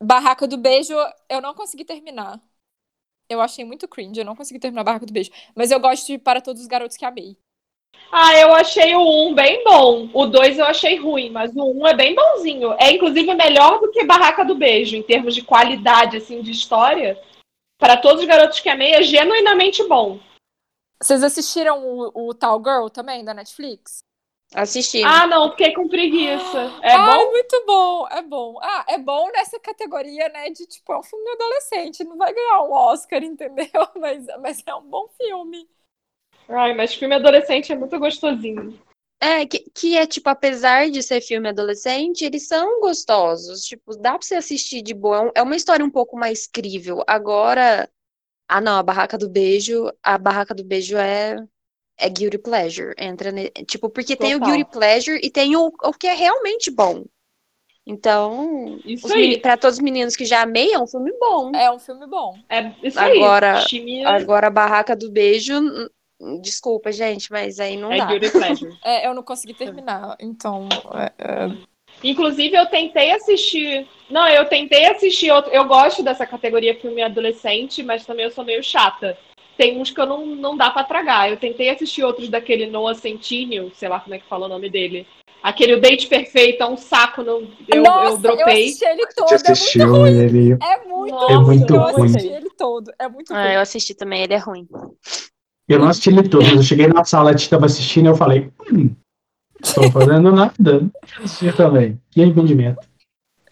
Barraca 0.00 0.46
do 0.46 0.56
Beijo, 0.56 0.94
eu 1.28 1.40
não 1.40 1.54
consegui 1.54 1.84
terminar. 1.84 2.40
Eu 3.28 3.40
achei 3.40 3.64
muito 3.64 3.88
cringe, 3.88 4.20
eu 4.20 4.24
não 4.24 4.36
consegui 4.36 4.60
terminar 4.60 4.84
Barraca 4.84 5.06
do 5.06 5.12
Beijo. 5.12 5.30
Mas 5.54 5.70
eu 5.70 5.80
gosto 5.80 6.06
de 6.06 6.18
Para 6.18 6.40
Todos 6.40 6.62
os 6.62 6.68
Garotos 6.68 6.96
que 6.96 7.04
Amei. 7.04 7.36
Ah, 8.10 8.36
eu 8.38 8.54
achei 8.54 8.94
o 8.94 9.28
1 9.28 9.34
bem 9.34 9.62
bom. 9.64 10.08
O 10.14 10.26
2 10.26 10.58
eu 10.58 10.64
achei 10.64 10.96
ruim, 10.96 11.30
mas 11.30 11.54
o 11.54 11.64
1 11.64 11.86
é 11.88 11.94
bem 11.94 12.14
bonzinho. 12.14 12.72
É 12.78 12.90
inclusive 12.90 13.34
melhor 13.34 13.80
do 13.80 13.90
que 13.90 14.04
Barraca 14.04 14.44
do 14.44 14.54
Beijo, 14.54 14.96
em 14.96 15.02
termos 15.02 15.34
de 15.34 15.42
qualidade, 15.42 16.16
assim, 16.16 16.40
de 16.40 16.50
história. 16.50 17.20
Para 17.78 17.96
todos 17.96 18.22
os 18.22 18.28
garotos 18.28 18.60
que 18.60 18.68
amei, 18.68 18.94
é 18.94 19.02
genuinamente 19.02 19.86
bom. 19.86 20.18
Vocês 21.00 21.22
assistiram 21.22 21.84
o, 21.86 22.28
o 22.28 22.34
Tal 22.34 22.58
Girl 22.58 22.88
também, 22.88 23.24
da 23.24 23.32
Netflix? 23.32 24.02
Assisti. 24.54 25.02
Ah, 25.04 25.26
não, 25.26 25.50
fiquei 25.50 25.74
com 25.74 25.86
preguiça. 25.86 26.72
É 26.82 26.92
ah, 26.92 27.16
bom? 27.16 27.30
muito 27.30 27.64
bom, 27.66 28.08
é 28.10 28.22
bom. 28.22 28.58
Ah, 28.62 28.84
é 28.88 28.98
bom 28.98 29.30
nessa 29.30 29.60
categoria, 29.60 30.28
né, 30.30 30.48
de 30.48 30.66
tipo, 30.66 30.90
é 30.92 30.98
um 30.98 31.02
filme 31.02 31.30
adolescente, 31.32 32.02
não 32.02 32.16
vai 32.16 32.32
ganhar 32.32 32.62
um 32.62 32.72
Oscar, 32.72 33.22
entendeu? 33.22 33.68
Mas, 33.96 34.26
mas 34.40 34.62
é 34.66 34.74
um 34.74 34.82
bom 34.82 35.06
filme. 35.20 35.68
Ai, 36.48 36.74
mas 36.74 36.94
filme 36.94 37.14
adolescente 37.14 37.72
é 37.72 37.76
muito 37.76 37.98
gostosinho. 37.98 38.78
É, 39.20 39.44
que, 39.46 39.68
que 39.74 39.98
é 39.98 40.06
tipo, 40.06 40.28
apesar 40.30 40.90
de 40.90 41.02
ser 41.02 41.20
filme 41.20 41.48
adolescente, 41.48 42.24
eles 42.24 42.46
são 42.46 42.80
gostosos. 42.80 43.62
Tipo, 43.62 43.96
dá 43.96 44.12
pra 44.12 44.22
você 44.22 44.36
assistir 44.36 44.80
de 44.80 44.94
boa. 44.94 45.30
É 45.34 45.40
É 45.40 45.42
uma 45.42 45.56
história 45.56 45.84
um 45.84 45.90
pouco 45.90 46.16
mais 46.16 46.46
crível. 46.46 47.02
Agora. 47.06 47.88
Ah, 48.48 48.60
não, 48.60 48.78
a 48.78 48.82
Barraca 48.82 49.18
do 49.18 49.28
Beijo. 49.28 49.92
A 50.02 50.16
Barraca 50.16 50.54
do 50.54 50.64
Beijo 50.64 50.96
é. 50.96 51.36
É 52.00 52.08
Guilty 52.08 52.38
Pleasure. 52.38 52.94
Entra 52.96 53.32
ne... 53.32 53.50
Tipo, 53.66 53.90
porque 53.90 54.14
tem 54.14 54.36
o 54.36 54.38
Total. 54.38 54.54
Guilty 54.54 54.70
Pleasure 54.70 55.20
e 55.20 55.30
tem 55.30 55.56
o, 55.56 55.66
o 55.66 55.92
que 55.92 56.06
é 56.06 56.14
realmente 56.14 56.70
bom. 56.70 57.04
Então, 57.84 58.78
Isso 58.84 59.06
os 59.06 59.12
aí. 59.12 59.20
meni- 59.22 59.38
pra 59.38 59.56
todos 59.56 59.78
os 59.78 59.82
meninos 59.82 60.14
que 60.14 60.24
já 60.24 60.42
amei, 60.42 60.72
é 60.72 60.78
um 60.78 60.86
filme 60.86 61.10
bom. 61.18 61.50
É 61.56 61.70
um 61.72 61.78
filme 61.78 62.06
bom. 62.06 62.38
É 62.48 62.72
isso 62.82 63.00
aí. 63.00 63.16
Agora, 63.18 63.64
Time 63.66 64.04
agora 64.04 64.46
a 64.46 64.50
Barraca 64.50 64.94
do 64.94 65.10
Beijo. 65.10 65.54
Desculpa, 66.42 66.90
gente, 66.90 67.30
mas 67.30 67.60
aí 67.60 67.76
não 67.76 67.92
é 67.92 67.98
dá. 67.98 68.06
guilty 68.06 68.30
pleasure. 68.30 68.76
É, 68.84 69.06
eu 69.06 69.14
não 69.14 69.22
consegui 69.22 69.54
terminar, 69.54 70.16
então. 70.20 70.68
é, 70.94 71.12
é, 71.18 71.50
Inclusive, 72.02 72.56
eu 72.56 72.66
tentei 72.66 73.10
assistir. 73.12 73.86
Não, 74.10 74.26
eu 74.28 74.44
tentei 74.46 74.86
assistir 74.86 75.30
outro. 75.30 75.50
Eu 75.52 75.64
gosto 75.64 76.02
dessa 76.02 76.26
categoria 76.26 76.78
filme 76.78 77.02
adolescente, 77.02 77.82
mas 77.82 78.04
também 78.04 78.24
eu 78.24 78.30
sou 78.30 78.44
meio 78.44 78.62
chata. 78.62 79.16
Tem 79.56 79.80
uns 79.80 79.90
que 79.90 80.00
eu 80.00 80.06
não, 80.06 80.24
não 80.24 80.56
dá 80.56 80.70
pra 80.70 80.84
tragar. 80.84 81.30
Eu 81.30 81.36
tentei 81.36 81.68
assistir 81.70 82.04
outros 82.04 82.28
daquele 82.28 82.66
Noah 82.66 82.94
Centineo, 82.94 83.72
sei 83.74 83.88
lá 83.88 83.98
como 84.00 84.14
é 84.14 84.18
que 84.18 84.28
fala 84.28 84.46
o 84.46 84.48
nome 84.48 84.70
dele. 84.70 85.06
Aquele 85.42 85.74
O 85.74 85.80
Date 85.80 86.08
Perfeito, 86.08 86.62
é 86.62 86.66
um 86.66 86.76
saco, 86.76 87.22
não, 87.22 87.46
eu, 87.68 87.82
Nossa, 87.82 88.10
eu 88.28 88.36
dropei. 88.36 88.64
assisti 88.64 88.84
ele 88.84 89.06
todo, 89.14 89.28
gente 89.30 89.44
é 89.46 89.48
muito 89.48 89.52
assistiu 89.52 89.90
ruim. 89.92 90.18
ele. 90.18 90.52
É 90.60 90.84
muito 90.84 91.14
Nossa, 91.14 91.34
ruim, 91.34 91.58
muito 91.58 91.74
eu 91.74 91.80
ruim. 91.80 92.04
assisti 92.06 92.28
ele 92.28 92.50
todo. 92.56 92.92
É 92.98 93.08
muito 93.08 93.32
ruim. 93.32 93.40
Ah, 93.42 93.54
eu 93.54 93.60
assisti 93.60 93.94
também, 93.94 94.22
ele 94.22 94.34
é 94.34 94.38
ruim. 94.38 94.66
Eu 95.68 95.78
não 95.78 95.88
assisti 95.88 96.08
ele 96.10 96.28
todo, 96.28 96.44
mas 96.44 96.54
eu 96.56 96.62
cheguei 96.62 96.86
na 96.88 97.04
sala, 97.04 97.30
a 97.30 97.32
gente 97.36 97.50
tava 97.50 97.66
assistindo 97.66 98.06
e 98.06 98.08
eu 98.08 98.16
falei, 98.16 98.50
hum, 98.72 98.94
tô 99.74 99.90
fazendo 99.90 100.32
nada. 100.32 100.88
Assistir 101.22 101.54
também. 101.54 102.00
Que 102.10 102.22
arrependimento. 102.22 102.86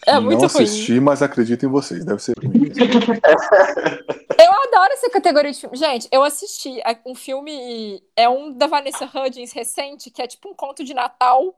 É 0.05 0.13
não 0.13 0.23
muito 0.23 0.39
ruim. 0.39 0.45
assisti, 0.45 0.99
mas 0.99 1.21
acredito 1.21 1.65
em 1.65 1.69
vocês. 1.69 2.03
Deve 2.05 2.21
ser 2.21 2.33
ruim. 2.41 2.71
Eu 4.39 4.51
adoro 4.53 4.93
essa 4.93 5.09
categoria 5.09 5.51
de 5.51 5.59
filme. 5.59 5.75
Gente, 5.75 6.07
eu 6.11 6.23
assisti 6.23 6.79
a- 6.85 6.95
um 7.07 7.15
filme. 7.15 8.01
É 8.15 8.29
um 8.29 8.51
da 8.53 8.67
Vanessa 8.67 9.05
Hudgens 9.11 9.51
recente, 9.51 10.11
que 10.11 10.21
é 10.21 10.27
tipo 10.27 10.47
um 10.49 10.53
conto 10.53 10.83
de 10.83 10.93
Natal. 10.93 11.55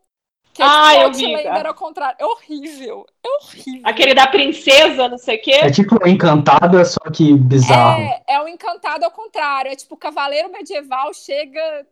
Que 0.53 0.61
é 0.61 0.65
Ah, 0.65 0.91
tipo 0.91 1.03
eu 1.03 1.37
vi, 1.37 1.43
cara. 1.43 1.69
ao 1.69 1.75
contrário. 1.75 2.15
É 2.19 2.25
horrível. 2.25 3.05
É 3.23 3.27
horrível. 3.29 3.81
Aquele 3.85 4.13
da 4.13 4.27
princesa, 4.27 5.07
não 5.07 5.17
sei 5.17 5.37
o 5.37 5.41
quê. 5.41 5.51
É 5.51 5.71
tipo 5.71 6.07
Encantada, 6.07 6.83
só 6.83 6.99
que 7.13 7.33
bizarro. 7.33 8.01
É, 8.01 8.23
é 8.27 8.41
um 8.41 8.47
encantado 8.47 9.05
ao 9.05 9.11
contrário. 9.11 9.71
É 9.71 9.75
tipo, 9.75 9.95
o 9.95 9.97
cavaleiro 9.97 10.51
medieval 10.51 11.13
chega 11.13 11.85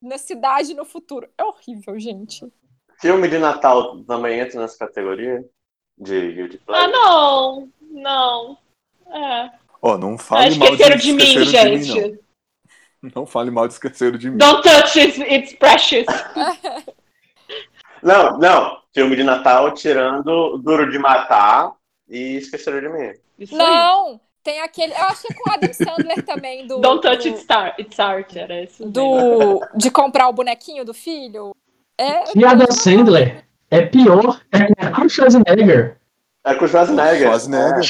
na 0.00 0.16
cidade 0.18 0.74
no 0.74 0.84
futuro. 0.84 1.28
É 1.36 1.44
horrível, 1.44 1.98
gente. 1.98 2.46
Filme 3.00 3.28
de 3.28 3.38
Natal 3.38 4.02
também 4.04 4.38
entra 4.40 4.60
nessa 4.60 4.78
categoria? 4.78 5.44
De 5.98 6.32
Guilty 6.32 6.60
Ah, 6.68 6.88
não. 6.88 7.68
Não. 7.90 8.58
É. 9.12 9.50
Ó, 9.82 9.96
não 9.98 10.14
Ah, 10.14 10.18
fale 10.18 10.56
mal 10.56 10.68
de 10.68 10.74
esqueceram 10.74 10.96
de 10.96 11.12
mim, 11.12 11.22
Esqueceram 11.22 11.70
de 11.70 11.76
Mim, 11.78 11.84
gente. 11.84 12.20
Não 13.14 13.26
fale 13.26 13.50
mal 13.50 13.68
de 13.68 13.74
esqueceram 13.74 14.16
de 14.16 14.30
mim. 14.30 14.38
Don't 14.38 14.62
touch 14.62 14.98
it, 14.98 15.20
it's 15.22 15.52
precious. 15.54 16.06
Não, 18.04 18.38
não. 18.38 18.78
Filme 18.92 19.16
de 19.16 19.24
Natal 19.24 19.72
tirando 19.72 20.58
Duro 20.58 20.90
de 20.90 20.98
Matar 20.98 21.72
e 22.08 22.36
Esqueceram 22.36 22.80
de 22.80 22.88
Mim. 22.88 23.12
Isso 23.38 23.54
aí. 23.54 23.58
Não, 23.58 24.20
tem 24.42 24.60
aquele. 24.60 24.92
Eu 24.92 25.04
acho 25.04 25.22
que 25.22 25.32
é 25.32 25.36
com 25.36 25.50
o 25.50 25.52
Adam 25.52 25.72
Sandler 25.72 26.24
também, 26.24 26.66
do. 26.66 26.78
Don't 26.78 27.02
touch 27.02 27.28
do, 27.28 27.34
it's, 27.34 27.46
tar, 27.46 27.74
it's 27.78 27.98
art, 27.98 28.36
era 28.36 28.62
esse. 28.62 28.84
do 28.84 29.60
de 29.74 29.90
comprar 29.90 30.28
o 30.28 30.32
bonequinho 30.32 30.84
do 30.84 30.94
filho. 30.94 31.54
É, 31.98 32.38
E 32.38 32.44
Adam 32.44 32.70
Sandler 32.70 33.44
é 33.70 33.82
pior, 33.86 34.40
é 34.52 34.90
com 34.90 35.02
o 35.02 35.08
Schwarzenegger. 35.08 35.98
É 36.44 36.54
com 36.54 36.64
o 36.64 36.68
Schwarzenegger. 36.68 37.28
Schwarzenegger. 37.28 37.86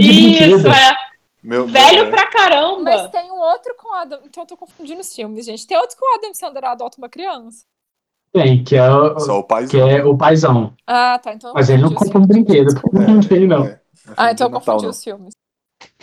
Isso, 0.00 0.68
é. 0.68 0.96
Meu, 1.42 1.66
Velho 1.66 2.04
é. 2.04 2.10
pra 2.10 2.24
mas 2.24 2.32
caramba. 2.32 3.08
tem 3.10 3.30
um 3.30 3.38
outro 3.38 3.74
com 3.76 3.90
o 3.90 3.94
Adam. 3.94 4.20
Então 4.24 4.42
eu 4.42 4.46
tô 4.46 4.56
confundindo 4.56 5.00
os 5.00 5.14
filmes, 5.14 5.46
gente. 5.46 5.66
Tem 5.66 5.76
outro 5.76 5.96
que 5.96 6.04
o 6.04 6.14
Adam 6.14 6.34
Sandler 6.34 6.64
adota 6.64 6.98
uma 6.98 7.08
criança. 7.08 7.64
Tem, 8.32 8.62
que 8.62 8.76
é 8.76 8.90
o, 8.90 9.18
Só 9.20 9.38
o 9.38 9.44
pai. 9.44 9.66
que 9.66 9.76
é 9.78 10.04
o 10.04 10.16
paizão. 10.16 10.74
Ah, 10.86 11.18
tá. 11.18 11.32
Então 11.32 11.52
Mas 11.54 11.70
ele 11.70 11.82
não 11.82 11.94
compra 11.94 12.18
um 12.18 12.26
brinquedo, 12.26 12.80
porque 12.80 12.98
não 12.98 13.20
tem, 13.20 13.46
não. 13.46 13.64
É, 13.66 13.80
Ah, 14.16 14.30
então 14.32 14.46
eu 14.46 14.50
Natal, 14.50 14.60
confundi 14.76 14.84
não. 14.84 14.90
os 14.90 15.02
filmes. 15.04 15.32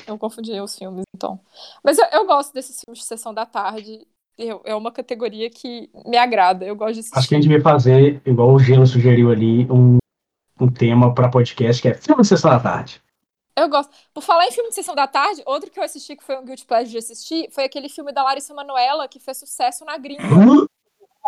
Eu 0.07 0.17
confundi 0.17 0.59
os 0.59 0.78
filmes, 0.78 1.03
então. 1.15 1.39
Mas 1.84 1.97
eu, 1.97 2.05
eu 2.11 2.26
gosto 2.26 2.53
desses 2.53 2.80
filmes 2.82 2.99
de 2.99 3.05
sessão 3.05 3.34
da 3.34 3.45
tarde. 3.45 4.05
Eu- 4.38 4.61
é 4.65 4.76
uma 4.76 4.91
categoria 4.91 5.49
que 5.49 5.89
me 6.05 6.17
agrada. 6.17 6.65
Eu 6.65 6.76
gosto 6.76 6.93
de 6.95 6.99
assistir. 7.01 7.17
Acho 7.17 7.28
que 7.30 7.36
a 7.36 7.38
gente 7.38 7.47
devia 7.49 7.63
fazer, 7.63 8.21
igual 8.26 8.51
o 8.53 8.59
Gelo 8.59 8.86
sugeriu 8.86 9.32
ali, 9.32 9.65
um, 9.71 9.97
um 10.59 10.69
tema 10.71 11.13
pra 11.13 11.30
podcast 11.30 11.82
que 11.82 11.88
é 11.88 11.93
filme 11.93 12.21
de 12.21 12.28
sessão 12.28 12.51
da 12.51 12.59
tarde. 12.59 13.01
Eu 13.57 13.69
gosto. 13.69 13.89
Por 14.13 14.21
falar 14.21 14.45
em 14.47 14.51
filme 14.51 14.69
de 14.69 14.76
sessão 14.76 14.93
da 14.93 15.07
tarde, 15.07 15.41
outro 15.45 15.71
que 15.71 15.80
eu 15.80 15.84
assisti 15.84 16.15
que 16.17 16.23
foi 16.23 16.38
um 16.38 16.43
guilty 16.43 16.65
pleasure 16.65 16.91
de 16.91 16.97
assistir 16.97 17.49
foi 17.51 17.63
aquele 17.63 17.88
filme 17.88 18.11
da 18.11 18.21
Larissa 18.23 18.53
Manoela 18.53 19.07
que 19.07 19.17
fez 19.19 19.38
sucesso 19.38 19.86
na 19.86 19.97
gringa. 19.97 20.23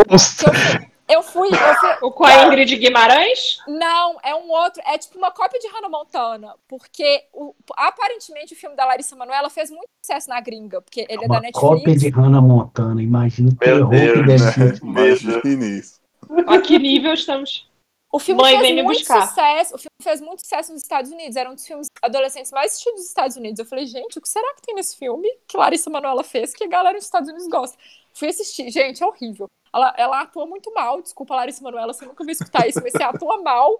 Nossa, 0.10 0.50
Que 0.50 1.16
eu 1.16 1.24
fui, 1.24 1.48
eu 1.50 1.76
fui, 1.76 1.90
O 2.02 2.12
com 2.12 2.26
a 2.26 2.46
Ingrid 2.46 2.76
Guimarães? 2.76 3.60
Não, 3.68 4.18
é 4.24 4.36
um 4.36 4.50
outro. 4.52 4.82
É 4.86 4.98
tipo 4.98 5.18
uma 5.18 5.32
cópia 5.32 5.60
de 5.60 5.68
Hannah 5.68 5.88
Montana. 5.90 6.54
Porque 6.68 7.24
o- 7.34 7.56
aparentemente 7.78 8.54
o 8.54 8.58
filme 8.58 8.76
da 8.76 8.86
Larissa 8.86 9.16
Manoela 9.16 9.50
fez 9.50 9.70
muito 9.72 9.88
sucesso 10.06 10.30
na 10.30 10.40
gringa. 10.42 10.82
Porque 10.82 11.06
ele 11.10 11.24
é 11.24 11.28
da 11.28 11.34
uma 11.36 11.40
Netflix. 11.40 11.60
cópia 11.60 11.96
de 11.96 12.10
Hannah 12.10 12.42
Montana. 12.42 13.02
Imagina 13.02 13.50
o 13.50 13.56
terror 13.56 13.90
que 13.90 13.96
Deus, 13.96 14.28
deve 14.28 14.44
né? 14.44 14.52
ser. 14.52 14.80
Imagine 14.84 15.80
isso. 15.80 16.02
A 16.46 16.60
que 16.60 16.78
nível 16.78 17.14
estamos? 17.14 17.70
O 18.12 18.20
filme 18.20 18.42
Mãe, 18.42 18.58
fez 18.60 18.84
muito 18.84 18.98
buscar. 19.00 19.28
sucesso. 19.28 19.76
O 19.76 19.78
filme 19.78 19.90
fez 20.02 20.22
muito 20.22 20.40
sucesso 20.42 20.72
nos 20.72 20.82
Estados 20.82 21.12
Unidos. 21.12 21.36
Era 21.36 21.50
um 21.50 21.56
dos 21.56 21.68
filmes 21.68 21.88
adolescentes 22.02 22.52
mais 22.52 22.72
assistidos 22.72 23.02
dos 23.02 23.08
Estados 23.10 23.36
Unidos. 23.36 23.60
Eu 23.60 23.66
falei, 23.66 23.86
gente, 23.86 24.18
o 24.18 24.22
que 24.22 24.30
será 24.30 24.54
que 24.56 24.62
tem 24.62 24.74
nesse 24.76 24.96
filme 24.98 25.28
que 25.48 25.58
Larissa 25.58 25.90
Manoela 25.90 26.24
fez 26.24 26.54
que 26.54 26.64
a 26.64 26.68
galera 26.68 26.96
nos 26.96 27.04
Estados 27.04 27.28
Unidos 27.30 27.48
gosta? 27.48 27.78
Fui 28.14 28.30
assistir. 28.30 28.72
Gente, 28.72 29.04
é 29.04 29.06
horrível. 29.06 29.48
Ela, 29.74 29.94
ela 29.98 30.22
atua 30.22 30.46
muito 30.46 30.74
mal. 30.74 31.02
Desculpa, 31.02 31.36
Larissa 31.36 31.62
Manoela, 31.64 31.94
você 31.94 32.06
nunca 32.06 32.24
vai 32.24 32.32
escutar 32.32 32.66
isso, 32.68 32.80
mas 32.82 32.94
você 32.94 33.04
atua 33.04 33.42
mal. 33.42 33.80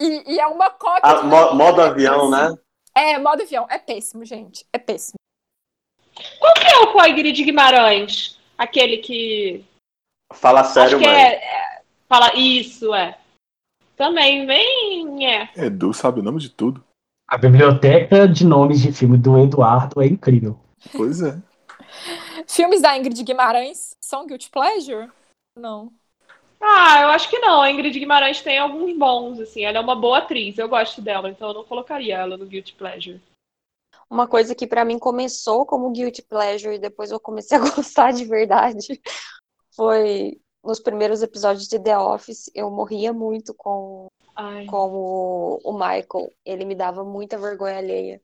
E, 0.00 0.34
e 0.34 0.38
é 0.40 0.46
uma 0.46 0.70
cópia. 0.70 1.00
Ah, 1.02 1.14
de- 1.20 1.26
mo- 1.26 1.54
modo 1.54 1.82
avião, 1.82 2.30
né? 2.30 2.54
É, 2.94 3.18
modo 3.18 3.42
avião. 3.42 3.66
É 3.68 3.78
péssimo, 3.78 4.24
gente. 4.24 4.64
É 4.72 4.78
péssimo. 4.78 5.16
Qual 6.38 6.54
que 6.54 6.66
é 6.66 6.78
o 6.78 6.92
com 6.92 7.00
a 7.00 7.08
Ingrid 7.08 7.42
Guimarães? 7.44 8.38
Aquele 8.56 8.98
que. 8.98 9.64
Fala 10.32 10.64
sério, 10.64 10.96
acho 10.96 11.04
que 11.04 11.10
mãe. 11.10 11.20
é, 11.20 11.34
é- 11.44 11.82
Fala 12.08 12.32
isso, 12.36 12.94
é. 12.94 13.18
Também, 13.96 14.46
bem. 14.46 15.26
É. 15.26 15.50
Edu 15.56 15.92
sabe 15.92 16.20
o 16.20 16.22
nome 16.22 16.38
de 16.38 16.50
tudo. 16.50 16.84
A 17.26 17.36
biblioteca 17.36 18.28
de 18.28 18.46
nomes 18.46 18.80
de 18.80 18.92
filme 18.92 19.16
do 19.18 19.38
Eduardo 19.38 20.00
é 20.00 20.06
incrível. 20.06 20.58
Pois 20.96 21.22
é. 21.22 21.36
Filmes 22.46 22.82
da 22.82 22.96
Ingrid 22.96 23.20
Guimarães 23.22 23.96
são 24.00 24.26
Guilty 24.26 24.50
Pleasure? 24.50 25.10
Não. 25.56 25.90
Ah, 26.60 27.00
eu 27.02 27.08
acho 27.08 27.28
que 27.28 27.38
não. 27.38 27.60
A 27.60 27.70
Ingrid 27.70 27.98
Guimarães 27.98 28.42
tem 28.42 28.58
alguns 28.58 28.96
bons, 28.96 29.40
assim. 29.40 29.64
Ela 29.64 29.78
é 29.78 29.80
uma 29.80 29.96
boa 29.96 30.18
atriz. 30.18 30.58
Eu 30.58 30.68
gosto 30.68 31.00
dela, 31.00 31.30
então 31.30 31.48
eu 31.48 31.54
não 31.54 31.64
colocaria 31.64 32.18
ela 32.18 32.36
no 32.36 32.46
Guilty 32.46 32.74
Pleasure. 32.74 33.20
Uma 34.08 34.28
coisa 34.28 34.54
que 34.54 34.66
pra 34.66 34.84
mim 34.84 34.98
começou 34.98 35.66
como 35.66 35.90
guilty 35.90 36.22
pleasure 36.22 36.76
e 36.76 36.78
depois 36.78 37.10
eu 37.10 37.18
comecei 37.18 37.58
a 37.58 37.60
gostar 37.74 38.12
de 38.12 38.24
verdade 38.24 39.00
foi 39.74 40.40
nos 40.66 40.80
primeiros 40.80 41.22
episódios 41.22 41.68
de 41.68 41.78
The 41.78 41.98
Office. 41.98 42.50
Eu 42.54 42.70
morria 42.70 43.12
muito 43.12 43.54
com, 43.54 44.08
Ai. 44.34 44.66
com 44.66 44.90
o, 44.90 45.60
o 45.64 45.72
Michael. 45.72 46.32
Ele 46.44 46.64
me 46.64 46.74
dava 46.74 47.04
muita 47.04 47.38
vergonha 47.38 47.78
alheia. 47.78 48.20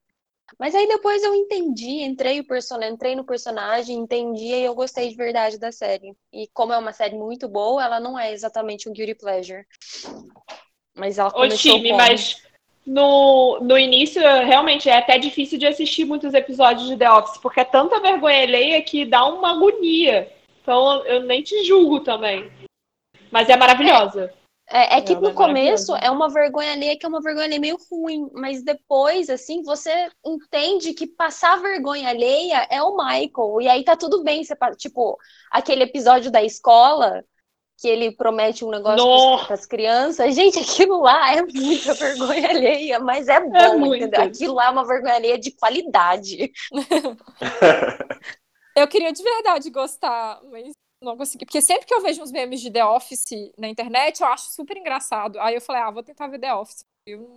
Mas 0.58 0.74
aí 0.74 0.86
depois 0.86 1.22
eu 1.22 1.34
entendi, 1.34 2.02
entrei, 2.02 2.40
o 2.40 2.46
person... 2.46 2.82
entrei 2.82 3.16
no 3.16 3.24
personagem, 3.24 3.96
entendi 3.96 4.48
e 4.48 4.64
eu 4.64 4.74
gostei 4.74 5.08
de 5.08 5.16
verdade 5.16 5.58
da 5.58 5.72
série. 5.72 6.14
E 6.32 6.46
como 6.52 6.72
é 6.72 6.78
uma 6.78 6.92
série 6.92 7.16
muito 7.16 7.48
boa, 7.48 7.82
ela 7.82 7.98
não 7.98 8.18
é 8.18 8.32
exatamente 8.32 8.88
um 8.88 8.92
guilty 8.92 9.14
pleasure. 9.14 9.64
Mas 10.94 11.18
ela 11.18 11.30
Ô, 11.30 11.32
começou 11.32 11.56
time, 11.58 11.90
como... 11.90 12.02
mas 12.02 12.42
no, 12.84 13.60
no 13.60 13.78
início, 13.78 14.20
realmente, 14.20 14.88
é 14.88 14.98
até 14.98 15.16
difícil 15.16 15.58
de 15.58 15.66
assistir 15.66 16.04
muitos 16.04 16.34
episódios 16.34 16.88
de 16.88 16.96
The 16.96 17.10
Office, 17.10 17.38
porque 17.38 17.60
é 17.60 17.64
tanta 17.64 18.00
vergonha 18.00 18.42
alheia 18.42 18.82
que 18.82 19.04
dá 19.04 19.24
uma 19.24 19.52
agonia. 19.52 20.30
Então, 20.62 21.04
eu 21.06 21.24
nem 21.24 21.42
te 21.42 21.64
julgo 21.64 22.00
também. 22.00 22.50
Mas 23.30 23.48
é 23.48 23.56
maravilhosa. 23.56 24.32
É, 24.70 24.98
é 24.98 25.02
que 25.02 25.12
Ela 25.12 25.20
no 25.20 25.28
é 25.30 25.32
começo 25.34 25.94
é 25.96 26.10
uma 26.10 26.30
vergonha 26.30 26.72
alheia 26.72 26.96
que 26.96 27.04
é 27.04 27.08
uma 27.08 27.20
vergonha 27.20 27.44
alheia 27.44 27.60
meio 27.60 27.76
ruim, 27.90 28.30
mas 28.32 28.62
depois, 28.62 29.28
assim, 29.28 29.62
você 29.62 30.08
entende 30.24 30.94
que 30.94 31.06
passar 31.06 31.60
vergonha 31.60 32.08
alheia 32.08 32.66
é 32.70 32.80
o 32.82 32.96
Michael, 32.96 33.60
e 33.60 33.68
aí 33.68 33.84
tá 33.84 33.96
tudo 33.96 34.22
bem, 34.22 34.42
você, 34.42 34.54
tipo, 34.78 35.18
aquele 35.50 35.82
episódio 35.82 36.30
da 36.30 36.42
escola, 36.42 37.22
que 37.78 37.88
ele 37.88 38.12
promete 38.12 38.64
um 38.64 38.70
negócio 38.70 39.04
para 39.44 39.54
as 39.54 39.66
crianças, 39.66 40.34
gente, 40.34 40.58
aquilo 40.58 41.02
lá 41.02 41.34
é 41.34 41.42
muita 41.42 41.92
vergonha 41.92 42.48
alheia, 42.48 43.00
mas 43.00 43.28
é 43.28 43.40
bom, 43.40 43.78
muito. 43.78 44.04
entendeu? 44.04 44.22
Aquilo 44.22 44.54
lá 44.54 44.66
é 44.66 44.70
uma 44.70 44.86
vergonha 44.86 45.16
alheia 45.16 45.38
de 45.38 45.50
qualidade. 45.50 46.52
Eu 48.74 48.88
queria 48.88 49.12
de 49.12 49.22
verdade 49.22 49.70
gostar, 49.70 50.40
mas 50.44 50.72
não 51.02 51.16
consegui. 51.16 51.44
Porque 51.44 51.60
sempre 51.60 51.86
que 51.86 51.94
eu 51.94 52.00
vejo 52.00 52.22
uns 52.22 52.32
memes 52.32 52.60
de 52.60 52.70
The 52.70 52.84
Office 52.84 53.24
na 53.58 53.68
internet, 53.68 54.20
eu 54.20 54.26
acho 54.28 54.50
super 54.52 54.76
engraçado. 54.76 55.38
Aí 55.40 55.54
eu 55.54 55.60
falei, 55.60 55.82
ah, 55.82 55.90
vou 55.90 56.02
tentar 56.02 56.28
ver 56.28 56.38
The 56.38 56.54
Office. 56.54 56.80
Eu 57.06 57.20
não- 57.20 57.36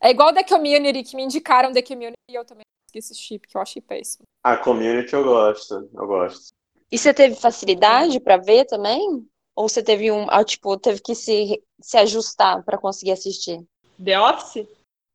É 0.00 0.10
igual 0.10 0.32
The 0.32 0.44
Community, 0.44 1.02
que 1.02 1.16
me 1.16 1.22
indicaram 1.22 1.72
The 1.72 1.82
Community 1.82 2.14
e 2.30 2.34
eu 2.34 2.44
também 2.44 2.62
não 2.64 2.86
consegui 2.88 2.98
assistir, 2.98 3.38
porque 3.38 3.56
eu 3.56 3.60
achei 3.60 3.80
péssimo. 3.82 4.24
A 4.44 4.56
community 4.56 5.12
eu 5.12 5.22
gosto. 5.24 5.88
Eu 5.94 6.06
gosto. 6.06 6.48
E 6.90 6.98
você 6.98 7.14
teve 7.14 7.36
facilidade 7.36 8.18
para 8.20 8.36
ver 8.36 8.64
também? 8.66 9.26
Ou 9.54 9.68
você 9.68 9.82
teve 9.82 10.10
um, 10.10 10.26
ah, 10.30 10.44
tipo, 10.44 10.76
teve 10.78 11.00
que 11.00 11.14
se, 11.14 11.62
se 11.80 11.96
ajustar 11.98 12.64
para 12.64 12.78
conseguir 12.78 13.12
assistir? 13.12 13.62
The 14.02 14.18
Office? 14.18 14.66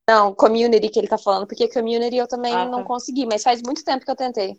Não, 0.09 0.33
community 0.33 0.87
que 0.89 0.99
ele 0.99 1.07
tá 1.07 1.17
falando, 1.17 1.45
porque 1.45 1.67
community 1.67 2.15
eu 2.15 2.27
também 2.27 2.53
Ah, 2.53 2.65
não 2.65 2.79
tá. 2.81 2.83
consegui, 2.85 3.25
mas 3.25 3.43
faz 3.43 3.61
muito 3.61 3.83
tempo 3.83 4.05
que 4.05 4.11
eu 4.11 4.15
tentei. 4.15 4.57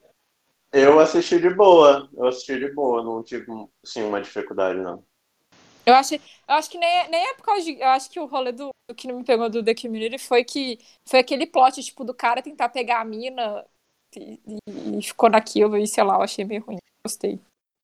Eu 0.73 0.99
assisti 1.01 1.41
de 1.41 1.51
boa. 1.51 2.09
Eu 2.15 2.27
assisti 2.27 2.59
de 2.59 2.73
boa. 2.73 3.03
Não 3.03 3.23
tive, 3.23 3.47
sim, 3.85 4.03
uma 4.03 4.21
dificuldade, 4.21 4.79
não. 4.81 5.03
Eu 5.87 5.95
achei, 5.95 6.19
eu 6.19 6.55
acho 6.55 6.69
que 6.71 6.77
nem, 6.77 7.09
nem 7.09 7.29
é 7.31 7.35
por 7.35 7.45
causa 7.45 7.65
de. 7.65 7.81
Eu 7.81 7.89
acho 7.89 8.11
que 8.11 8.21
o 8.21 8.27
rolê 8.27 8.53
do, 8.53 8.69
do 8.89 8.95
que 8.95 9.09
não 9.09 9.17
me 9.19 9.25
pegou 9.25 9.49
do 9.49 9.65
The 9.65 9.75
Community 9.75 10.19
foi 10.19 10.45
que 10.45 10.79
foi 11.09 11.21
aquele 11.21 11.47
plot, 11.47 11.83
tipo, 11.83 12.05
do 12.05 12.13
cara 12.13 12.43
tentar 12.43 12.69
pegar 12.69 13.01
a 13.01 13.05
mina 13.05 13.65
e, 14.15 14.39
e- 14.47 14.99
e 14.99 15.03
ficou 15.03 15.31
naquilo, 15.31 15.79
e 15.79 15.87
sei 15.87 16.05
lá, 16.05 16.17
eu 16.17 16.23
achei 16.23 16.45
meio 16.45 16.63
ruim. 16.63 16.77
Gostei. 17.07 17.41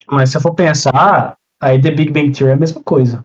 Mas 0.06 0.30
se 0.30 0.36
eu 0.36 0.40
for 0.42 0.54
pensar, 0.54 1.38
aí 1.58 1.80
The 1.80 1.90
Big 1.92 2.10
Bang 2.12 2.30
Theory 2.30 2.50
é 2.52 2.54
a 2.54 2.58
mesma 2.58 2.82
coisa. 2.82 3.24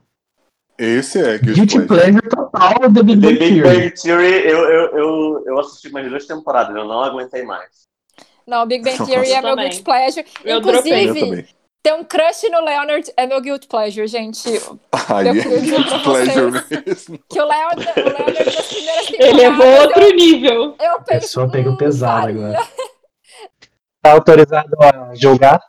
Esse 0.77 1.19
é 1.19 1.37
que 1.37 1.51
Guilty 1.51 1.85
Pleasure 1.85 2.29
total 2.29 2.93
The 2.93 3.03
Big 3.03 3.19
The 3.19 3.27
Bang 3.27 3.37
Big 3.37 3.61
Theory. 3.61 3.79
Bang 3.79 4.01
Theory, 4.01 4.49
eu, 4.49 4.59
eu, 4.59 4.97
eu, 4.97 5.43
eu 5.45 5.59
assisti 5.59 5.89
mais 5.89 6.07
duas 6.09 6.25
temporadas. 6.25 6.73
Eu 6.73 6.85
não 6.85 7.03
aguentei 7.03 7.43
mais. 7.43 7.88
Não, 8.49 8.65
Big 8.65 8.83
Bang 8.83 8.97
Theory 8.97 9.29
Eu 9.29 9.35
é 9.35 9.41
meu 9.41 9.55
guilty 9.55 9.81
pleasure. 9.83 10.25
Eu. 10.43 10.51
Eu 10.51 10.57
Inclusive, 10.57 11.47
ter 11.83 11.93
um 11.93 12.03
crush 12.03 12.49
no 12.49 12.61
Leonard 12.61 13.13
é 13.15 13.27
meu 13.27 13.39
guilty 13.39 13.67
pleasure, 13.67 14.07
gente. 14.07 14.49
Aí 15.07 15.27
Eu 15.27 15.33
é 15.33 15.59
guilty 15.59 16.03
pleasure 16.03 16.51
mesmo. 16.85 17.19
Que 17.29 17.39
o 17.39 17.45
Leonard, 17.45 17.87
o 17.95 18.03
Leonard 18.03 18.43
das 18.43 18.67
primeiras 18.67 19.05
temporadas. 19.07 19.39
Elevou 19.39 19.81
outro 19.81 20.15
nível. 20.15 20.75
Eu, 20.79 20.85
eu 20.85 20.95
A 20.95 21.01
penso, 21.01 21.21
pessoa 21.21 21.51
pegou 21.51 21.73
hum, 21.73 21.77
pesado 21.77 22.27
agora. 22.29 22.67
Tá 24.01 24.13
autorizado 24.13 24.69
a 24.81 25.13
julgar? 25.13 25.61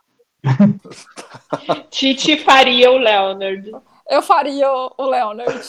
Titi 1.89 2.37
faria 2.37 2.89
o 2.89 2.97
Leonard. 2.97 3.71
Eu 4.09 4.21
faria 4.21 4.71
o, 4.71 5.05
Leonard. 5.05 5.59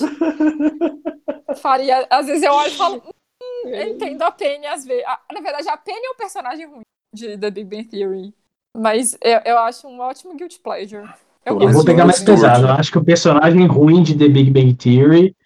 faria. 1.60 2.06
Às 2.08 2.26
vezes 2.26 2.44
eu 2.44 2.52
olho 2.52 2.72
e 2.72 2.76
falo, 2.76 3.02
hum, 3.04 3.68
eu 3.68 3.88
entendo 3.88 4.22
a 4.22 4.30
Penny 4.30 4.64
às 4.68 4.84
vezes. 4.84 5.04
Na 5.32 5.40
verdade, 5.40 5.68
a 5.68 5.76
Penny 5.76 6.06
é 6.06 6.10
um 6.10 6.14
personagem 6.14 6.66
ruim 6.66 6.82
de 7.12 7.36
The 7.36 7.50
Big 7.50 7.68
Bang 7.68 7.84
Theory. 7.84 8.34
Mas 8.76 9.16
eu, 9.20 9.40
eu 9.44 9.58
acho 9.58 9.86
um 9.86 10.00
ótimo 10.00 10.34
guilty 10.36 10.58
pleasure. 10.60 11.08
Eu 11.44 11.60
Eu 11.60 11.70
vou 11.70 11.84
pegar 11.84 12.04
o 12.04 12.06
mais 12.06 12.22
pesado. 12.22 12.66
Eu 12.66 12.72
acho 12.72 12.90
que 12.90 12.98
o 12.98 13.04
personagem 13.04 13.66
ruim 13.66 14.02
de 14.02 14.16
The 14.16 14.28
Big 14.28 14.50
Bang 14.50 14.74
Theory, 14.74 15.36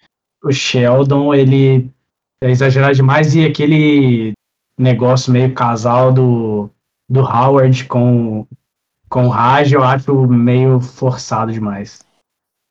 o 0.43 0.51
Sheldon, 0.51 1.33
ele 1.33 1.91
é 2.41 2.49
exagerado 2.49 2.95
demais 2.95 3.35
e 3.35 3.45
aquele 3.45 4.33
negócio 4.77 5.33
meio 5.33 5.53
casal 5.53 6.13
do, 6.13 6.69
do 7.09 7.21
Howard 7.21 7.85
com 7.85 8.45
com 9.09 9.29
Raj, 9.29 9.71
eu 9.71 9.83
acho 9.83 10.27
meio 10.27 10.81
forçado 10.81 11.51
demais. 11.51 12.05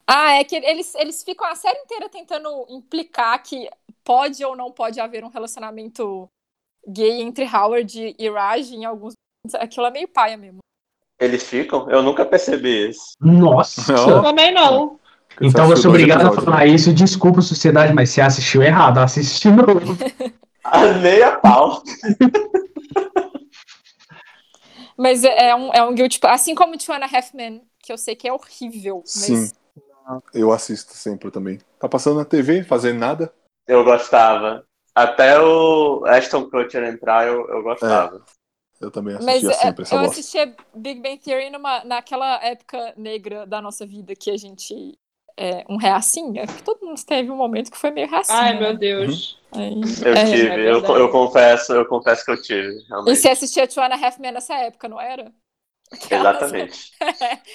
Ah, 0.06 0.32
é 0.34 0.44
que 0.44 0.54
eles, 0.54 0.94
eles 0.94 1.22
ficam 1.22 1.46
a 1.46 1.54
série 1.54 1.78
inteira 1.78 2.08
tentando 2.08 2.48
implicar 2.68 3.42
que 3.42 3.68
pode 4.04 4.44
ou 4.44 4.54
não 4.54 4.70
pode 4.70 5.00
haver 5.00 5.24
um 5.24 5.28
relacionamento 5.28 6.28
gay 6.86 7.20
entre 7.20 7.44
Howard 7.44 8.14
e 8.18 8.30
Raj 8.30 8.70
em 8.72 8.84
alguns. 8.84 9.14
Aquilo 9.54 9.86
é 9.86 9.90
meio 9.90 10.08
paia 10.08 10.36
mesmo. 10.36 10.58
Eles 11.18 11.42
ficam? 11.44 11.90
Eu 11.90 12.02
nunca 12.02 12.24
percebi 12.24 12.90
isso. 12.90 13.14
Nossa! 13.20 13.92
Eu 13.92 14.22
também 14.22 14.52
não. 14.52 14.98
Então 15.40 15.70
eu 15.70 15.76
sou 15.76 15.90
Dois 15.90 16.02
obrigado 16.02 16.26
a 16.26 16.32
falar 16.32 16.66
isso. 16.66 16.92
Desculpa, 16.92 17.40
sociedade, 17.40 17.92
mas 17.92 18.10
você 18.10 18.20
assistiu 18.20 18.62
errado. 18.62 18.98
Assiste 18.98 19.48
de 19.48 19.54
novo. 19.54 19.96
Ah, 20.68 20.94
Nem 20.94 21.22
a 21.22 21.36
pau. 21.36 21.80
Mas 24.98 25.22
é 25.22 25.50
é 25.50 25.54
um, 25.54 25.72
é 25.72 25.84
um 25.84 25.94
guilty 25.94 26.18
pleasure. 26.18 26.34
Assim 26.34 26.56
como 26.56 26.76
Two 26.76 26.92
and 26.92 27.04
a 27.04 27.16
Half 27.16 27.34
Men, 27.34 27.62
que 27.80 27.92
eu 27.92 27.96
sei 27.96 28.16
que 28.16 28.26
é 28.26 28.32
horrível. 28.32 29.04
Mas 29.04 29.14
Sim. 29.24 29.50
Eu 30.32 30.52
assisto 30.52 30.92
sempre 30.94 31.30
também. 31.30 31.60
Tá 31.78 31.88
passando 31.88 32.16
na 32.16 32.24
TV, 32.24 32.64
fazendo 32.64 32.98
nada. 32.98 33.32
Eu 33.66 33.84
gostava. 33.84 34.64
Até 34.96 35.38
o 35.38 36.06
Ashton 36.06 36.48
Kutcher 36.48 36.82
entrar, 36.84 37.26
eu, 37.26 37.46
eu 37.50 37.62
gostava. 37.62 38.24
Eu 38.80 38.90
também 38.90 39.14
Mas 39.16 39.44
assistia 39.44 39.50
é, 39.50 39.54
sempre 39.54 39.82
essa 39.82 39.94
eu 39.94 40.00
bosta. 40.00 40.12
assistia 40.20 40.56
Big 40.74 41.00
Bang 41.02 41.18
Theory 41.18 41.50
numa, 41.50 41.84
naquela 41.84 42.42
época 42.42 42.94
negra 42.96 43.46
da 43.46 43.60
nossa 43.60 43.86
vida 43.86 44.14
que 44.16 44.30
a 44.30 44.38
gente 44.38 44.98
é 45.36 45.66
um 45.68 45.76
reacinha, 45.76 46.46
porque 46.46 46.62
todo 46.62 46.86
mundo 46.86 46.98
teve 47.04 47.30
um 47.30 47.36
momento 47.36 47.70
que 47.70 47.76
foi 47.76 47.90
meio 47.90 48.08
reacinha. 48.08 48.38
Ai, 48.38 48.54
né? 48.54 48.60
meu 48.60 48.78
Deus. 48.78 49.38
Aí, 49.52 49.74
Eu 50.02 50.14
é. 50.14 50.24
tive, 50.24 50.48
é 50.48 50.70
eu, 50.72 50.82
eu 50.82 51.10
confesso, 51.10 51.74
eu 51.74 51.84
confesso 51.84 52.24
que 52.24 52.30
eu 52.30 52.40
tive, 52.40 52.72
E 52.72 52.88
realmente. 52.88 53.16
você 53.16 53.28
assistia 53.28 53.68
Two 53.68 53.82
and 53.82 53.88
a 53.92 54.06
Half 54.06 54.18
Men 54.18 54.32
nessa 54.32 54.54
época, 54.54 54.88
não 54.88 54.98
era? 54.98 55.30
Exatamente. 56.10 56.90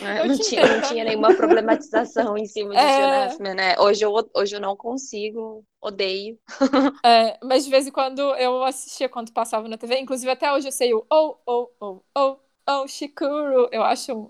É, 0.02 0.22
Eu 0.22 0.28
não, 0.28 0.38
tinha, 0.38 0.66
não 0.66 0.82
tinha 0.88 1.04
nenhuma 1.04 1.34
problematização 1.36 2.38
em 2.38 2.46
cima 2.46 2.72
de 2.72 2.78
É. 2.80 2.98
Fiona 2.98 3.28
Huffman, 3.28 3.54
né? 3.56 3.76
Hoje 3.80 4.04
eu, 4.04 4.14
hoje 4.36 4.56
eu 4.56 4.60
não 4.60 4.76
consigo, 4.76 5.64
odeio. 5.82 6.38
É, 7.06 7.38
mas 7.44 7.66
de 7.66 7.70
vez 7.72 7.88
em 7.88 7.92
quando 7.92 8.22
eu 8.36 8.64
assistia 8.64 9.10
quando 9.10 9.32
passava 9.32 9.68
na 9.68 9.78
TV. 9.78 10.00
Inclusive, 10.00 10.32
até 10.32 10.52
hoje 10.52 10.68
eu 10.68 10.72
sei 10.72 10.94
o 10.94 11.06
oh, 11.12 11.36
oh, 11.46 11.70
oh, 11.80 12.02
oh, 12.18 12.38
oh, 12.70 12.88
Shikuru. 12.88 13.68
Eu 13.72 13.84
acho. 13.84 14.14
um- 14.14 14.30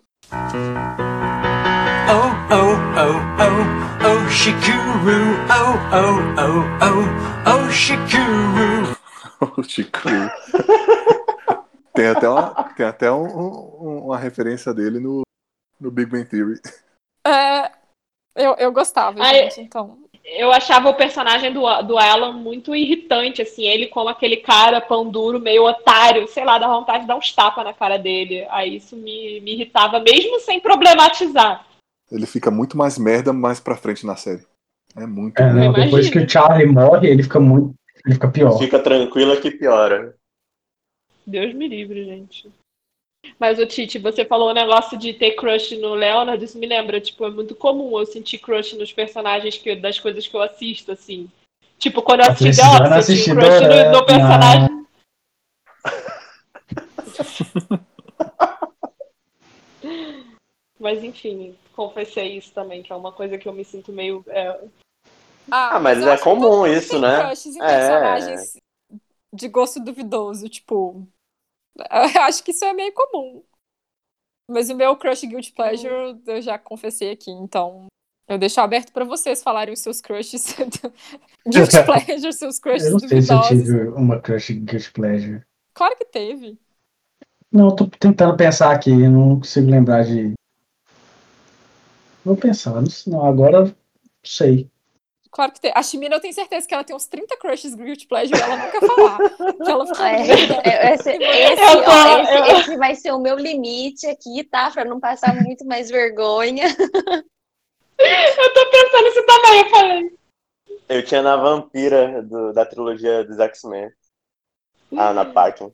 Oh, 2.14 2.30
oh, 2.52 2.76
oh, 3.00 3.16
oh, 3.40 4.08
oh, 4.08 4.30
Shikuru. 4.30 5.22
Oh, 5.50 5.76
oh, 5.94 6.18
oh, 6.42 6.64
oh, 6.86 7.68
oh, 7.68 7.72
Shikuru. 7.72 8.98
O 9.58 9.64
Chico. 9.64 10.08
Tem 11.94 12.08
até, 12.08 12.28
uma, 12.30 12.64
tem 12.76 12.86
até 12.86 13.12
um- 13.12 13.26
um- 13.26 14.06
uma 14.06 14.18
referência 14.18 14.74
dele 14.74 15.00
no, 15.00 15.22
no 15.80 15.92
Big 15.92 16.10
Bang 16.10 16.26
Theory. 16.26 16.60
É, 17.26 17.72
eu, 18.36 18.56
eu 18.58 18.72
gostava, 18.72 19.22
Ai, 19.22 19.44
gente, 19.44 19.62
então. 19.62 19.98
Eu 20.24 20.52
achava 20.52 20.88
o 20.90 20.94
personagem 20.96 21.52
do, 21.52 21.62
do 21.82 21.98
Alan 21.98 22.32
muito 22.34 22.76
irritante, 22.76 23.42
assim, 23.42 23.64
ele 23.66 23.88
como 23.88 24.08
aquele 24.08 24.38
cara 24.38 24.80
pão 24.80 25.10
duro, 25.10 25.40
meio 25.40 25.64
otário, 25.66 26.28
sei 26.28 26.46
lá, 26.46 26.60
dá 26.60 26.68
vontade 26.68 27.02
de 27.02 27.08
dar 27.08 27.18
uns 27.18 27.34
tapas 27.34 27.66
na 27.66 27.74
cara 27.74 27.98
dele. 27.98 28.46
Aí 28.50 28.76
isso 28.78 28.96
me, 28.96 29.42
me 29.42 29.54
irritava, 29.54 30.00
mesmo 30.00 30.40
sem 30.40 30.60
problematizar. 30.60 31.66
Ele 32.12 32.26
fica 32.28 32.52
muito 32.52 32.78
mais 32.78 32.98
merda 33.00 33.34
mais 33.34 33.60
pra 33.60 33.76
frente 33.76 34.06
na 34.06 34.16
série. 34.16 34.46
É 34.96 35.08
muito. 35.08 35.40
É, 35.40 35.52
não, 35.52 35.74
depois 35.74 36.10
que 36.10 36.20
o 36.20 36.30
Charlie 36.30 36.68
morre, 36.68 37.10
ele 37.10 37.24
fica 37.24 37.40
muito. 37.40 37.74
Ele 38.06 38.16
fica 38.16 38.30
pior. 38.30 38.58
Fica 38.58 38.80
tranquila 38.80 39.38
que 39.38 39.50
piora. 39.52 40.16
Deus 41.26 41.54
me 41.54 41.68
livre, 41.68 42.06
gente. 42.06 42.50
Mas, 43.40 43.60
o 43.60 43.66
Titi, 43.66 44.00
você 44.00 44.26
falou 44.26 44.50
o 44.50 44.54
negócio 44.54 44.98
de 44.98 45.14
ter 45.14 45.32
crush 45.36 45.78
no 45.78 45.94
Leonard, 45.94 46.44
isso 46.44 46.58
me 46.58 46.66
lembra, 46.66 47.00
tipo, 47.00 47.26
é 47.26 47.30
muito 47.30 47.54
comum 47.56 48.00
eu 48.00 48.06
sentir 48.06 48.40
crush 48.40 48.74
nos 48.74 48.92
personagens 48.92 49.58
que, 49.58 49.76
das 49.76 50.00
coisas 50.00 50.28
que 50.28 50.36
eu 50.36 50.42
assisto, 50.42 50.92
assim. 50.92 51.30
Tipo, 51.78 52.02
quando 52.02 52.22
eu 52.22 52.32
assisti 52.32 52.62
Office, 52.62 53.10
eu 53.10 53.16
tinha 53.24 53.36
crush 53.36 53.62
no, 53.62 53.68
no 53.68 53.74
Dorama. 53.92 54.06
personagem. 54.06 54.82
Mas, 60.80 61.04
enfim, 61.04 61.56
confessei 61.76 62.38
isso 62.38 62.52
também, 62.54 62.82
que 62.82 62.92
é 62.92 62.96
uma 62.96 63.12
coisa 63.12 63.38
que 63.38 63.48
eu 63.48 63.54
me 63.54 63.64
sinto 63.64 63.92
meio... 63.92 64.26
é, 64.28 64.60
Ah, 65.52 65.80
mas 65.80 66.00
eu 66.02 66.10
é 66.10 66.18
comum 66.18 66.66
isso, 66.66 66.98
né? 67.00 67.24
crushes 67.24 67.56
em 67.56 67.62
É. 67.62 68.62
de 69.34 69.48
gosto 69.48 69.80
duvidoso, 69.80 70.48
tipo. 70.50 71.08
Eu 71.78 72.22
acho 72.24 72.44
que 72.44 72.52
isso 72.52 72.66
é 72.66 72.74
meio 72.74 72.94
comum. 72.94 73.44
Mas 74.50 74.70
o 74.70 74.76
meu 74.76 74.98
crush 74.98 75.26
Guilty 75.26 75.54
Pleasure 75.54 76.20
eu 76.28 76.42
já 76.42 76.60
confessei 76.60 77.12
aqui, 77.12 77.32
então 77.32 77.88
eu 78.28 78.38
deixo 78.38 78.60
aberto 78.60 78.92
pra 78.92 79.06
vocês 79.06 79.42
falarem 79.42 79.74
os 79.74 79.80
seus 79.80 80.02
crushes 80.02 80.56
Guilty 81.48 81.84
Pleasure, 81.86 82.34
seus 82.34 82.60
crushes 82.60 82.88
Eu 82.88 82.92
não 82.94 83.00
sei 83.00 83.22
se 83.22 83.32
eu 83.32 83.40
duvidosos. 83.40 83.66
tive 83.66 83.88
uma 83.90 84.20
crush 84.20 84.54
Guilty 84.54 84.92
Pleasure. 84.92 85.44
Claro 85.74 85.96
que 85.96 86.06
teve. 86.06 86.60
Não, 87.52 87.70
eu 87.70 87.76
tô 87.76 87.88
tentando 87.88 88.36
pensar 88.38 88.72
aqui, 88.74 88.90
eu 88.90 89.12
não 89.12 89.38
consigo 89.38 89.70
lembrar 89.70 90.04
de. 90.04 90.34
Vou 92.24 92.38
pensar, 92.38 92.82
não 93.08 93.26
agora 93.26 93.66
não 93.66 93.76
sei. 94.24 94.71
Claro 95.32 95.52
que 95.54 95.62
teve. 95.62 95.74
A 95.78 95.82
Shimina, 95.82 96.16
eu 96.16 96.20
tenho 96.20 96.34
certeza 96.34 96.68
que 96.68 96.74
ela 96.74 96.84
tem 96.84 96.94
uns 96.96 97.08
30 97.08 97.38
crushes 97.38 97.74
Guilty 97.74 98.06
Pleasure 98.06 98.38
e 98.38 98.42
ela 98.42 98.70
quer 98.70 98.82
falar. 98.82 99.18
que 99.64 99.72
ela 99.72 99.86
fica 99.88 100.10
É, 100.10 100.18
doida. 100.26 100.62
é, 100.66 100.94
esse, 100.94 101.10
esse, 101.12 101.62
Eu 101.64 101.84
tô- 101.84 101.90
ó, 101.92 102.20
esse- 102.22 102.34
eu- 102.52 102.58
esse 102.60 102.78
vai 102.78 102.96
ser 102.96 103.12
o 103.14 103.20
meu 103.20 103.38
limite 103.38 104.08
aqui, 104.08 104.44
tá? 104.44 104.70
Pra 104.72 104.84
não 104.84 105.00
passar 105.00 105.34
muito 105.42 105.66
mais 105.66 105.90
vergonha. 105.90 106.66
Eu 107.98 108.54
tô 108.54 108.66
pensando 108.72 109.08
isso 109.08 109.26
também, 109.26 109.60
eu 109.62 109.70
falei. 109.70 110.18
Eu 110.90 111.06
tinha 111.06 111.22
na 111.22 111.38
vampira 111.38 112.22
do- 112.24 112.52
da 112.52 112.66
trilogia 112.66 113.24
dos 113.24 113.40
X-Men. 113.40 113.90
A 114.98 115.10
Ana 115.10 115.24
Paquin. 115.26 115.72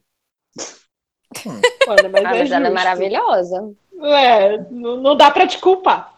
Mano, 1.88 2.10
mas 2.12 2.26
Ah, 2.26 2.36
é 2.36 2.39
mas 2.39 2.51
ela 2.51 2.68
é 2.68 2.70
maravilhosa. 2.70 3.74
É, 4.01 4.58
não, 4.70 4.97
não 4.97 5.16
dá 5.16 5.32
pra 5.32 5.47
te 5.47 5.58
culpar. 5.60 6.14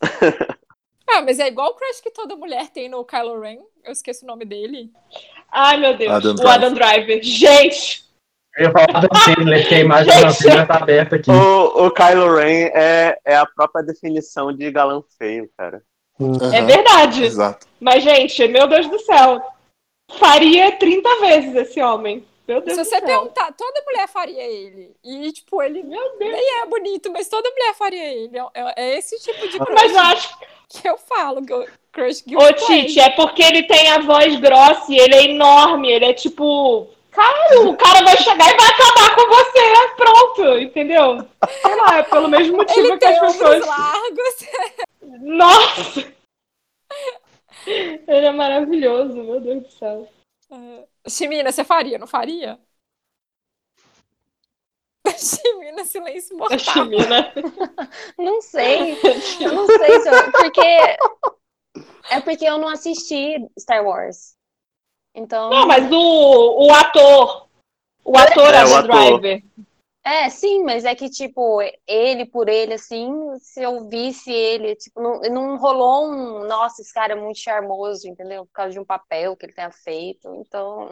Ah, 1.10 1.22
mas 1.22 1.38
é 1.38 1.48
igual 1.48 1.70
o 1.70 1.74
crush 1.74 2.00
que 2.02 2.10
toda 2.10 2.36
mulher 2.36 2.68
tem 2.68 2.88
no 2.88 3.04
Kylo 3.04 3.40
Ren. 3.40 3.58
Eu 3.84 3.92
esqueço 3.92 4.24
o 4.24 4.28
nome 4.28 4.44
dele. 4.44 4.90
Ai, 5.50 5.78
meu 5.78 5.96
Deus. 5.96 6.12
Adam 6.12 6.32
o 6.32 6.34
Driver. 6.34 6.54
Adam 6.54 6.74
Driver. 6.74 7.22
Gente! 7.22 8.04
Eu 8.56 8.66
ia 8.66 8.72
falar 8.72 9.00
da 9.00 9.20
Sandler, 9.20 9.60
porque 9.60 9.74
a 9.74 9.80
imagem 9.80 10.20
da. 10.20 10.30
Sandler 10.30 10.66
tá 10.66 10.76
aberta 10.76 11.16
aqui. 11.16 11.30
O, 11.30 11.86
o 11.86 11.90
Kylo 11.90 12.34
Ren 12.34 12.70
é, 12.74 13.18
é 13.24 13.36
a 13.36 13.46
própria 13.46 13.82
definição 13.82 14.52
de 14.52 14.70
galã 14.70 15.02
feio, 15.16 15.48
cara. 15.56 15.82
É 16.20 16.24
Aham, 16.24 16.66
verdade. 16.66 17.24
Exato. 17.24 17.66
Mas, 17.80 18.02
gente, 18.02 18.46
meu 18.48 18.66
Deus 18.66 18.88
do 18.88 18.98
céu. 18.98 19.40
Faria 20.18 20.72
30 20.72 21.20
vezes 21.20 21.54
esse 21.54 21.80
homem. 21.80 22.26
Meu 22.48 22.62
Deus 22.62 22.78
Se 22.78 22.84
você 22.84 23.00
perguntar, 23.02 23.52
toda 23.52 23.82
mulher 23.84 24.08
faria 24.08 24.42
ele. 24.42 24.96
E, 25.04 25.30
tipo, 25.32 25.62
ele 25.62 25.82
Meu 25.82 26.16
Deus. 26.18 26.32
nem 26.32 26.60
é 26.62 26.66
bonito, 26.66 27.12
mas 27.12 27.28
toda 27.28 27.50
mulher 27.50 27.74
faria 27.74 28.04
ele. 28.12 28.38
É, 28.54 28.74
é 28.84 28.98
esse 28.98 29.18
tipo 29.20 29.46
de 29.48 29.58
crush 29.58 29.74
Mas 29.74 29.92
eu 29.92 30.00
acho 30.00 30.38
que 30.70 30.88
eu 30.88 30.96
falo. 30.96 31.44
que 31.44 31.52
eu- 31.52 31.66
Crush 31.92 32.22
Ô, 32.22 32.30
guilty 32.30 32.54
Tite, 32.54 32.66
pleasure. 32.94 33.00
é 33.00 33.10
porque 33.10 33.42
ele 33.42 33.62
tem 33.64 33.88
a 33.90 33.98
voz 34.00 34.34
grossa 34.40 34.86
e 34.92 34.98
ele 34.98 35.14
é 35.14 35.24
enorme. 35.24 35.90
Ele 35.92 36.06
é 36.06 36.12
tipo. 36.14 36.88
Cara, 37.10 37.60
o 37.62 37.76
cara 37.76 38.02
vai 38.04 38.16
chegar 38.16 38.34
e 38.52 38.56
vai 38.56 38.66
acabar 38.68 39.14
com 39.16 39.28
você. 39.28 39.94
Pronto, 39.96 40.58
entendeu? 40.58 41.26
Sei 41.62 41.74
lá, 41.74 41.98
é 41.98 42.02
pelo 42.04 42.28
mesmo 42.28 42.56
motivo 42.58 42.78
Ele 42.86 42.96
que 42.98 43.04
as 43.04 43.18
tem 43.18 43.28
ombros 43.28 43.36
pessoas. 43.36 43.66
largos. 43.66 44.46
Nossa! 45.20 46.12
Ele 47.66 48.26
é 48.26 48.32
maravilhoso, 48.32 49.14
meu 49.14 49.40
Deus 49.40 49.62
do 49.64 49.70
céu. 49.72 50.08
É. 50.50 50.88
Chimina, 51.08 51.52
você 51.52 51.64
faria, 51.64 51.98
não 51.98 52.06
faria? 52.06 52.58
Chimina, 55.18 55.84
silêncio 55.84 56.36
A 56.36 56.38
mortal. 56.38 56.58
Chimina. 56.58 57.32
Não 58.18 58.40
sei. 58.42 58.92
Eu 59.40 59.52
não 59.52 59.66
sei 59.66 60.00
se 60.00 60.08
eu. 60.08 60.32
Porque. 60.32 60.60
É 62.10 62.20
porque 62.20 62.44
eu 62.44 62.58
não 62.58 62.68
assisti 62.68 63.36
Star 63.58 63.84
Wars. 63.84 64.36
Então. 65.14 65.50
Não, 65.50 65.66
mas 65.66 65.90
o, 65.90 66.66
o 66.66 66.72
ator. 66.72 67.48
O 68.04 68.16
ator 68.16 68.54
É, 68.54 68.64
o 68.64 68.76
Adam 68.76 68.96
ator. 68.96 69.20
É, 70.08 70.30
sim, 70.30 70.64
mas 70.64 70.86
é 70.86 70.94
que, 70.94 71.10
tipo, 71.10 71.60
ele 71.86 72.24
por 72.24 72.48
ele, 72.48 72.72
assim, 72.72 73.12
se 73.40 73.62
eu 73.62 73.86
visse 73.90 74.32
ele, 74.32 74.74
tipo, 74.74 75.02
não, 75.02 75.20
não 75.20 75.58
rolou 75.58 76.10
um, 76.10 76.46
nossa, 76.46 76.80
esse 76.80 76.94
cara 76.94 77.12
é 77.12 77.16
muito 77.16 77.38
charmoso, 77.38 78.08
entendeu? 78.08 78.46
Por 78.46 78.52
causa 78.52 78.72
de 78.72 78.80
um 78.80 78.86
papel 78.86 79.36
que 79.36 79.44
ele 79.44 79.52
tenha 79.52 79.70
feito, 79.70 80.34
então... 80.36 80.88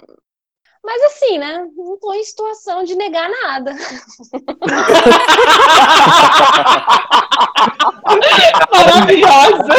Mas 0.84 1.02
assim, 1.04 1.38
né, 1.38 1.66
não 1.74 1.98
tô 1.98 2.12
em 2.12 2.24
situação 2.24 2.84
de 2.84 2.94
negar 2.94 3.30
nada. 3.30 3.72
Maravilhosa. 8.70 9.74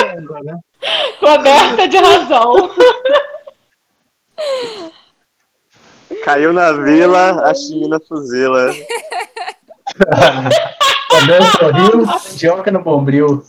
Coberta 1.19 1.87
de 1.87 1.97
razão. 1.97 2.71
Caiu 6.23 6.53
na 6.53 6.71
vila, 6.73 7.41
a 7.49 7.53
China 7.53 7.99
fuzila. 7.99 8.73
Cabelo 11.09 11.45
sorriu, 11.57 12.05
mandioca 12.05 12.71
no 12.71 12.83
bombril. 12.83 13.43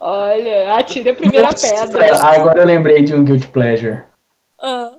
Olha, 0.00 0.74
atire 0.76 1.10
a 1.10 1.14
primeira 1.14 1.48
pedra. 1.54 2.16
Ah, 2.16 2.34
Agora 2.34 2.60
eu 2.60 2.66
lembrei 2.66 3.02
de 3.02 3.14
um 3.14 3.24
Guilty 3.24 3.46
Pleasure. 3.48 4.02
Ah, 4.60 4.92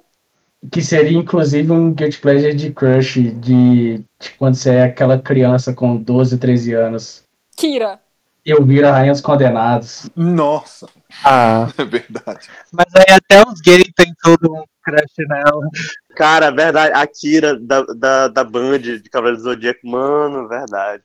Que 0.71 0.81
seria 0.81 1.17
inclusive 1.17 1.71
um 1.71 1.93
Guilty 1.93 2.17
Pleasure 2.19 2.53
de 2.55 2.71
crush 2.71 3.19
de, 3.21 3.97
de 4.19 4.29
quando 4.39 4.55
você 4.55 4.71
é 4.71 4.83
aquela 4.83 5.19
criança 5.19 5.73
com 5.73 5.95
12, 5.97 6.37
13 6.37 6.73
anos. 6.73 7.23
Kira. 7.55 7.99
Eu 8.45 8.63
viro 8.63 8.87
a 8.87 8.91
Rainha 8.91 9.11
dos 9.11 9.21
Condenados. 9.21 10.09
Nossa, 10.15 10.87
Ah, 11.23 11.67
é 11.77 11.83
verdade. 11.83 12.47
mas 12.71 12.85
aí 12.95 13.15
até 13.15 13.41
os 13.47 13.59
gays 13.61 13.91
tem 13.95 14.13
todo 14.21 14.53
um 14.53 14.63
crush 14.83 15.27
nela. 15.27 15.67
Cara, 16.15 16.51
verdade. 16.51 16.93
A 16.93 17.07
Kira 17.07 17.59
da, 17.59 17.81
da, 17.83 18.27
da 18.27 18.43
Band 18.43 18.79
de 18.79 19.01
Cavaleiro 19.09 19.37
do 19.37 19.43
Zodíaco, 19.43 19.87
mano, 19.87 20.47
verdade. 20.47 21.03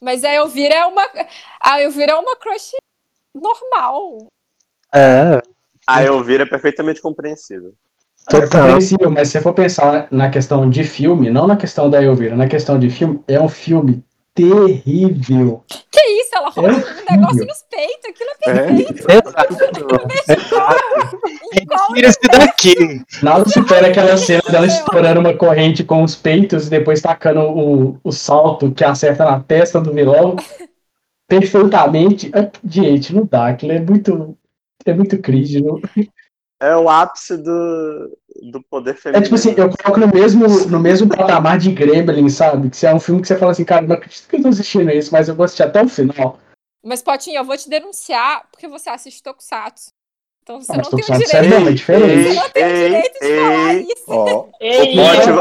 Mas 0.00 0.24
a 0.24 0.32
Elvira 0.32 0.74
é 0.74 0.86
uma. 0.86 1.02
A 1.60 1.80
Elvira 1.82 2.12
é 2.12 2.14
uma 2.16 2.36
crush 2.36 2.72
normal. 3.34 4.28
É, 4.92 5.40
A 5.86 6.02
Elvira 6.04 6.44
é 6.44 6.46
perfeitamente 6.46 7.00
compreensível. 7.00 7.74
É 8.32 8.40
total. 8.40 8.62
compreensível, 8.62 9.10
mas 9.10 9.28
se 9.28 9.32
você 9.32 9.40
for 9.42 9.52
pensar 9.52 10.08
na 10.10 10.30
questão 10.30 10.68
de 10.70 10.82
filme, 10.84 11.30
não 11.30 11.46
na 11.46 11.56
questão 11.56 11.90
da 11.90 12.02
Elvira, 12.02 12.34
na 12.36 12.48
questão 12.48 12.78
de 12.78 12.88
filme, 12.90 13.22
é 13.28 13.38
um 13.40 13.48
filme 13.48 14.02
terrível. 14.34 15.64
Que 15.90 16.00
isso? 16.00 16.30
Ela 16.34 16.50
rouba 16.50 16.70
É 16.70 16.72
um 17.12 17.16
negócio 17.20 17.46
nos 17.46 17.62
peitos. 17.70 18.10
Aquilo 18.10 18.30
é 18.30 18.50
É, 18.50 18.84
perfeito. 18.92 19.28
Exato. 20.28 21.20
Em 21.52 21.66
qual 21.66 21.92
Tira-se 21.94 22.18
daqui. 22.30 22.74
Nada 23.22 23.48
supera 23.48 23.88
aquela 23.88 24.16
cena 24.16 24.42
dela 24.50 24.66
estourando 24.66 25.20
uma 25.20 25.34
corrente 25.36 25.84
com 25.84 26.02
os 26.02 26.14
peitos 26.16 26.66
e 26.66 26.70
depois 26.70 27.00
tacando 27.00 27.40
o, 27.40 27.98
o 28.02 28.12
salto 28.12 28.72
que 28.72 28.84
acerta 28.84 29.24
na 29.24 29.40
testa 29.40 29.80
do 29.80 29.92
vilão 29.92 30.36
perfeitamente. 31.28 32.30
Ah, 32.34 32.50
Gente, 32.68 33.14
não 33.14 33.24
dá, 33.26 33.48
aquilo 33.48 33.72
é 33.72 33.80
muito. 33.80 34.36
É 34.84 34.92
muito 34.92 35.18
cringe. 35.18 35.62
não- 35.62 35.80
É 36.60 36.76
o 36.76 36.88
ápice 36.88 37.36
do, 37.36 38.16
do 38.50 38.62
poder 38.62 38.90
É 38.90 38.94
feminino. 38.94 39.24
tipo 39.24 39.34
assim, 39.34 39.54
eu 39.56 39.68
coloco 39.70 40.00
no 40.00 40.08
mesmo, 40.08 40.46
no 40.66 40.78
mesmo 40.80 41.08
patamar 41.08 41.58
de 41.58 41.70
Gremlin, 41.72 42.28
sabe? 42.28 42.70
Que 42.70 42.76
se 42.76 42.86
é 42.86 42.94
um 42.94 43.00
filme 43.00 43.20
que 43.22 43.28
você 43.28 43.36
fala 43.36 43.52
assim, 43.52 43.64
cara, 43.64 43.86
não 43.86 43.96
acredito 43.96 44.28
que 44.28 44.36
eu 44.36 44.42
tô 44.42 44.48
assistindo 44.48 44.90
isso, 44.90 45.12
mas 45.12 45.28
eu 45.28 45.34
vou 45.34 45.44
assistir 45.44 45.62
até 45.62 45.82
o 45.82 45.88
final. 45.88 46.38
Mas, 46.84 47.02
Potinho, 47.02 47.36
eu 47.38 47.44
vou 47.44 47.56
te 47.56 47.68
denunciar 47.68 48.46
porque 48.50 48.68
você 48.68 48.90
assiste 48.90 49.22
Tokusatsu. 49.22 49.90
Então 50.42 50.60
você 50.60 50.72
Ah, 50.72 50.76
mas 50.76 50.90
não 50.90 50.98
tem 50.98 51.00
o 51.04 51.06
Tokusatsu 51.06 51.32
direito. 51.36 51.54
é 51.54 51.64
bem 51.64 51.74
diferente. 51.74 52.22
Você 52.28 52.34
não 52.34 52.50
tem 52.50 52.62
o 52.62 52.66
Ei, 52.66 52.84
direito 52.88 53.12
de 53.14 53.18
falar 53.40 53.74
ei, 53.74 53.80
isso. 53.82 54.04
ó, 54.08 54.46
Ei, 54.60 54.92
O 54.92 55.40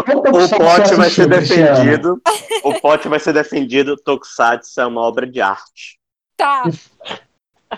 pote, 0.64 0.94
o 0.94 0.98
vai 0.98 1.10
ser 1.10 1.28
defendido. 1.28 2.22
O 2.64 2.74
pote 2.80 3.08
vai 3.10 3.20
ser 3.20 3.34
defendido. 3.34 3.98
Tokusatsu 3.98 4.80
é 4.80 4.86
uma 4.86 5.02
obra 5.02 5.28
de 5.28 5.42
arte. 5.42 6.00
Tá. 6.38 6.64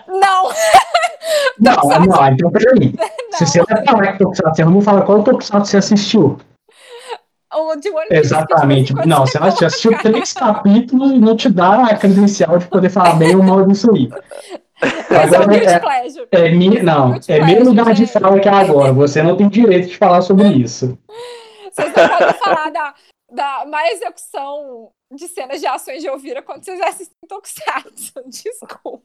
Não, 0.06 0.50
Não, 1.58 2.06
não, 2.06 2.28
então 2.28 2.50
peraí. 2.50 2.94
Se 3.32 3.46
você 3.46 3.62
vai 3.64 3.84
falar 3.84 4.12
que 4.12 4.18
Tokusatsu 4.18 4.60
é 4.62 4.64
ruim, 4.64 4.80
fala 4.80 5.02
qual 5.02 5.22
Tokusatsu 5.22 5.70
você 5.70 5.76
assistiu. 5.78 6.38
o 7.52 7.76
de 7.76 7.88
One 7.90 8.08
Piece. 8.08 8.20
Exatamente. 8.20 8.94
que 8.94 9.06
Não, 9.08 9.26
você 9.26 9.38
já 9.38 9.66
assistiu 9.66 9.90
coloca. 9.92 10.10
três 10.10 10.32
capítulos 10.32 11.12
e 11.12 11.18
não 11.18 11.36
te 11.36 11.48
dá 11.48 11.86
a 11.86 11.96
credencial 11.96 12.58
de 12.58 12.66
poder 12.68 12.90
falar 12.90 13.14
bem 13.14 13.34
ou 13.34 13.42
mal 13.42 13.66
disso 13.66 13.90
aí. 13.94 14.08
É 14.78 15.14
o 15.14 15.22
Agora, 15.22 15.56
é, 15.56 15.78
Pleasure. 15.78 16.28
é 16.32 16.50
minha, 16.50 16.82
não, 16.82 17.14
é 17.28 17.40
meu 17.46 17.64
lugar 17.64 17.94
de 17.94 18.06
fala 18.06 18.36
aqui 18.36 18.46
agora. 18.46 18.92
Você 18.92 19.22
não 19.22 19.34
tem 19.34 19.48
direito 19.48 19.88
de 19.88 19.96
falar 19.96 20.20
sobre 20.20 20.48
isso. 20.48 20.98
Vocês 21.72 21.90
não 21.96 22.08
podem 22.08 22.34
falar 22.34 22.70
da, 22.70 22.94
da 23.32 23.64
má 23.66 23.88
execução 23.90 24.90
de 25.14 25.28
cenas 25.28 25.60
de 25.62 25.66
ações 25.66 26.02
de 26.02 26.08
Elvira 26.08 26.42
quando 26.42 26.62
vocês 26.62 26.78
assistem 26.82 27.16
Tokusatsu. 27.26 28.12
Desculpa. 28.28 29.00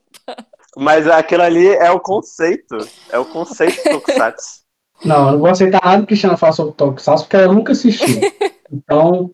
Mas 0.76 1.06
aquilo 1.06 1.42
ali 1.42 1.68
é 1.68 1.90
o 1.90 2.00
conceito. 2.00 2.76
É 3.10 3.18
o 3.18 3.24
conceito 3.26 3.76
do 3.84 3.90
Tokusatsu. 4.00 4.62
Não, 5.04 5.26
eu 5.26 5.32
não 5.32 5.38
vou 5.40 5.48
aceitar 5.50 5.80
nada 5.84 5.96
que 5.98 6.04
o 6.04 6.06
Cristiano 6.06 6.38
fala 6.38 6.52
sobre 6.52 6.74
Tokusatsu, 6.74 7.24
porque 7.24 7.36
eu 7.36 7.52
nunca 7.52 7.72
assisti. 7.72 8.20
Então, 8.74 9.30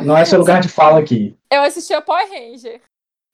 não 0.00 0.16
é 0.16 0.24
seu 0.24 0.38
lugar 0.38 0.62
de 0.62 0.68
fala 0.68 0.98
aqui. 0.98 1.36
Eu 1.50 1.60
assisti 1.62 1.92
a 1.92 2.00
Power 2.00 2.26
Ranger. 2.26 2.80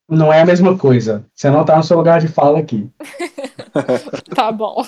Não 0.09 0.33
é 0.33 0.41
a 0.41 0.45
mesma 0.45 0.77
coisa. 0.77 1.25
Você 1.33 1.49
não 1.49 1.65
tá 1.65 1.77
no 1.77 1.85
seu 1.85 1.97
lugar 1.97 2.19
de 2.21 2.27
fala 2.27 2.59
aqui. 2.59 2.91
Tá 4.35 4.51
bom. 4.51 4.83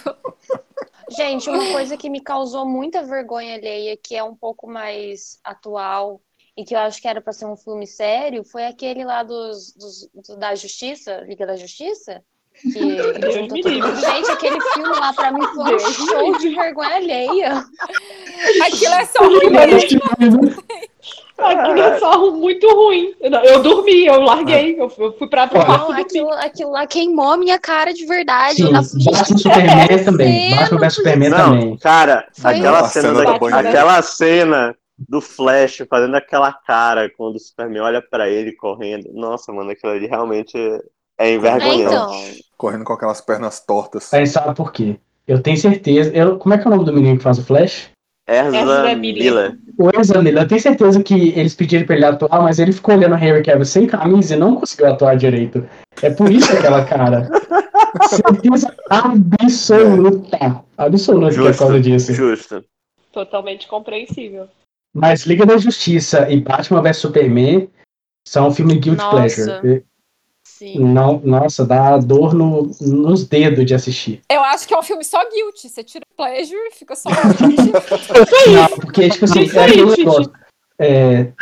Gente, 1.11 1.49
uma 1.51 1.73
coisa 1.73 1.97
que 1.97 2.11
me 2.11 2.21
causou 2.21 2.67
muita 2.67 3.03
vergonha 3.05 3.55
alheia, 3.55 3.97
que 3.97 4.17
é 4.17 4.23
um 4.25 4.35
pouco 4.35 4.69
mais 4.69 5.39
atual 5.45 6.21
e 6.57 6.65
que 6.65 6.75
eu 6.75 6.79
acho 6.81 7.01
que 7.01 7.07
era 7.09 7.21
pra 7.21 7.33
ser 7.33 7.47
um 7.47 7.57
filme 7.57 7.87
sério, 7.87 8.43
foi 8.45 8.67
aquele 8.67 9.05
lá 9.05 9.23
dos, 9.23 9.73
dos- 9.75 10.09
do- 10.29 10.37
da 10.37 10.55
Justiça, 10.55 11.19
Liga 11.23 11.47
da 11.47 11.57
Justiça. 11.57 12.23
Mundo. 12.65 14.01
Gente, 14.01 14.31
aquele 14.31 14.61
filme 14.61 14.89
lá 14.89 15.13
pra 15.13 15.33
mim 15.33 15.47
foi 15.55 15.75
um 15.75 15.79
show 15.79 16.39
de 16.39 16.49
vergonha 16.55 16.97
alheia. 16.97 17.65
Aquilo 18.67 18.95
é 18.95 19.05
só 19.07 19.25
ruim 19.25 19.51
mesmo. 19.51 20.01
Aquilo 21.39 21.81
é 21.81 21.99
só 21.99 22.31
muito 22.33 22.69
ruim. 22.69 23.15
Eu, 23.21 23.63
dormi, 23.63 24.05
eu 24.05 24.21
larguei. 24.21 24.79
Eu 24.79 24.91
fui 24.91 25.07
eu 25.07 25.13
fui 25.17 25.27
pra 25.27 25.47
Não, 25.47 25.91
aquilo, 25.93 26.31
aquilo 26.35 26.71
lá 26.71 26.87
queimou 26.87 27.33
a 27.33 27.37
minha 27.39 27.59
cara 27.59 27.95
de 27.95 28.05
verdade. 28.05 28.57
Sim, 28.57 28.73
Batman 29.11 29.39
Superman 29.39 29.87
essa 29.89 30.05
também. 30.05 30.55
Batman 30.55 30.79
vs 30.81 30.95
Superman 30.95 31.31
Não, 31.31 31.39
também. 31.39 31.77
cara, 31.79 32.29
Foi 32.39 32.51
aquela 32.55 32.85
cena, 32.89 33.09
cena 33.15 33.25
da- 33.39 33.59
aquela 33.59 34.03
cena 34.03 34.77
do 35.09 35.23
Flash 35.23 35.83
fazendo 35.89 36.15
aquela 36.15 36.53
cara 36.53 37.11
quando 37.17 37.37
o 37.37 37.41
Superman 37.41 37.81
olha 37.81 38.03
pra 38.03 38.29
ele 38.29 38.53
correndo. 38.53 39.11
Nossa, 39.15 39.51
mano, 39.51 39.71
aquilo 39.71 39.93
ali 39.93 40.07
realmente 40.07 40.59
é 41.21 41.31
É, 41.31 41.35
envergonhante. 41.35 41.83
então. 41.95 42.11
correndo 42.57 42.85
com 42.85 42.93
aquelas 42.93 43.21
pernas 43.21 43.61
tortas. 43.61 44.13
Aí 44.13 44.27
sabe 44.27 44.55
por 44.55 44.73
quê? 44.73 44.97
Eu 45.27 45.43
tenho 45.43 45.57
certeza. 45.57 46.11
Eu, 46.15 46.39
como 46.39 46.55
é 46.55 46.59
que 46.59 46.65
é 46.65 46.67
o 46.67 46.71
nome 46.71 46.85
do 46.85 46.93
menino 46.93 47.17
que 47.19 47.23
faz 47.23 47.39
o 47.39 47.45
Flash? 47.45 47.91
Ezra 48.29 48.95
Miller. 48.95 49.59
O 49.79 49.91
Ezra 49.99 50.23
Miller. 50.23 50.43
Eu 50.45 50.49
tenho 50.49 50.61
certeza 50.61 51.03
que 51.03 51.31
eles 51.37 51.55
pediram 51.55 51.85
pra 51.87 51.97
ele 51.97 52.05
atuar, 52.05 52.43
mas 52.43 52.59
ele 52.59 52.73
ficou 52.73 52.95
olhando 52.95 53.15
o 53.15 53.19
Henry 53.19 53.43
Cavill 53.43 53.65
sem 53.65 53.87
camisa 53.87 54.35
e 54.35 54.39
não 54.39 54.57
conseguiu 54.57 54.87
atuar 54.87 55.17
direito. 55.17 55.67
É 56.03 56.11
por 56.11 56.31
isso 56.31 56.53
aquela 56.53 56.85
cara. 56.85 57.29
certeza 58.09 58.75
absoluta. 58.89 60.65
Absoluta 60.77 61.35
que 61.35 61.41
é 61.41 61.51
por 61.53 61.59
causa 61.59 61.81
disso. 61.81 62.13
Justo. 62.15 62.65
Totalmente 63.13 63.67
compreensível. 63.67 64.49
Mas 64.95 65.25
Liga 65.27 65.45
da 65.47 65.57
Justiça 65.57 66.31
e 66.31 66.41
Batman 66.41 66.83
vs 66.83 66.97
Superman 66.99 67.69
são 68.27 68.49
um 68.49 68.51
filme 68.53 68.75
guilty 68.77 69.03
Nossa. 69.03 69.17
pleasure. 69.17 69.85
Sim. 70.61 70.79
Não, 70.79 71.19
nossa, 71.25 71.65
dá 71.65 71.97
dor 71.97 72.35
no- 72.35 72.71
nos 72.83 73.27
dedos 73.27 73.65
de 73.65 73.75
assistir. 73.75 74.21
Eu 74.31 74.43
acho 74.43 74.69
que 74.69 74.75
é 74.75 74.79
um 74.79 74.83
filme 74.83 75.03
só 75.03 75.19
guilty. 75.31 75.71
Você 75.71 75.83
tira 75.83 76.05
o 76.13 76.15
pleasure 76.15 76.55
e 76.71 76.75
fica 76.75 76.95
só 76.95 77.09
guilty. 77.09 77.73
Não, 78.53 78.79
porque, 78.79 79.09
tipo 79.09 79.25
assim, 79.25 79.49
é 79.57 79.65
aquele 79.65 79.85
negócio. 79.87 80.31
É, 80.79 81.33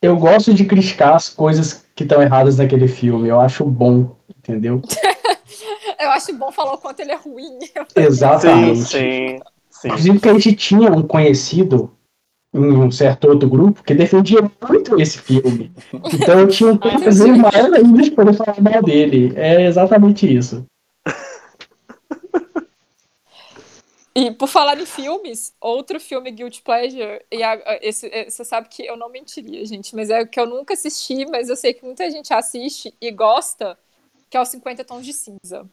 eu 0.00 0.16
gosto 0.16 0.54
de 0.54 0.64
criticar 0.64 1.16
as 1.16 1.28
coisas 1.28 1.84
que 1.94 2.04
estão 2.04 2.22
erradas 2.22 2.56
naquele 2.56 2.88
filme. 2.88 3.28
Eu 3.28 3.38
acho 3.42 3.62
bom, 3.66 4.16
entendeu? 4.38 4.80
Eu 6.00 6.10
acho 6.10 6.34
bom 6.34 6.50
falar 6.50 6.74
o 6.74 6.78
quanto 6.78 7.00
ele 7.00 7.12
é 7.12 7.16
ruim. 7.16 7.58
Sim, 7.60 7.76
Exatamente. 7.94 8.84
sim, 8.84 9.38
sim. 9.70 9.88
Inclusive 9.88 10.18
que 10.20 10.28
a 10.28 10.32
gente 10.34 10.54
tinha 10.54 10.90
um 10.90 11.02
conhecido 11.02 11.93
um 12.54 12.90
certo 12.90 13.28
outro 13.28 13.48
grupo 13.48 13.82
que 13.82 13.92
defendia 13.94 14.40
muito 14.68 15.00
esse 15.00 15.18
filme. 15.18 15.72
Então 16.12 16.38
eu 16.40 16.48
tinha 16.48 16.70
um 16.70 16.76
prazer 16.76 17.36
maior 17.36 17.74
ainda 17.74 18.02
de 18.02 18.10
poder 18.12 18.32
falar 18.34 18.60
mal 18.60 18.82
dele. 18.82 19.32
É 19.36 19.66
exatamente 19.66 20.32
isso. 20.32 20.64
E 24.16 24.30
por 24.30 24.46
falar 24.46 24.80
em 24.80 24.86
filmes, 24.86 25.52
outro 25.60 25.98
filme 25.98 26.30
Guilty 26.30 26.62
Pleasure, 26.62 27.20
e 27.32 27.42
a- 27.42 27.54
a- 27.54 27.78
esse, 27.82 28.06
é, 28.12 28.30
você 28.30 28.44
sabe 28.44 28.68
que 28.68 28.86
eu 28.86 28.96
não 28.96 29.08
mentiria, 29.10 29.66
gente, 29.66 29.96
mas 29.96 30.08
é 30.08 30.22
o 30.22 30.26
que 30.28 30.38
eu 30.38 30.46
nunca 30.46 30.74
assisti, 30.74 31.26
mas 31.26 31.48
eu 31.48 31.56
sei 31.56 31.74
que 31.74 31.84
muita 31.84 32.08
gente 32.08 32.32
assiste 32.32 32.94
e 33.00 33.10
gosta, 33.10 33.76
que 34.30 34.36
é 34.36 34.40
o 34.40 34.44
50 34.44 34.84
Tons 34.84 35.04
de 35.04 35.12
Cinza. 35.12 35.66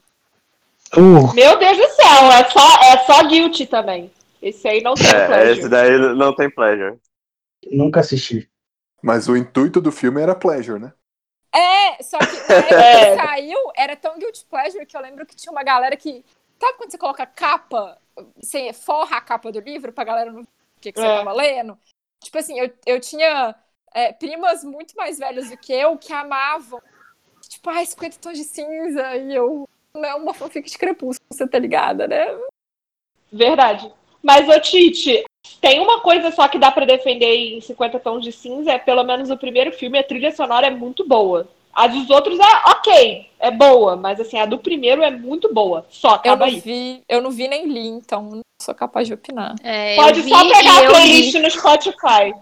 Uh, 0.98 1.32
Meu 1.36 1.60
Deus 1.60 1.78
do 1.78 1.88
céu, 1.90 2.32
é 2.32 2.50
só, 2.50 2.82
é 2.82 2.98
só 3.06 3.28
guilty 3.28 3.68
também. 3.68 4.10
Esse 4.42 4.68
aí 4.68 4.82
não 4.82 4.96
tem 4.96 5.08
É, 5.08 5.28
pleasure. 5.28 5.60
esse 5.60 5.70
daí 5.70 5.98
não 6.16 6.36
tem 6.36 6.50
pleasure. 6.50 7.00
Nunca 7.72 8.00
assisti. 8.00 8.50
Mas 9.02 9.28
o 9.28 9.36
intuito 9.38 9.80
do 9.82 9.92
filme 9.92 10.22
era 10.22 10.36
pleasure, 10.36 10.80
né? 10.80 10.94
É, 11.54 12.02
só 12.02 12.18
que 12.18 12.26
na 12.26 12.56
época 12.58 12.76
É. 12.76 13.16
que 13.16 13.22
saiu, 13.22 13.60
era 13.76 13.96
tão 13.96 14.18
Guilty 14.18 14.46
Pleasure 14.46 14.86
que 14.86 14.96
eu 14.96 15.02
lembro 15.02 15.26
que 15.26 15.36
tinha 15.36 15.52
uma 15.52 15.64
galera 15.64 15.96
que. 15.98 16.24
Sabe 16.60 16.78
quando 16.78 16.92
você 16.92 16.98
coloca 16.98 17.26
capa, 17.26 17.98
você 18.40 18.72
forra 18.72 19.18
a 19.18 19.22
capa 19.22 19.52
do 19.52 19.60
livro 19.60 19.92
pra 19.92 20.04
galera 20.04 20.32
não 20.32 20.42
ver 20.44 20.48
o 20.48 20.82
que, 20.82 20.92
que 20.92 21.00
você 21.00 21.06
É. 21.06 21.18
tava 21.18 21.34
lendo? 21.34 21.78
Tipo 22.24 22.38
assim, 22.38 22.60
eu, 22.60 22.72
eu 22.86 23.00
tinha 23.00 23.56
é, 23.94 24.14
primas 24.14 24.64
muito 24.64 24.96
mais 24.96 25.18
velhas 25.18 25.50
do 25.50 25.58
que 25.58 25.74
eu 25.74 25.98
que 25.98 26.14
amavam. 26.14 26.82
Tipo, 27.50 27.70
ai, 27.72 27.86
50 27.86 28.18
tons 28.20 28.38
de 28.38 28.44
cinza. 28.44 29.16
E 29.18 29.36
eu. 29.36 29.68
Não 29.94 30.06
é 30.06 30.16
uma 30.16 30.34
fanfic 30.34 30.70
de 30.70 30.78
crepúsculo, 30.78 31.28
você 31.30 31.46
tá 31.46 31.60
ligada, 31.60 32.08
né? 32.08 32.26
Verdade. 33.32 33.92
Mas, 34.24 34.48
ô 34.48 34.60
Tite, 34.60 35.24
Tem 35.60 35.80
uma 35.80 36.00
coisa 36.02 36.32
só 36.32 36.48
que 36.48 36.58
dá 36.58 36.72
pra 36.72 36.86
defender 36.86 37.36
em 37.36 37.62
50 37.62 38.00
Tons 38.00 38.24
de 38.24 38.32
Cinza, 38.32 38.72
é 38.74 38.78
pelo 38.80 39.04
menos 39.04 39.30
o 39.30 39.38
primeiro 39.38 39.72
filme, 39.72 39.98
a 40.00 40.04
trilha 40.04 40.32
sonora 40.32 40.68
é 40.68 40.72
muito 40.72 41.08
boa. 41.08 41.48
A 41.74 41.88
dos 41.88 42.10
outros 42.10 42.38
é 42.40 42.70
ok, 42.70 43.28
é 43.40 43.50
boa, 43.52 43.96
mas 43.96 44.20
assim, 44.20 44.38
a 44.40 44.46
do 44.46 44.58
primeiro 44.60 45.02
é 45.04 45.10
muito 45.12 45.54
boa. 45.54 45.86
Só, 45.90 46.10
Eu 46.10 46.14
acaba 46.16 46.46
não 46.48 46.54
aí. 46.54 46.60
vi, 46.60 47.02
eu 47.08 47.22
não 47.22 47.32
vi 47.32 47.48
nem 47.48 47.66
li, 47.68 47.88
então 47.88 48.22
não 48.24 48.40
sou 48.62 48.74
capaz 48.76 49.08
de 49.08 49.14
opinar. 49.14 49.56
É, 49.64 49.96
Pode 49.96 50.22
vi 50.22 50.30
só 50.30 50.44
pegar 50.44 50.78
a 50.78 50.86
playlist 50.90 51.34
li. 51.36 51.42
no 51.42 51.50
Spotify. 51.50 52.34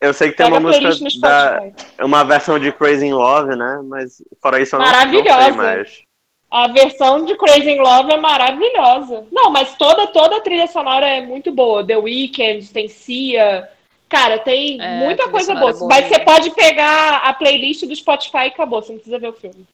Eu 0.00 0.14
sei 0.14 0.30
que 0.30 0.36
tem 0.36 0.46
Pega 0.46 0.58
uma 0.58 0.70
a 0.70 0.72
playlist 0.72 1.00
música 1.02 1.18
no 1.18 1.20
da. 1.22 1.56
Spotify. 1.70 2.04
Uma 2.04 2.24
versão 2.24 2.58
de 2.58 2.72
Crazy 2.72 3.06
in 3.06 3.12
Love, 3.12 3.56
né? 3.56 3.80
Mas 3.84 4.22
fora 4.40 4.60
isso 4.60 4.76
eu 4.76 4.78
não, 4.80 4.86
não 4.86 4.92
sei 4.94 5.02
Maravilhosa. 5.22 5.52
mais. 5.52 6.02
A 6.50 6.66
versão 6.68 7.24
de 7.24 7.36
Crazy 7.36 7.70
in 7.70 7.78
Love 7.78 8.12
é 8.12 8.16
maravilhosa. 8.16 9.26
Não, 9.30 9.50
mas 9.50 9.76
toda, 9.76 10.08
toda 10.08 10.38
a 10.38 10.40
trilha 10.40 10.66
sonora 10.66 11.06
é 11.06 11.20
muito 11.24 11.52
boa. 11.52 11.86
The 11.86 11.96
Weeknd, 11.96 12.68
tem 12.72 12.88
Cia. 12.88 13.70
Cara, 14.08 14.38
tem 14.40 14.80
É, 14.80 14.98
muita 14.98 15.28
coisa 15.30 15.54
boa. 15.54 15.70
é 15.70 15.74
boa 15.74 15.88
Mas 15.88 16.06
você 16.06 16.18
pode 16.18 16.50
pegar 16.50 17.18
a 17.18 17.32
playlist 17.32 17.84
do 17.86 17.94
Spotify 17.94 18.38
e 18.38 18.46
acabou. 18.48 18.82
Você 18.82 18.88
não 18.92 18.98
precisa 18.98 19.18
ver 19.20 19.28
o 19.28 19.32
filme. 19.32 19.64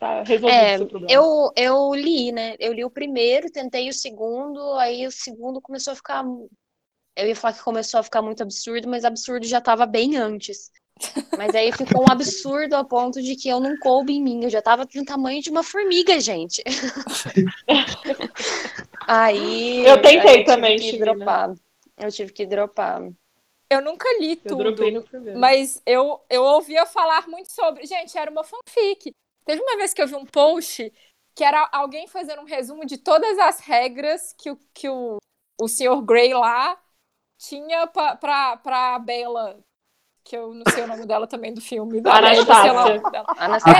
Tá 0.00 0.22
resolvido 0.22 0.48
É, 0.58 0.74
o 0.74 0.78
seu 0.78 0.86
problema. 0.86 1.12
eu, 1.12 1.52
eu 1.56 1.94
li, 1.94 2.32
né? 2.32 2.54
Eu 2.58 2.72
li 2.72 2.84
o 2.84 2.90
primeiro, 2.90 3.50
tentei 3.50 3.88
o 3.88 3.92
segundo, 3.92 4.60
aí 4.78 5.06
o 5.06 5.10
segundo 5.10 5.60
começou 5.60 5.92
a 5.92 5.96
ficar. 5.96 6.24
Eu 7.16 7.26
ia 7.26 7.36
falar 7.36 7.52
que 7.52 7.62
começou 7.62 8.00
a 8.00 8.02
ficar 8.02 8.22
muito 8.22 8.42
absurdo, 8.42 8.88
mas 8.88 9.04
absurdo 9.04 9.44
já 9.44 9.60
tava 9.60 9.84
bem 9.84 10.16
antes. 10.16 10.70
Mas 11.36 11.54
aí 11.54 11.72
ficou 11.72 12.02
um 12.02 12.10
absurdo 12.10 12.74
a 12.74 12.84
ponto 12.84 13.22
de 13.22 13.36
que 13.36 13.48
eu 13.48 13.60
não 13.60 13.76
coube 13.78 14.12
em 14.12 14.22
mim. 14.22 14.44
Eu 14.44 14.50
já 14.50 14.62
tava 14.62 14.84
do 14.84 15.04
tamanho 15.04 15.42
de 15.42 15.50
uma 15.50 15.62
formiga, 15.62 16.20
gente. 16.20 16.62
aí. 19.06 19.86
Eu 19.86 20.00
tentei 20.00 20.18
aí 20.18 20.32
tive 20.32 20.44
também, 20.44 20.76
que 20.76 20.84
Chimina. 20.84 21.14
dropar. 21.14 21.54
Eu 21.96 22.12
tive 22.12 22.32
que 22.32 22.46
dropar. 22.46 23.02
Eu 23.70 23.82
nunca 23.82 24.08
li 24.18 24.40
Eu 24.44 24.74
tudo, 24.74 25.04
mas 25.36 25.82
eu, 25.84 26.24
eu 26.30 26.42
ouvia 26.42 26.86
falar 26.86 27.28
muito 27.28 27.52
sobre. 27.52 27.86
Gente, 27.86 28.16
era 28.16 28.30
uma 28.30 28.42
fanfic. 28.42 29.12
Teve 29.44 29.62
uma 29.62 29.76
vez 29.76 29.92
que 29.92 30.00
eu 30.00 30.06
vi 30.06 30.14
um 30.14 30.24
post 30.24 30.90
que 31.34 31.44
era 31.44 31.68
alguém 31.70 32.08
fazendo 32.08 32.42
um 32.42 32.46
resumo 32.46 32.84
de 32.84 32.98
todas 32.98 33.38
as 33.38 33.60
regras 33.60 34.34
que 34.36 34.50
o, 34.50 34.58
que 34.74 34.88
o, 34.88 35.18
o 35.60 35.68
Sr. 35.68 36.02
Grey 36.02 36.34
lá 36.34 36.76
tinha 37.38 37.86
pra, 37.86 38.16
pra, 38.16 38.56
pra 38.56 38.98
Bella. 38.98 39.58
Que 40.28 40.36
eu 40.36 40.52
não 40.52 40.62
sei 40.74 40.84
o 40.84 40.86
nome 40.86 41.06
dela 41.06 41.26
também 41.26 41.54
do 41.54 41.60
filme. 41.60 42.00
da 42.02 42.16
Anastasia. 42.18 42.72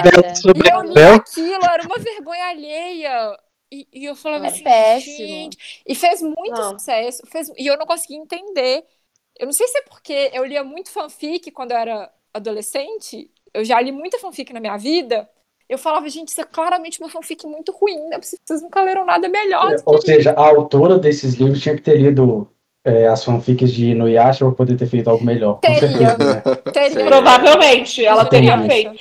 Bela 0.03 0.23
E 0.57 0.69
eu 0.73 0.83
li 0.83 1.03
aquilo, 1.03 1.65
era 1.65 1.83
uma 1.85 1.99
vergonha 1.99 2.45
alheia. 2.47 3.39
E, 3.71 3.87
e 3.93 4.05
eu 4.07 4.17
falava 4.17 4.47
É 4.47 4.49
assim, 4.49 4.65
péssimo. 4.65 5.17
gente. 5.19 5.83
E 5.87 5.95
fez 5.95 6.23
muito 6.23 6.51
Não. 6.53 6.71
sucesso. 6.79 7.23
Fez, 7.27 7.51
e 7.57 7.67
eu 7.67 7.77
não 7.77 7.85
conseguia 7.85 8.17
entender. 8.17 8.83
Eu 9.39 9.45
não 9.47 9.53
sei 9.53 9.69
se 9.69 9.79
é 9.79 9.83
porque 9.83 10.31
eu 10.33 10.45
lia 10.45 10.65
muito 10.65 10.91
fanfic 10.91 11.51
quando 11.51 11.73
eu 11.73 11.77
era 11.77 12.11
adolescente. 12.33 13.31
Eu 13.53 13.63
já 13.65 13.79
li 13.81 13.93
muita 13.93 14.19
fanfic 14.19 14.51
na 14.53 14.61
minha 14.61 14.77
vida. 14.79 15.29
Eu 15.69 15.77
falava, 15.77 16.09
gente, 16.09 16.29
isso 16.29 16.41
é 16.41 16.45
claramente 16.45 16.99
uma 16.99 17.11
fanfic 17.11 17.47
muito 17.47 17.73
ruim. 17.73 18.09
É 18.11 18.19
possível, 18.19 18.43
vocês 18.43 18.63
nunca 18.63 18.81
leram 18.83 19.05
nada 19.05 19.29
melhor 19.29 19.77
do 19.77 19.83
que 19.83 19.91
Ou 19.91 20.01
seja, 20.01 20.33
a 20.33 20.49
autora 20.49 20.99
desses 20.99 21.35
livros 21.35 21.61
tinha 21.61 21.77
que 21.77 21.83
ter 21.83 21.99
lido 21.99 22.51
é, 22.89 23.07
as 23.07 23.25
fanfics 23.25 23.73
de 23.73 23.91
Inuyasha 23.91 24.45
para 24.45 24.55
poder 24.55 24.77
ter 24.77 24.87
feito 24.87 25.09
algo 25.09 25.25
melhor. 25.25 25.59
Teria. 25.61 25.75
Com 25.75 25.87
certeza, 25.87 26.17
né? 26.19 26.43
teria. 26.73 27.05
Provavelmente, 27.07 28.05
ela 28.05 28.25
teria 28.25 28.59
feito. 28.63 28.99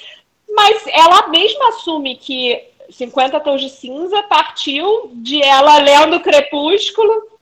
Mas 0.49 0.85
ela 0.87 1.27
mesma 1.29 1.69
assume 1.69 2.15
que 2.15 2.61
50 2.89 3.39
Tons 3.39 3.61
de 3.61 3.69
Cinza 3.69 4.23
partiu 4.23 5.11
de 5.13 5.41
ela 5.41 5.77
lendo 5.77 6.19
Crepúsculo. 6.19 7.37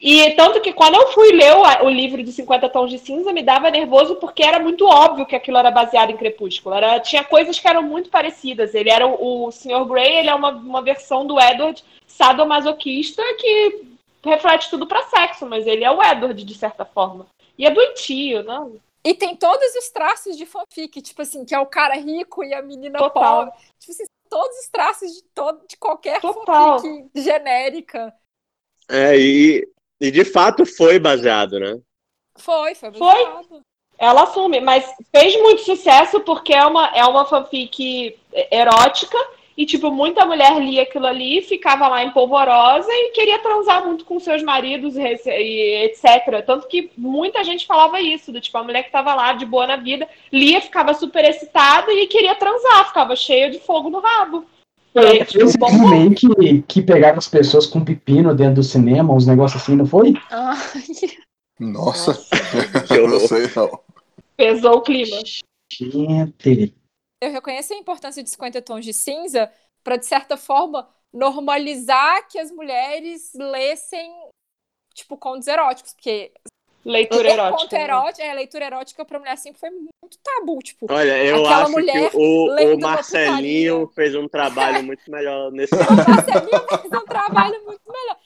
E 0.00 0.30
tanto 0.32 0.60
que 0.60 0.72
quando 0.72 0.94
eu 0.94 1.08
fui 1.08 1.32
ler 1.32 1.56
o, 1.56 1.86
o 1.86 1.90
livro 1.90 2.22
de 2.22 2.30
50 2.30 2.68
Tons 2.68 2.90
de 2.90 2.98
Cinza, 2.98 3.32
me 3.32 3.42
dava 3.42 3.70
nervoso 3.70 4.14
porque 4.16 4.44
era 4.44 4.60
muito 4.60 4.86
óbvio 4.86 5.26
que 5.26 5.34
aquilo 5.34 5.58
era 5.58 5.72
baseado 5.72 6.10
em 6.10 6.16
Crepúsculo. 6.16 6.76
Era, 6.76 7.00
tinha 7.00 7.24
coisas 7.24 7.58
que 7.58 7.66
eram 7.66 7.82
muito 7.82 8.08
parecidas. 8.08 8.74
Ele 8.74 8.90
era 8.90 9.06
o, 9.06 9.46
o 9.46 9.50
Sr. 9.50 9.84
Grey, 9.86 10.18
ele 10.18 10.30
é 10.30 10.34
uma, 10.34 10.50
uma 10.50 10.82
versão 10.82 11.26
do 11.26 11.40
Edward 11.40 11.82
sadomasoquista 12.06 13.22
que 13.38 13.87
reflete 14.28 14.70
tudo 14.70 14.86
pra 14.86 15.04
sexo, 15.04 15.46
mas 15.46 15.66
ele 15.66 15.84
é 15.84 15.90
o 15.90 16.02
Edward, 16.02 16.42
de 16.44 16.54
certa 16.54 16.84
forma. 16.84 17.26
E 17.56 17.66
é 17.66 17.70
doentio, 17.70 18.42
não? 18.42 18.80
E 19.04 19.14
tem 19.14 19.34
todos 19.34 19.74
os 19.74 19.88
traços 19.90 20.36
de 20.36 20.44
fanfic, 20.44 21.00
tipo 21.00 21.22
assim, 21.22 21.44
que 21.44 21.54
é 21.54 21.58
o 21.58 21.66
cara 21.66 21.94
rico 21.94 22.44
e 22.44 22.52
a 22.54 22.62
menina 22.62 22.98
Total. 22.98 23.46
pobre. 23.46 23.60
Tipo 23.78 23.92
assim, 23.92 24.04
todos 24.28 24.58
os 24.58 24.68
traços 24.68 25.10
de, 25.12 25.22
todo, 25.34 25.66
de 25.66 25.76
qualquer 25.76 26.20
Total. 26.20 26.78
fanfic 26.78 27.10
genérica. 27.14 28.14
É, 28.88 29.18
e, 29.18 29.68
e 30.00 30.10
de 30.10 30.24
fato 30.24 30.64
foi 30.64 30.98
baseado, 30.98 31.58
né? 31.58 31.80
Foi, 32.36 32.74
foi 32.74 32.92
Foi? 32.92 33.24
baseado. 33.24 33.60
Ela 33.98 34.22
assume, 34.22 34.60
mas 34.60 34.94
fez 35.10 35.36
muito 35.42 35.62
sucesso 35.62 36.20
porque 36.20 36.54
é 36.54 36.64
uma, 36.64 36.86
é 36.88 37.04
uma 37.04 37.24
fanfic 37.24 38.16
erótica 38.50 39.18
e, 39.58 39.66
tipo, 39.66 39.90
muita 39.90 40.24
mulher 40.24 40.56
lia 40.60 40.84
aquilo 40.84 41.08
ali, 41.08 41.42
ficava 41.42 41.88
lá 41.88 42.04
em 42.04 42.12
polvorosa 42.12 42.88
e 42.88 43.10
queria 43.10 43.40
transar 43.40 43.84
muito 43.84 44.04
com 44.04 44.20
seus 44.20 44.40
maridos 44.40 44.96
e, 44.96 45.02
etc. 45.02 46.44
Tanto 46.46 46.68
que 46.68 46.92
muita 46.96 47.42
gente 47.42 47.66
falava 47.66 48.00
isso, 48.00 48.30
do 48.30 48.40
tipo, 48.40 48.56
a 48.56 48.62
mulher 48.62 48.84
que 48.84 48.92
tava 48.92 49.12
lá 49.16 49.32
de 49.32 49.44
boa 49.44 49.66
na 49.66 49.74
vida, 49.74 50.08
lia, 50.32 50.60
ficava 50.60 50.94
super 50.94 51.24
excitada 51.24 51.92
e 51.92 52.06
queria 52.06 52.36
transar, 52.36 52.86
ficava 52.86 53.16
cheia 53.16 53.50
de 53.50 53.58
fogo 53.58 53.90
no 53.90 53.98
rabo. 53.98 54.46
Aí, 54.94 55.24
tipo, 55.24 55.44
Esse 55.44 55.58
bom, 55.58 55.68
que, 56.14 56.62
que 56.62 56.80
pegaram 56.80 57.18
as 57.18 57.26
pessoas 57.26 57.66
com 57.66 57.84
pepino 57.84 58.36
dentro 58.36 58.54
do 58.54 58.62
cinema, 58.62 59.12
uns 59.12 59.26
negócios 59.26 59.60
assim, 59.60 59.74
não 59.74 59.86
foi? 59.86 60.14
Ai, 60.30 60.60
Nossa, 61.58 62.14
Que 62.86 62.94
eu 62.94 63.08
não 63.08 63.18
sei 63.18 63.50
não. 63.56 63.80
pesou 64.36 64.76
o 64.76 64.82
clima. 64.82 65.16
Gente, 65.72 66.74
Eu 67.20 67.30
reconheço 67.30 67.72
a 67.72 67.76
importância 67.76 68.22
de 68.22 68.30
50 68.30 68.62
tons 68.62 68.84
de 68.84 68.92
cinza 68.92 69.52
para, 69.82 69.96
de 69.96 70.06
certa 70.06 70.36
forma, 70.36 70.88
normalizar 71.12 72.28
que 72.28 72.38
as 72.38 72.50
mulheres 72.50 73.32
lessem, 73.34 74.12
tipo, 74.94 75.16
contos 75.16 75.48
eróticos. 75.48 75.92
Porque 75.94 76.32
Leitura 76.84 77.30
erótica. 77.30 77.58
conto 77.58 77.74
né? 77.74 77.82
erótico, 77.82 78.22
é, 78.22 78.34
leitura 78.34 78.64
erótica 78.64 79.04
pra 79.04 79.18
mulher 79.18 79.36
sempre 79.36 79.60
foi 79.60 79.70
muito 79.70 80.18
tabu. 80.22 80.58
Tipo, 80.60 80.86
Olha, 80.90 81.22
eu 81.22 81.44
acho 81.44 81.72
mulher 81.72 82.10
que 82.10 82.16
o, 82.16 82.74
o 82.74 82.80
Marcelinho 82.80 83.88
fez 83.88 84.14
um 84.14 84.28
trabalho 84.28 84.82
muito 84.82 85.10
melhor 85.10 85.50
nesse 85.50 85.74
O 85.76 85.78
Marcelinho 85.78 86.80
fez 86.80 87.02
um 87.02 87.04
trabalho 87.04 87.64
muito 87.64 87.82
melhor. 87.86 88.16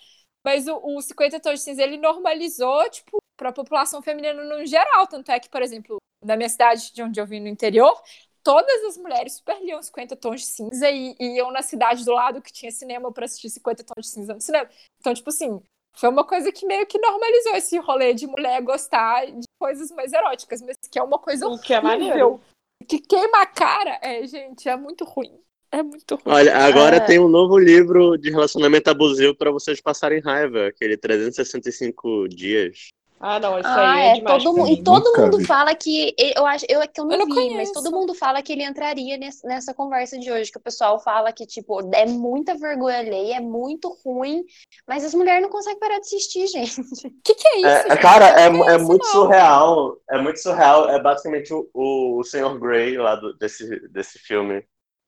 Mas 0.45 0.69
o, 0.69 0.77
o 0.77 1.01
50 1.01 1.41
Tons 1.41 1.59
de 1.59 1.65
Cinza, 1.65 1.83
ele 1.83 1.97
normalizou, 1.97 2.89
tipo, 2.91 3.19
pra 3.37 3.53
população 3.53 4.03
feminina 4.03 4.43
no 4.45 4.65
geral. 4.67 5.07
Tanto 5.07 5.31
é 5.31 5.41
que, 5.41 5.49
por 5.49 5.63
exemplo, 5.63 5.97
na 6.25 6.37
minha 6.37 6.49
cidade, 6.49 6.93
de 6.93 7.03
onde 7.03 7.21
eu 7.21 7.27
vim 7.27 7.41
no 7.41 7.49
interior, 7.49 8.01
todas 8.43 8.85
as 8.85 8.97
mulheres 8.97 9.35
super 9.35 9.61
liam 9.63 9.83
50 9.83 10.17
Tons 10.17 10.41
de 10.41 10.47
Cinza 10.47 10.91
e, 10.91 11.15
e 11.19 11.37
iam 11.37 11.51
na 11.53 11.63
cidade 11.63 12.05
do 12.05 12.13
lado 12.13 12.43
que 12.43 12.53
tinha 12.53 12.71
cinema 12.71 13.13
pra 13.13 13.25
assistir 13.25 13.51
50 13.51 13.85
Tons 13.85 14.07
de 14.07 14.11
Cinza 14.13 14.35
no 14.35 14.41
cinema. 14.41 14.69
Então, 15.01 15.15
tipo 15.15 15.29
assim, 15.31 15.61
foi 15.97 16.09
uma 16.09 16.25
coisa 16.25 16.51
que 16.51 16.67
meio 16.67 16.87
que 16.87 16.99
normalizou 16.99 17.55
esse 17.55 17.79
rolê 17.79 18.15
de 18.15 18.27
mulher 18.27 18.61
gostar 18.63 19.27
de 19.27 19.45
coisas 19.61 19.91
mais 19.91 20.13
eróticas, 20.13 20.61
mas 20.63 20.77
que 20.91 20.99
é 20.99 21.03
uma 21.03 21.19
coisa 21.19 21.47
O 21.47 21.59
que 21.61 21.73
é 21.75 21.79
horrível. 21.79 21.99
maneiro. 22.09 22.41
Que 22.89 22.99
queima 22.99 23.43
a 23.43 23.47
cara. 23.47 23.99
É, 24.03 24.27
gente, 24.27 24.69
é 24.69 24.77
muito 24.77 25.05
ruim. 25.05 25.39
É 25.71 25.83
muito 25.83 26.17
ruim. 26.17 26.35
Olha, 26.35 26.57
agora 26.59 26.97
É. 26.97 27.01
tem 27.01 27.19
um 27.19 27.29
novo 27.29 27.57
livro 27.59 28.17
de 28.19 28.31
relacionamento 28.31 28.91
abusivo 28.91 29.35
pra 29.35 29.51
vocês 29.51 29.81
passarem 29.81 30.21
raiva, 30.21 30.67
aquele 30.67 30.97
365 30.99 32.29
dias. 32.29 32.89
Ah, 33.25 33.39
não, 33.39 33.57
isso 33.59 33.69
Ah, 33.69 33.93
aí 33.93 34.01
é, 34.03 34.09
é, 34.11 34.15
demais. 34.15 34.43
todo 34.43 34.69
e 34.69 34.83
todo 34.83 35.17
mundo 35.17 35.39
vi. 35.39 35.45
fala 35.47 35.75
que 35.77 36.13
eu 36.19 36.45
acho 36.45 36.67
eu 36.69 36.83
é 36.83 36.89
que 36.89 37.01
eu 37.01 37.05
não, 37.05 37.13
Eu 37.13 37.19
não 37.21 37.27
vi, 37.27 37.35
mas 37.35 37.71
conheço. 37.71 37.73
todo 37.73 37.93
mundo 37.93 38.15
fala 38.15 38.43
que 38.43 38.53
ele 38.53 38.65
entraria 38.65 39.17
nesse- 39.17 39.47
nessa 39.47 39.73
conversa 39.73 40.19
de 40.19 40.31
hoje, 40.33 40.51
que 40.51 40.59
o 40.59 40.63
pessoal 40.63 40.99
fala 40.99 41.33
que 41.33 41.47
tipo 41.47 41.79
é 41.95 42.05
muita 42.05 42.57
vergonha 42.57 42.99
alheia, 42.99 43.37
é 43.37 43.41
muito 43.41 43.97
ruim, 44.05 44.45
mas 44.89 45.05
as 45.05 45.15
mulheres 45.15 45.41
não 45.43 45.51
conseguem 45.51 45.79
parar 45.79 45.95
de 46.01 46.07
assistir, 46.07 46.47
gente. 46.53 46.81
O 46.81 46.85
que, 47.25 47.35
que 47.37 47.47
é 47.49 47.57
isso? 47.59 47.67
É, 47.69 47.83
gente? 47.91 48.03
cara, 48.03 48.41
é, 48.41 48.47
é 48.47 48.79
muito 48.79 49.05
não. 49.05 49.13
surreal. 49.13 49.97
É 50.11 50.19
muito 50.21 50.41
surreal. 50.41 50.89
É 50.91 51.01
basicamente 51.01 51.55
o, 51.55 51.71
o, 51.73 52.19
o 52.19 52.25
Sr. 52.25 52.59
Grey 52.59 52.99
lá 52.99 53.15
do- 53.15 53.35
desse, 53.39 53.89
desse 53.89 54.19
filme. 54.19 54.67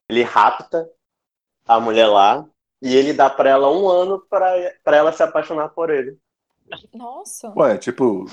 Ele 0.09 0.23
rapta 0.23 0.89
a 1.67 1.81
mulher 1.81 2.07
lá 2.07 2.47
e 2.83 2.95
ele 2.95 3.13
dá 3.13 3.29
pra 3.29 3.51
ela 3.51 3.71
um 3.73 3.89
ano 3.89 4.25
pra, 4.29 4.53
pra 4.85 4.97
ela 4.97 5.13
se 5.13 5.23
apaixonar 5.23 5.71
por 5.71 5.91
ele. 5.91 6.17
Nossa. 6.93 7.53
Ué, 7.57 7.77
tipo, 7.79 8.27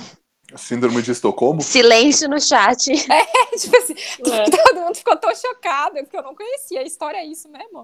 síndrome 0.55 1.01
de 1.01 1.11
Estocolmo? 1.11 1.61
Silêncio 1.61 2.29
no 2.29 2.39
chat. 2.39 2.91
É, 3.11 3.57
tipo 3.57 3.77
assim, 3.77 3.93
É. 4.31 4.49
todo 4.49 4.81
mundo 4.81 4.95
ficou 4.95 5.15
tão 5.17 5.33
chocado, 5.35 5.95
porque 5.95 6.17
eu 6.17 6.23
não 6.23 6.35
conhecia. 6.35 6.81
A 6.81 6.85
história 6.85 7.17
é 7.17 7.25
isso 7.25 7.49
mesmo. 7.49 7.83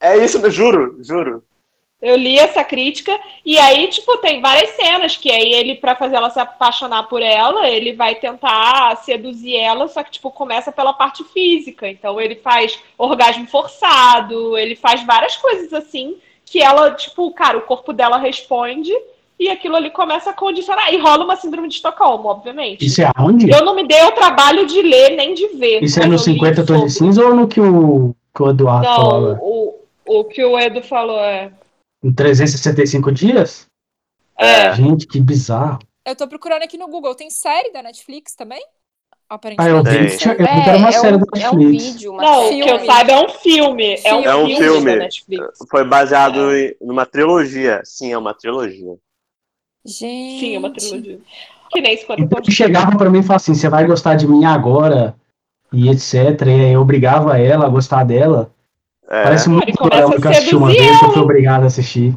É 0.00 0.16
isso, 0.16 0.50
juro, 0.50 1.02
juro. 1.02 1.44
Eu 2.02 2.14
li 2.14 2.38
essa 2.38 2.62
crítica 2.62 3.18
e 3.42 3.58
aí, 3.58 3.88
tipo, 3.88 4.18
tem 4.18 4.42
várias 4.42 4.70
cenas 4.76 5.16
que 5.16 5.30
aí 5.30 5.54
ele, 5.54 5.76
pra 5.76 5.96
fazer 5.96 6.16
ela 6.16 6.28
se 6.28 6.38
apaixonar 6.38 7.04
por 7.04 7.22
ela, 7.22 7.66
ele 7.70 7.94
vai 7.94 8.14
tentar 8.16 8.94
seduzir 8.96 9.56
ela, 9.56 9.88
só 9.88 10.02
que, 10.02 10.10
tipo, 10.10 10.30
começa 10.30 10.70
pela 10.70 10.92
parte 10.92 11.24
física. 11.24 11.88
Então 11.88 12.20
ele 12.20 12.36
faz 12.36 12.78
orgasmo 12.98 13.46
forçado, 13.48 14.58
ele 14.58 14.76
faz 14.76 15.02
várias 15.04 15.36
coisas 15.36 15.72
assim 15.72 16.18
que 16.44 16.62
ela, 16.62 16.94
tipo, 16.94 17.32
cara, 17.32 17.56
o 17.58 17.62
corpo 17.62 17.92
dela 17.92 18.18
responde 18.18 18.92
e 19.38 19.48
aquilo 19.48 19.76
ali 19.76 19.90
começa 19.90 20.30
a 20.30 20.32
condicionar. 20.32 20.92
E 20.92 20.98
rola 20.98 21.24
uma 21.24 21.36
síndrome 21.36 21.68
de 21.68 21.74
Estocolmo, 21.74 22.28
obviamente. 22.28 22.84
Isso 22.84 23.02
é 23.02 23.10
aonde? 23.14 23.50
Eu 23.50 23.64
não 23.64 23.74
me 23.74 23.86
dei 23.86 24.02
o 24.04 24.12
trabalho 24.12 24.66
de 24.66 24.80
ler 24.82 25.16
nem 25.16 25.34
de 25.34 25.46
ver. 25.48 25.82
Isso 25.82 26.00
é 26.00 26.06
no 26.06 26.14
eu 26.14 26.18
li 26.18 26.24
50 26.24 26.64
tons 26.66 26.82
de 26.84 26.90
cinza 26.90 27.24
ou 27.24 27.34
no 27.34 27.46
que 27.46 27.60
o, 27.60 28.14
que 28.34 28.42
o 28.42 28.50
Eduardo 28.50 28.86
falou? 28.86 29.20
Não, 29.34 29.38
o, 29.42 29.74
o 30.06 30.24
que 30.24 30.44
o 30.44 30.58
Edu 30.58 30.82
falou 30.82 31.20
é. 31.20 31.50
Em 32.02 32.12
365 32.12 33.12
dias? 33.12 33.66
É. 34.38 34.72
Gente, 34.74 35.06
que 35.06 35.20
bizarro. 35.20 35.78
Eu 36.04 36.14
tô 36.14 36.28
procurando 36.28 36.62
aqui 36.62 36.78
no 36.78 36.88
Google. 36.88 37.14
Tem 37.14 37.30
série 37.30 37.72
da 37.72 37.82
Netflix 37.82 38.34
também? 38.34 38.62
Ah, 39.28 39.34
Aparentemente. 39.34 39.72
eu 39.76 39.82
vi 39.82 40.06
que 40.10 40.16
tinha- 40.18 40.34
eu 40.34 40.38
vi 40.38 40.62
que 40.62 40.68
era 40.68 40.78
uma 40.78 40.92
série 40.92 41.18
da 41.18 41.24
Netflix. 41.34 42.04
Não, 42.04 42.48
que 42.48 42.60
eu 42.70 42.86
saiba 42.86 43.12
é 43.12 43.20
um 43.24 43.28
filme. 43.28 44.00
É 44.04 44.14
um, 44.14 44.20
É 44.24 44.36
um 44.36 44.46
filme, 44.46 44.62
filme. 44.64 44.92
da 44.92 44.96
Netflix. 44.98 45.58
Foi 45.68 45.84
baseado 45.84 46.54
em 46.54 46.76
numa 46.80 47.04
trilogia. 47.04 47.80
Sim, 47.84 48.12
é 48.12 48.18
uma 48.18 48.32
trilogia. 48.34 48.94
Gente. 49.86 50.40
Sim, 50.40 50.56
é 50.56 50.58
uma 50.58 50.70
trilogia. 50.70 51.18
Que 51.70 51.80
nem 51.80 51.96
50 51.96 52.22
Então 52.22 52.44
chegava 52.44 52.96
pra 52.96 53.10
mim 53.10 53.20
e 53.20 53.22
falava 53.22 53.36
assim, 53.36 53.54
você 53.54 53.68
vai 53.68 53.86
gostar 53.86 54.14
de 54.14 54.26
mim 54.26 54.44
agora, 54.44 55.14
e 55.72 55.88
etc. 55.88 56.14
E 56.46 56.50
aí 56.50 56.72
eu 56.72 56.80
obrigava 56.80 57.38
ela 57.38 57.66
a 57.66 57.68
gostar 57.68 58.04
dela. 58.04 58.50
É. 59.08 59.22
Parece 59.22 59.48
muito 59.48 59.84
a 59.84 59.90
que 59.90 60.26
eu 60.26 60.30
assisti 60.30 60.56
uma 60.56 60.68
vez, 60.68 61.02
eu 61.02 61.12
fui 61.12 61.22
obrigado 61.22 61.62
a 61.62 61.66
assistir. 61.66 62.14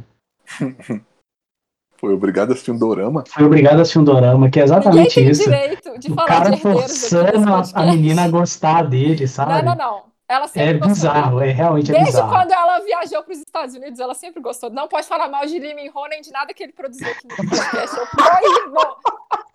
Foi 1.97 2.13
obrigado 2.13 2.49
a 2.49 2.53
assistir 2.53 2.71
um 2.71 2.77
dorama? 2.77 3.25
Fui 3.27 3.43
obrigado 3.43 3.79
a 3.79 3.81
assistir 3.81 3.99
um 3.99 4.03
dorama, 4.05 4.49
que 4.49 4.59
é 4.59 4.63
exatamente 4.63 5.15
tem 5.15 5.29
isso. 5.29 5.43
direito 5.43 5.99
de 5.99 6.09
O 6.09 6.15
falar 6.15 6.27
cara 6.27 6.57
forçando 6.57 7.53
a, 7.73 7.85
menina 7.87 8.23
a 8.23 8.29
gostar 8.29 8.83
dele, 8.83 9.27
sabe? 9.27 9.65
Não, 9.65 9.75
não, 9.75 9.75
não. 9.75 10.01
Ela 10.29 10.47
sempre 10.47 10.69
É 10.69 10.73
gostou 10.73 10.89
bizarro, 10.93 11.39
dele. 11.39 11.51
é 11.51 11.53
realmente 11.55 11.89
é 11.89 11.93
Desde 11.93 12.11
bizarro. 12.11 12.29
quando 12.31 12.51
ela 12.51 12.79
viajou 12.81 13.23
para 13.23 13.33
os 13.33 13.39
Estados 13.39 13.73
Unidos, 13.75 13.99
ela 13.99 14.13
sempre 14.13 14.39
gostou. 14.41 14.69
Não 14.69 14.87
pode 14.87 15.07
falar 15.07 15.27
mal 15.27 15.43
de 15.47 15.57
Lee 15.57 15.73
Min 15.73 15.89
Ho 15.93 16.07
nem 16.07 16.21
de 16.21 16.31
nada 16.31 16.53
que 16.53 16.61
ele 16.61 16.71
produziu 16.71 17.09
aqui 17.09 17.27
no 17.27 17.35
podcast. 17.35 17.97
Eu 17.97 18.07
proíbo 18.07 18.97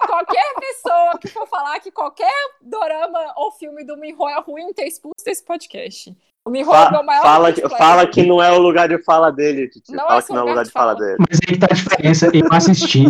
qualquer 0.05 0.55
pessoa 0.59 1.19
que 1.21 1.29
for 1.29 1.47
falar 1.47 1.79
que 1.79 1.93
qualquer 1.93 2.33
dorama 2.61 3.21
ou 3.37 3.53
filme 3.53 3.85
do 3.85 3.97
Min 3.97 4.15
Ho 4.19 4.29
é 4.29 4.41
ruim 4.41 4.73
ter 4.73 4.87
expulso 4.87 5.25
desse 5.25 5.45
podcast. 5.45 6.13
O 6.45 6.51
Min 6.51 6.65
Ho 6.65 6.75
é 6.75 6.89
o 6.89 6.91
meu 6.91 7.03
maior 7.05 7.23
fala, 7.23 7.53
que, 7.53 7.69
fala 7.69 8.07
que 8.07 8.23
não 8.27 8.43
é 8.43 8.51
o 8.53 8.59
lugar 8.59 8.89
de 8.89 8.99
fala 9.03 9.31
dele, 9.31 9.69
Titi. 9.69 9.93
Não 9.93 10.07
fala 10.09 10.19
é 10.19 10.23
que 10.23 10.33
não 10.33 10.39
é 10.41 10.43
o 10.43 10.49
lugar 10.49 10.65
de 10.65 10.71
fala 10.73 10.95
dele. 10.95 11.17
Mas 11.21 11.39
aí 11.49 11.55
que 11.55 11.59
tá 11.61 11.69
a 11.71 11.75
diferença, 11.75 12.31
eu 12.35 12.49
assisti. 12.53 13.05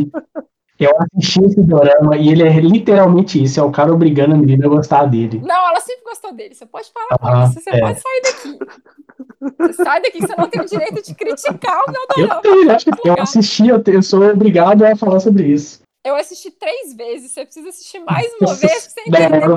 Eu 0.79 0.91
assisti 0.99 1.41
esse 1.45 1.63
dorama 1.63 2.17
e 2.17 2.29
ele 2.31 2.43
é 2.43 2.61
literalmente 2.61 3.41
isso, 3.43 3.61
é 3.61 3.63
o 3.63 3.71
cara 3.71 3.93
obrigando 3.93 4.35
a 4.35 4.39
menina 4.39 4.67
a 4.67 4.69
gostar 4.69 5.05
dele. 5.07 5.41
Não, 5.45 5.69
ela 5.69 5.81
sempre 5.81 6.03
gostou 6.05 6.33
dele. 6.33 6.55
Você 6.55 6.67
pode 6.67 6.91
falar 6.93 7.17
com 7.19 7.27
Ah, 7.29 7.45
isso. 7.49 7.61
Você 7.61 7.71
é. 7.71 7.81
pode 7.81 8.01
sair 8.01 8.23
daqui. 8.23 8.59
Você 9.59 9.73
sai 9.85 10.03
daqui, 10.03 10.21
você 10.21 10.35
não 10.37 10.49
tem 10.49 10.61
o 10.61 10.65
direito 10.67 11.03
de 11.03 11.15
criticar 11.15 11.81
o 11.87 11.93
meu 11.93 12.01
Eu 12.03 12.27
dorama. 12.27 12.43
tenho, 12.43 12.67
eu 13.05 13.23
assisti, 13.23 13.69
eu, 13.69 13.83
tenho- 13.83 13.99
eu 13.99 14.03
sou 14.03 14.23
obrigado 14.25 14.83
a 14.85 14.97
falar 14.97 15.21
sobre 15.21 15.45
isso. 15.45 15.81
Eu 16.05 16.17
assisti 16.17 16.51
três 16.51 16.95
vezes. 16.95 17.31
Você 17.33 17.45
precisa 17.45 17.69
assistir 17.69 18.01
mais 18.01 18.27
uma 18.41 18.55
vez 18.55 18.73
pra 18.73 19.05
você 19.05 19.11
Não, 19.11 19.19
entender. 19.19 19.45
eu 19.45 19.49
não 19.49 19.57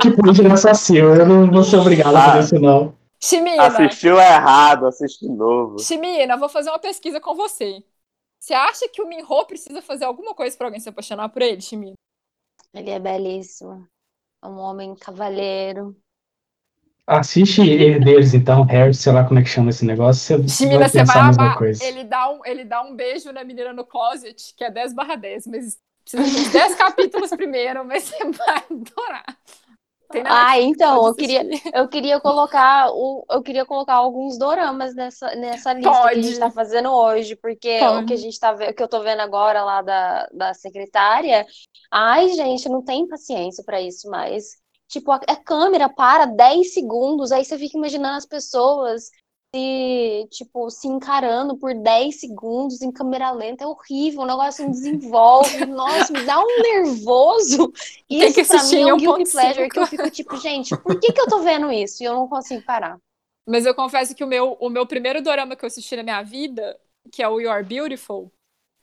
que 0.00 0.10
pode 0.10 0.42
nessa 0.42 0.74
seu, 0.74 1.14
eu 1.14 1.24
não 1.26 1.50
vou 1.50 1.62
ser 1.62 1.76
obrigado 1.76 2.16
a 2.16 2.22
fazer 2.22 2.40
isso 2.40 2.60
não. 2.60 2.94
Chimina, 3.20 3.62
Assistiu 3.66 4.18
errado, 4.18 4.86
assiste 4.86 5.20
de 5.20 5.32
novo. 5.32 5.78
Chimina, 5.78 6.36
vou 6.36 6.48
fazer 6.48 6.70
uma 6.70 6.78
pesquisa 6.80 7.20
com 7.20 7.36
você. 7.36 7.82
Você 8.42 8.54
acha 8.54 8.88
que 8.88 9.00
o 9.00 9.06
Minho 9.06 9.24
precisa 9.46 9.80
fazer 9.80 10.04
alguma 10.04 10.34
coisa 10.34 10.56
pra 10.56 10.66
alguém 10.66 10.80
se 10.80 10.88
apaixonar 10.88 11.28
por 11.28 11.40
ele, 11.42 11.60
Chimina? 11.60 11.94
Ele 12.74 12.90
é 12.90 12.98
belíssimo. 12.98 13.86
É 14.42 14.48
um 14.48 14.58
homem 14.58 14.96
cavalheiro. 14.96 15.96
Assiste 17.06 17.60
Herdeiros, 17.60 18.34
então, 18.34 18.64
Harry, 18.64 18.94
sei 18.94 19.12
lá 19.12 19.24
como 19.24 19.38
é 19.38 19.44
que 19.44 19.48
chama 19.48 19.70
esse 19.70 19.84
negócio, 19.84 20.42
você 20.42 20.48
Chimina, 20.48 20.80
vai 20.80 20.88
você 20.88 21.04
vai 21.04 21.56
coisa. 21.56 21.84
Ele 21.84 22.02
dá, 22.02 22.30
um, 22.32 22.44
ele 22.44 22.64
dá 22.64 22.82
um 22.82 22.96
beijo 22.96 23.30
na 23.30 23.44
menina 23.44 23.72
no 23.72 23.84
closet, 23.84 24.52
que 24.56 24.64
é 24.64 24.70
10 24.72 24.92
barra 24.92 25.14
10, 25.14 25.46
mas 25.46 25.78
precisa 26.02 26.24
de 26.24 26.40
uns 26.40 26.52
10 26.52 26.74
capítulos 26.74 27.30
primeiro, 27.30 27.84
mas 27.84 28.02
você 28.10 28.24
vai 28.24 28.64
adorar. 28.68 29.38
Ah, 30.24 30.60
então, 30.60 30.96
eu 30.96 31.02
pode 31.02 31.16
queria, 31.16 31.42
eu 31.74 31.88
queria 31.88 32.20
colocar 32.20 32.90
o, 32.92 33.24
eu 33.30 33.42
queria 33.42 33.64
colocar 33.64 33.94
alguns 33.94 34.38
doramas 34.38 34.94
nessa, 34.94 35.34
nessa 35.36 35.72
lista 35.72 35.90
que 35.90 35.98
a 35.98 36.02
Pode. 36.02 36.22
gente 36.22 36.38
tá 36.38 36.50
fazendo 36.50 36.90
hoje, 36.90 37.36
porque 37.36 37.78
o 37.78 38.02
Pode. 38.02 38.06
que 38.06 38.12
a 38.12 38.16
gente 38.16 38.38
tá 38.38 38.52
o 38.52 38.74
que 38.74 38.82
eu 38.82 38.88
tô 38.88 39.02
vendo 39.02 39.20
agora 39.20 39.64
lá 39.64 39.82
da, 39.82 40.28
da 40.32 40.54
secretária, 40.54 41.46
ai, 41.90 42.28
gente, 42.30 42.68
não 42.68 42.82
tem 42.82 43.06
paciência 43.08 43.62
pra 43.64 43.80
isso 43.80 44.08
mais. 44.10 44.60
Tipo, 44.88 45.10
a, 45.12 45.16
a 45.26 45.36
câmera 45.36 45.88
para 45.88 46.26
10 46.26 46.74
segundos, 46.74 47.32
aí 47.32 47.44
você 47.44 47.56
fica 47.56 47.78
imaginando 47.78 48.16
as 48.18 48.26
pessoas 48.26 49.10
se, 49.54 50.28
tipo, 50.30 50.70
se 50.70 50.88
encarando 50.88 51.56
por 51.56 51.74
10 51.74 52.18
segundos 52.18 52.80
em 52.80 52.90
câmera 52.90 53.30
lenta, 53.30 53.64
é 53.64 53.66
horrível, 53.66 54.22
o 54.22 54.26
negócio 54.26 54.64
não 54.64 54.70
desenvolve, 54.70 55.64
nossa, 55.66 56.12
me 56.12 56.24
dá 56.24 56.40
um 56.40 56.62
nervoso. 56.62 57.70
Tem 58.08 58.28
Isso 58.28 58.34
que 58.34 58.44
pra 58.44 58.62
mim 58.64 58.88
é 58.88 58.94
um 58.94 58.96
guilty 58.96 59.24
1.5. 59.24 59.30
pleasure 59.30 59.68
que 59.68 59.78
eu 59.78 59.86
fico 59.86 60.10
tipo, 60.10 60.36
gente, 60.38 60.76
por 60.78 60.98
que 60.98 61.12
que 61.12 61.20
eu 61.20 61.26
tô 61.26 61.40
vendo 61.40 61.70
isso 61.70 62.02
e 62.02 62.06
eu 62.06 62.14
não 62.14 62.26
consigo 62.26 62.62
parar? 62.64 62.98
Mas 63.46 63.66
eu 63.66 63.74
confesso 63.74 64.14
que 64.14 64.24
o 64.24 64.26
meu, 64.26 64.56
o 64.60 64.70
meu 64.70 64.86
primeiro 64.86 65.20
dorama 65.20 65.54
que 65.54 65.64
eu 65.64 65.66
assisti 65.66 65.96
na 65.96 66.02
minha 66.02 66.22
vida, 66.22 66.78
que 67.12 67.22
é 67.22 67.28
o 67.28 67.40
You 67.40 67.50
Are 67.50 67.64
Beautiful, 67.64 68.32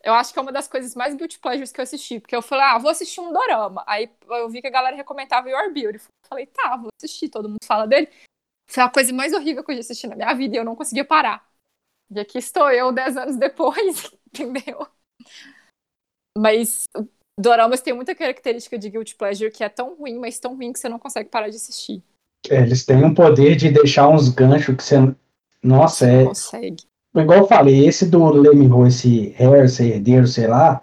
eu 0.03 0.13
acho 0.13 0.31
que 0.31 0.39
é 0.39 0.41
uma 0.41 0.51
das 0.51 0.67
coisas 0.67 0.95
mais 0.95 1.13
guilty 1.15 1.39
pleasures 1.39 1.71
que 1.71 1.79
eu 1.79 1.83
assisti. 1.83 2.19
Porque 2.19 2.35
eu 2.35 2.41
falei, 2.41 2.65
ah, 2.65 2.77
vou 2.77 2.89
assistir 2.91 3.19
um 3.19 3.33
dorama. 3.33 3.83
Aí 3.85 4.09
eu 4.29 4.49
vi 4.49 4.61
que 4.61 4.67
a 4.67 4.71
galera 4.71 4.95
recomendava 4.95 5.49
You 5.49 5.57
Are 5.57 5.73
Beautiful. 5.73 6.09
Eu 6.23 6.29
falei, 6.29 6.45
tá, 6.45 6.77
vou 6.77 6.89
assistir, 6.97 7.29
todo 7.29 7.49
mundo 7.49 7.65
fala 7.65 7.85
dele. 7.85 8.07
Foi 8.69 8.83
a 8.83 8.89
coisa 8.89 9.11
mais 9.11 9.33
horrível 9.33 9.63
que 9.63 9.71
eu 9.71 9.75
já 9.75 9.81
assisti 9.81 10.07
na 10.07 10.15
minha 10.15 10.33
vida 10.33 10.55
e 10.55 10.59
eu 10.59 10.65
não 10.65 10.75
conseguia 10.75 11.03
parar. 11.03 11.43
E 12.11 12.19
aqui 12.19 12.37
estou 12.37 12.71
eu, 12.71 12.91
10 12.91 13.17
anos 13.17 13.35
depois, 13.35 14.11
entendeu? 14.27 14.87
Mas 16.37 16.87
doramas 17.37 17.81
têm 17.81 17.93
muita 17.93 18.15
característica 18.15 18.77
de 18.77 18.89
guilty 18.89 19.15
pleasure 19.15 19.51
que 19.51 19.63
é 19.63 19.69
tão 19.69 19.95
ruim, 19.95 20.19
mas 20.19 20.39
tão 20.39 20.55
ruim 20.55 20.71
que 20.71 20.79
você 20.79 20.87
não 20.87 20.99
consegue 20.99 21.29
parar 21.29 21.49
de 21.49 21.55
assistir. 21.55 22.03
É, 22.49 22.61
eles 22.61 22.85
têm 22.85 23.03
um 23.03 23.13
poder 23.13 23.55
de 23.55 23.69
deixar 23.69 24.07
uns 24.07 24.29
ganchos 24.29 24.75
que 24.75 24.83
você. 24.83 25.15
Nossa, 25.61 26.05
Você 26.05 26.23
é. 26.23 26.25
consegue. 26.25 26.83
Igual 27.15 27.39
eu 27.39 27.47
falei, 27.47 27.87
esse 27.87 28.05
do 28.05 28.23
Lemmy 28.29 28.69
esse 28.87 29.35
Hair, 29.37 29.65
esse 29.65 29.83
herdeiro, 29.83 30.27
sei 30.27 30.47
lá, 30.47 30.81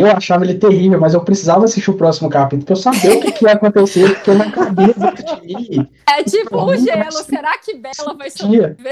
eu 0.00 0.06
achava 0.08 0.44
ele 0.44 0.54
terrível, 0.58 0.98
mas 1.00 1.14
eu 1.14 1.24
precisava 1.24 1.64
assistir 1.64 1.90
o 1.90 1.96
próximo 1.96 2.28
capítulo 2.28 2.64
pra 2.64 2.72
eu 2.72 2.76
saber 2.76 3.12
o 3.12 3.20
que, 3.20 3.32
que 3.32 3.44
ia 3.44 3.52
acontecer, 3.52 4.14
porque 4.14 4.30
eu 4.30 4.34
não 4.34 4.50
cabia 4.50 4.92
dentro 4.94 5.24
de 5.24 5.46
mim. 5.46 5.90
É 6.08 6.22
tipo 6.24 6.56
o 6.56 6.66
Não, 6.66 6.76
gelo. 6.76 7.22
Será 7.22 7.56
que 7.58 7.74
Bela 7.74 8.14
vai 8.16 8.30
sobreviver? 8.30 8.76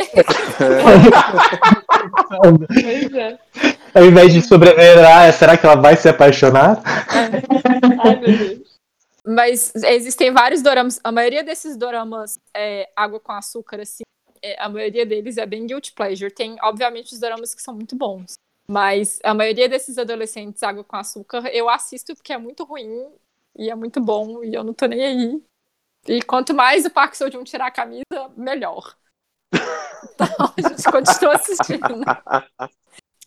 Pois 2.83 3.13
é. 3.15 3.39
Ao 3.95 4.05
invés 4.05 4.33
de 4.33 4.43
sobreviver, 4.43 5.05
ah, 5.07 5.31
será 5.33 5.57
que 5.57 5.67
ela 5.67 5.77
vai 5.77 5.97
se 5.97 6.09
apaixonar? 6.09 6.83
Ai, 8.05 8.17
meu 8.21 8.39
Deus. 8.39 8.73
Mas 9.25 9.73
existem 9.75 10.33
vários 10.33 10.63
doramas. 10.63 10.99
A 11.05 11.13
maioria 11.13 11.45
desses 11.45 11.77
doramas 11.77 12.39
é 12.57 12.89
água 12.97 13.21
com 13.21 13.33
açúcar, 13.33 13.81
assim. 13.81 14.03
é, 14.43 14.61
a 14.61 14.69
maioria 14.69 15.07
deles 15.07 15.37
é 15.39 15.47
bem 15.47 15.67
guilty 15.67 15.93
pleasure. 15.93 16.33
Tem, 16.33 16.57
obviamente, 16.63 17.13
os 17.13 17.21
doramas 17.21 17.55
que 17.55 17.63
são 17.63 17.75
muito 17.75 17.95
bons. 17.97 18.35
Mas 18.73 19.21
a 19.23 19.35
maioria 19.35 19.69
desses 19.69 19.99
adolescentes 19.99 20.63
água 20.63 20.83
com 20.83 20.97
açúcar 20.97 21.47
eu 21.49 21.69
assisto 21.69 22.15
porque 22.15 22.33
é 22.33 22.39
muito 22.39 22.65
ruim 22.65 23.07
e 23.55 23.69
é 23.69 23.75
muito 23.75 24.01
bom 24.01 24.43
e 24.43 24.55
eu 24.55 24.65
não 24.65 24.73
tô 24.73 24.87
nem 24.87 25.05
aí. 25.05 25.43
E 26.09 26.23
quanto 26.23 26.55
mais 26.55 26.87
o 26.87 26.91
Park 26.91 27.15
Seo 27.15 27.31
Joon 27.31 27.45
tirar 27.45 27.67
a 27.67 27.71
camisa, 27.71 28.03
melhor. 28.35 28.97
Então 30.15 30.27
a 30.57 30.69
gente 30.69 30.83
continua 30.91 31.37
assistindo. 31.37 32.03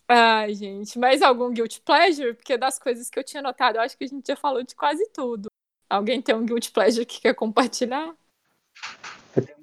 Ai, 0.06 0.52
gente, 0.52 0.98
mais 0.98 1.22
algum 1.22 1.50
guilty 1.50 1.80
pleasure? 1.80 2.34
Porque 2.34 2.58
das 2.58 2.78
coisas 2.78 3.08
que 3.08 3.18
eu 3.18 3.24
tinha 3.24 3.42
notado, 3.42 3.76
eu 3.76 3.80
acho 3.80 3.96
que 3.96 4.04
a 4.04 4.06
gente 4.06 4.26
já 4.26 4.36
falou 4.36 4.62
de 4.62 4.74
quase 4.74 5.08
tudo. 5.08 5.48
Alguém 5.88 6.20
tem 6.20 6.34
um 6.34 6.44
guilty 6.44 6.70
pleasure 6.70 7.06
que 7.06 7.20
quer 7.20 7.34
compartilhar? 7.34 8.14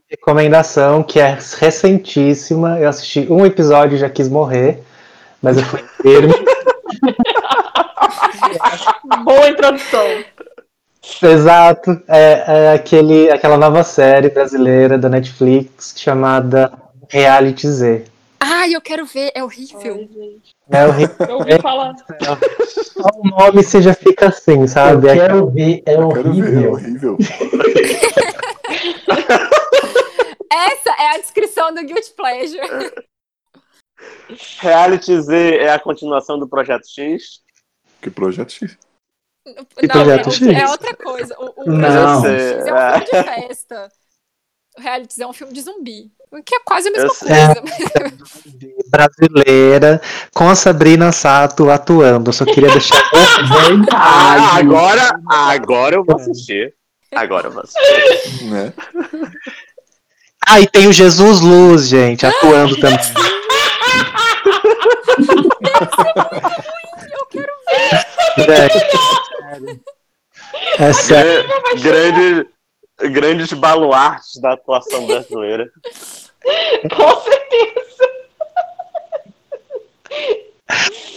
Recomendação 0.07 1.03
que 1.03 1.19
é 1.19 1.38
recentíssima. 1.59 2.79
Eu 2.79 2.89
assisti 2.89 3.31
um 3.31 3.45
episódio 3.45 3.95
e 3.95 3.99
já 3.99 4.09
quis 4.09 4.27
morrer, 4.27 4.84
mas 5.43 5.57
eu 5.57 5.63
fui 5.65 5.81
inteiro. 5.99 6.29
Boa 9.23 9.49
introdução. 9.49 10.23
Exato. 11.21 12.01
É, 12.07 12.43
é 12.47 12.71
aquele, 12.73 13.29
aquela 13.29 13.57
nova 13.57 13.83
série 13.83 14.29
brasileira 14.29 14.97
da 14.97 15.09
Netflix 15.09 15.93
chamada 15.97 16.71
Reality 17.09 17.67
Z. 17.67 18.05
Ai, 18.39 18.73
eu 18.73 18.81
quero 18.81 19.05
ver, 19.05 19.31
é 19.35 19.43
horrível. 19.43 19.79
Ai, 19.81 20.07
gente. 20.13 20.53
É 20.71 20.85
horrível. 20.87 21.15
Eu 21.27 21.35
ouvi 21.37 21.59
falar. 21.61 21.93
Só 22.67 23.09
o 23.15 23.27
nome 23.27 23.63
você 23.63 23.81
já 23.81 23.93
fica 23.93 24.27
assim, 24.27 24.61
Eu 24.61 24.67
sabe? 24.67 25.07
É 25.09 25.15
quero 25.15 25.49
ver, 25.49 25.83
é 25.85 25.93
é 25.93 25.99
horrível. 25.99 26.73
horrível. 26.73 27.17
Essa 30.51 30.89
é 30.99 31.15
a 31.15 31.17
descrição 31.17 31.73
do 31.73 31.83
guilty 31.83 32.11
pleasure. 32.15 32.61
Reality 34.59 35.21
Z 35.21 35.57
é 35.57 35.71
a 35.73 35.79
continuação 35.79 36.38
do 36.39 36.47
Projeto 36.47 36.88
X. 36.88 37.41
Que 38.01 38.09
projeto 38.09 38.51
X? 38.51 38.77
Não, 39.45 39.65
Projeto 39.65 40.29
é, 40.29 40.31
X? 40.31 40.41
é 40.47 40.67
outra 40.67 40.95
coisa. 40.95 41.36
O, 41.38 41.63
o 41.63 41.71
Não. 41.71 42.21
Projeto 42.21 42.39
X 42.39 42.67
é 42.67 42.73
um 42.73 42.91
filme 42.91 43.05
de 43.05 43.23
festa. 43.47 43.91
O 44.77 44.81
reality 44.81 45.21
é 45.21 45.27
um 45.27 45.34
filme 45.34 45.53
de 45.53 45.61
zumbi. 45.61 46.11
Que 46.45 46.55
é 46.55 46.59
quase 46.65 46.89
a 46.89 46.91
mesma 46.91 47.07
Eu 47.09 47.13
sei. 47.13 47.27
coisa. 47.29 48.17
Brasileira, 48.89 50.01
com 50.34 50.49
a 50.49 50.55
Sabrina 50.55 51.11
Sato 51.11 51.69
atuando. 51.69 52.29
Eu 52.29 52.34
só 52.34 52.43
queria 52.45 52.71
deixar. 52.71 53.01
Ah, 53.93 54.57
agora, 54.57 55.19
agora 55.29 55.95
eu 55.95 56.03
vou 56.03 56.15
assistir. 56.15 56.73
Agora 57.13 57.47
eu 57.47 57.51
vou 57.51 57.61
assistir. 57.63 58.45
Né? 58.45 58.73
Ah, 60.45 60.59
e 60.59 60.67
tem 60.67 60.88
o 60.88 60.93
Jesus 60.93 61.39
Luz, 61.39 61.88
gente, 61.88 62.25
atuando 62.25 62.75
também. 62.79 62.97
Eu 67.14 67.26
quero 67.30 67.53
ver. 67.68 68.70
Gente, 68.70 68.86
É 70.80 70.93
sério. 70.93 71.47
Gra- 71.47 71.82
grande, 71.82 72.49
grandes 73.11 73.53
baluartes 73.53 74.39
da 74.41 74.53
atuação 74.53 75.05
brasileira. 75.07 75.70
Com 76.95 77.22
certeza. 77.22 78.03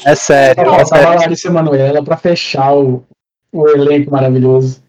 É 0.05 0.15
sério. 0.15 0.65
Eu 0.65 0.75
É 0.75 0.79
passava 0.79 1.03
a 1.03 1.05
sério. 1.07 1.21
Larissa 1.21 1.51
Manoela 1.51 2.03
pra 2.05 2.17
fechar 2.17 2.75
o, 2.75 3.05
o 3.53 3.69
elenco 3.69 4.11
maravilhoso. 4.11 4.83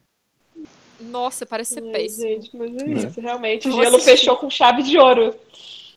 Nossa, 1.00 1.46
parece 1.46 1.76
ser 1.76 1.82
péssimo. 1.92 2.22
gente, 2.28 2.56
mas 2.56 2.76
é 2.82 2.86
isso, 2.90 3.22
realmente. 3.22 3.68
O 3.68 3.72
gelo 3.72 4.00
fechou 4.00 4.36
com 4.38 4.50
chave 4.50 4.84
de 4.84 4.98
ouro. 5.00 5.34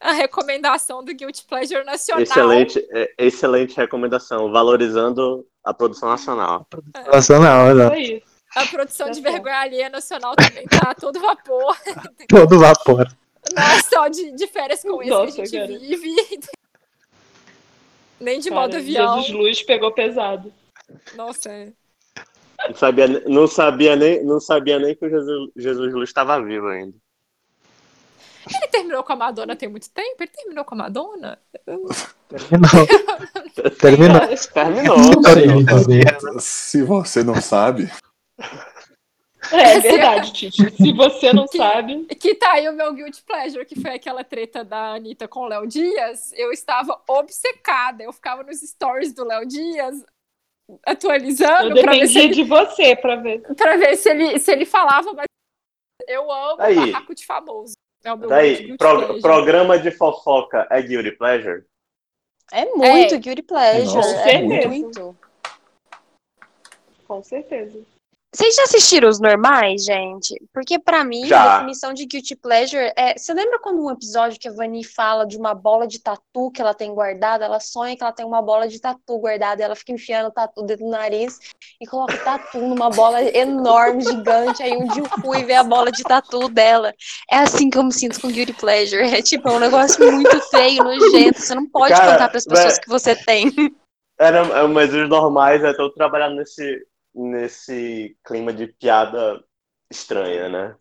A 0.00 0.12
recomendação 0.12 1.04
do 1.04 1.14
Guilty 1.14 1.44
Pleasure 1.44 1.84
Nacional. 1.84 2.22
Excelente, 2.22 2.86
é, 2.90 3.12
excelente 3.18 3.76
recomendação, 3.76 4.50
valorizando 4.50 5.46
a 5.62 5.74
produção 5.74 6.08
nacional. 6.08 6.66
Nacional, 7.12 7.66
Isso 7.68 7.76
né? 7.76 7.88
aí. 7.94 8.22
A 8.56 8.66
produção 8.66 9.06
Tá 9.06 9.12
de 9.12 9.20
certo. 9.20 9.32
vergonha 9.32 9.58
alheia 9.58 9.88
nacional 9.90 10.34
também 10.34 10.66
tá 10.66 10.90
a 10.90 10.94
todo 10.94 11.20
vapor. 11.20 11.76
Todo 12.28 12.58
vapor. 12.58 13.06
Não 13.54 13.62
é 13.62 13.82
só 13.82 14.08
de, 14.08 14.32
de 14.32 14.46
férias 14.46 14.82
com 14.82 15.04
Nossa, 15.06 15.36
que 15.36 15.42
a 15.42 15.44
gente 15.44 15.56
cara. 15.56 15.78
vive. 15.78 16.14
Nem 18.18 18.40
de 18.40 18.48
Cara, 18.50 18.60
modo 18.62 18.76
avião. 18.76 19.20
Jesus 19.22 19.38
Luz 19.38 19.62
pegou 19.62 19.92
pesado. 19.92 20.52
Nossa, 21.14 21.50
é. 21.50 21.72
Não 22.68 22.74
sabia, 22.74 23.08
não 23.08 23.46
sabia, 23.46 23.96
nem, 23.96 24.24
não 24.24 24.40
sabia 24.40 24.78
nem 24.78 24.94
que 24.94 25.06
o 25.06 25.08
Jesus, 25.08 25.50
Jesus 25.56 25.94
Luz 25.94 26.10
estava 26.10 26.42
vivo 26.42 26.66
ainda. 26.66 26.94
Ele 28.48 28.68
terminou 28.68 29.02
com 29.04 29.12
a 29.12 29.16
Madonna 29.16 29.56
tem 29.56 29.68
muito 29.68 29.90
tempo? 29.90 30.16
Ele 30.22 30.30
terminou 30.30 30.64
com 30.64 30.74
a 30.74 30.78
Madonna? 30.78 31.38
Terminou. 32.28 32.86
Terminou. 33.80 35.22
Terminou. 35.22 35.64
Dizer. 35.64 36.40
Se 36.40 36.82
você 36.82 37.22
não 37.22 37.40
sabe, 37.40 37.90
É 39.52 39.80
verdade, 39.80 40.32
Titi. 40.34 40.70
Se 40.76 40.92
você 40.92 41.32
não 41.32 41.46
sabe. 41.46 42.04
Que 42.16 42.34
tá 42.34 42.52
aí 42.52 42.68
o 42.68 42.72
meu 42.72 42.92
Guilty 42.92 43.22
Pleasure, 43.22 43.64
que 43.66 43.80
foi 43.80 43.92
aquela 43.92 44.22
treta 44.24 44.64
da 44.64 44.94
Anitta 44.94 45.26
com 45.26 45.40
o 45.40 45.48
Léo 45.48 45.66
Dias. 45.66 46.32
Eu 46.34 46.52
estava 46.52 47.00
obcecada. 47.08 48.02
Eu 48.02 48.12
ficava 48.12 48.42
nos 48.42 48.60
stories 48.60 49.12
do 49.12 49.24
Léo 49.24 49.46
Dias 49.46 50.04
atualizando 50.86 51.76
Eu 51.76 51.82
pra 51.82 51.92
ver, 51.92 52.06
se 52.06 52.14
dependia 52.14 52.22
ele, 52.24 52.34
de 52.34 52.44
você 52.44 52.96
pra 52.96 53.16
ver. 53.16 53.40
pra 53.56 53.76
ver 53.76 53.96
se 53.96 54.08
ele, 54.08 54.38
se 54.38 54.52
ele 54.52 54.64
falava, 54.64 55.12
mas 55.14 55.26
eu 56.06 56.30
amo 56.30 56.62
Aí. 56.62 56.76
barraco 56.76 57.12
de 57.14 57.26
famoso. 57.26 57.72
É 58.04 58.12
o 58.12 58.16
meu 58.16 58.28
Daí, 58.28 58.76
pro- 58.76 59.20
programa 59.20 59.78
de 59.78 59.90
fofoca 59.90 60.66
é 60.70 60.80
Guilty 60.80 61.12
Pleasure? 61.12 61.64
É 62.52 62.64
muito 62.64 63.14
É. 63.14 63.18
Guilty 63.18 63.42
Pleasure. 63.42 63.94
Nossa, 63.96 64.16
é 64.30 64.42
muito. 64.42 64.68
muito. 64.68 65.16
Com 67.06 67.22
certeza. 67.22 67.80
Vocês 68.32 68.54
já 68.54 68.62
assistiram 68.62 69.08
os 69.08 69.18
normais, 69.18 69.84
gente? 69.84 70.40
Porque 70.54 70.78
pra 70.78 71.02
mim, 71.02 71.26
Já. 71.26 71.42
a 71.42 71.56
definição 71.56 71.92
de 71.92 72.06
guilty 72.06 72.36
pleasure 72.36 72.92
é. 72.96 73.18
Você 73.18 73.34
lembra 73.34 73.58
quando 73.58 73.84
um 73.84 73.90
episódio 73.90 74.38
que 74.38 74.46
a 74.48 74.52
Vani 74.52 74.84
fala 74.84 75.26
de 75.26 75.36
uma 75.36 75.52
bola 75.52 75.84
de 75.84 75.98
tatu 75.98 76.48
que 76.52 76.62
ela 76.62 76.72
tem 76.72 76.94
guardada? 76.94 77.44
Ela 77.44 77.58
sonha 77.58 77.96
que 77.96 78.02
ela 78.04 78.12
tem 78.12 78.24
uma 78.24 78.40
bola 78.40 78.68
de 78.68 78.80
tatu 78.80 79.18
guardada, 79.18 79.60
e 79.60 79.64
ela 79.64 79.74
fica 79.74 79.90
enfiando 79.90 80.28
o 80.28 80.30
tatu 80.30 80.62
dentro 80.62 80.84
do 80.84 80.90
nariz 80.92 81.40
e 81.80 81.86
coloca 81.88 82.14
o 82.14 82.18
tatu 82.24 82.58
numa 82.58 82.88
bola 82.88 83.20
enorme, 83.36 84.04
gigante. 84.04 84.62
Aí 84.62 84.76
um 84.76 84.86
dia 84.86 85.02
eu 85.02 85.22
fui 85.22 85.42
ver 85.44 85.54
a 85.54 85.64
bola 85.64 85.90
de 85.90 86.04
tatu 86.04 86.48
dela. 86.48 86.94
É 87.28 87.38
assim 87.38 87.68
que 87.68 87.78
eu 87.78 87.82
me 87.82 87.92
sinto 87.92 88.20
com 88.20 88.28
guilty 88.28 88.52
pleasure. 88.52 89.02
É 89.12 89.20
tipo, 89.20 89.48
é 89.48 89.52
um 89.52 89.58
negócio 89.58 90.08
muito 90.12 90.40
feio, 90.50 90.84
nojento. 90.84 91.40
Você 91.40 91.54
não 91.56 91.68
pode 91.68 91.94
Cara, 91.94 92.12
contar 92.12 92.28
pras 92.28 92.44
pessoas 92.44 92.74
vai- 92.74 92.80
que 92.80 92.88
você 92.88 93.16
tem. 93.16 93.50
Era, 94.20 94.68
mas 94.68 94.94
os 94.94 95.08
normais 95.08 95.64
é 95.64 95.72
todo 95.72 95.92
trabalhando 95.94 96.36
nesse, 96.36 96.86
nesse 97.14 98.16
clima 98.24 98.52
de 98.52 98.66
piada 98.68 99.42
estranha, 99.90 100.48
né? 100.48 100.76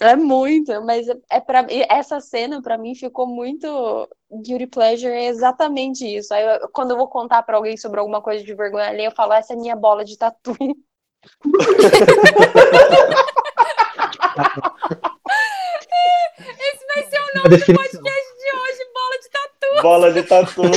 É 0.00 0.16
muito, 0.16 0.72
mas 0.84 1.06
é, 1.30 1.38
para 1.40 1.64
essa 1.88 2.18
cena 2.20 2.60
pra 2.60 2.76
mim 2.76 2.96
ficou 2.96 3.28
muito 3.28 4.08
guilty 4.42 4.66
pleasure, 4.66 5.12
é 5.12 5.26
exatamente 5.26 6.04
isso. 6.04 6.34
Aí 6.34 6.42
eu- 6.44 6.68
quando 6.72 6.90
eu 6.90 6.96
vou 6.96 7.06
contar 7.08 7.44
pra 7.44 7.56
alguém 7.56 7.76
sobre 7.76 8.00
alguma 8.00 8.20
coisa 8.20 8.42
de 8.42 8.54
vergonha 8.54 8.88
ali, 8.88 9.04
eu 9.04 9.12
falo, 9.12 9.32
essa 9.34 9.52
é 9.52 9.56
minha 9.56 9.76
bola 9.76 10.04
de 10.04 10.18
tatu. 10.18 10.56
Esse 15.56 16.84
vai 16.94 17.02
ser 17.04 17.18
o 17.20 17.26
nome 17.42 17.56
do 17.56 17.66
podcast 17.66 18.28
de 18.38 18.56
hoje, 18.56 18.84
bola 18.92 19.18
de 19.20 19.30
tatu. 19.30 19.82
Bola 19.82 20.12
de 20.12 20.22
tatu. 20.22 20.62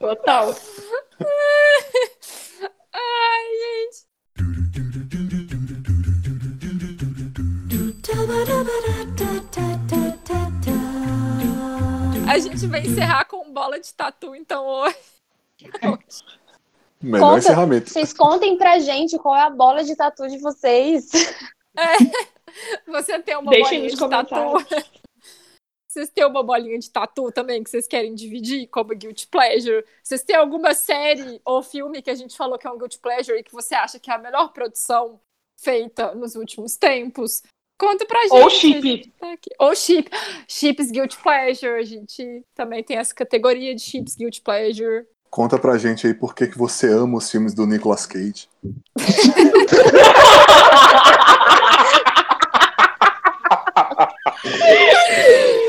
Total. 0.00 0.54
Gente. 3.60 4.08
A 12.26 12.38
gente 12.38 12.66
vai 12.68 12.80
encerrar 12.80 13.26
com 13.26 13.52
bola 13.52 13.78
de 13.78 13.92
tatu, 13.92 14.34
então 14.34 14.64
hoje. 14.64 14.96
melhor 17.02 17.28
Conta. 17.28 17.38
encerramento. 17.40 17.90
Vocês 17.90 18.14
contem 18.14 18.56
pra 18.56 18.78
gente 18.78 19.18
qual 19.18 19.36
é 19.36 19.42
a 19.42 19.50
bola 19.50 19.84
de 19.84 19.94
tatu 19.94 20.26
de 20.26 20.38
vocês. 20.38 21.10
Você 22.88 23.18
tem 23.20 23.36
uma 23.36 23.50
bolinha 23.50 23.82
nos 23.82 23.92
de 23.92 24.08
tatu. 24.08 24.34
Vocês 25.90 26.08
têm 26.08 26.24
uma 26.24 26.42
bolinha 26.44 26.78
de 26.78 26.88
tatu 26.88 27.32
também 27.32 27.64
que 27.64 27.68
vocês 27.68 27.88
querem 27.88 28.14
dividir 28.14 28.68
como 28.68 28.94
guilty 28.94 29.26
pleasure? 29.26 29.84
Vocês 30.00 30.22
têm 30.22 30.36
alguma 30.36 30.72
série 30.72 31.40
ou 31.44 31.64
filme 31.64 32.00
que 32.00 32.08
a 32.08 32.14
gente 32.14 32.36
falou 32.36 32.56
que 32.56 32.64
é 32.64 32.70
um 32.70 32.78
guilty 32.78 33.00
pleasure 33.00 33.36
e 33.36 33.42
que 33.42 33.52
você 33.52 33.74
acha 33.74 33.98
que 33.98 34.08
é 34.08 34.14
a 34.14 34.18
melhor 34.18 34.52
produção 34.52 35.18
feita 35.60 36.14
nos 36.14 36.36
últimos 36.36 36.76
tempos? 36.76 37.42
Conta 37.76 38.06
pra 38.06 38.22
gente. 38.22 38.34
Ou 38.34 38.48
chip. 38.48 39.12
tá. 39.18 39.36
Ou 39.58 39.74
chip. 39.74 40.08
Chips 40.46 40.92
guilty 40.92 41.18
pleasure. 41.20 41.80
A 41.80 41.82
gente 41.82 42.44
também 42.54 42.84
tem 42.84 42.96
essa 42.96 43.12
categoria 43.12 43.74
de 43.74 43.82
chips 43.82 44.14
guilty 44.14 44.42
pleasure. 44.42 45.04
Conta 45.28 45.58
pra 45.58 45.76
gente 45.76 46.06
aí 46.06 46.14
por 46.14 46.36
que, 46.36 46.46
que 46.46 46.56
você 46.56 46.86
ama 46.86 47.18
os 47.18 47.28
filmes 47.28 47.52
do 47.52 47.66
Nicolas 47.66 48.06
Cage. 48.06 48.48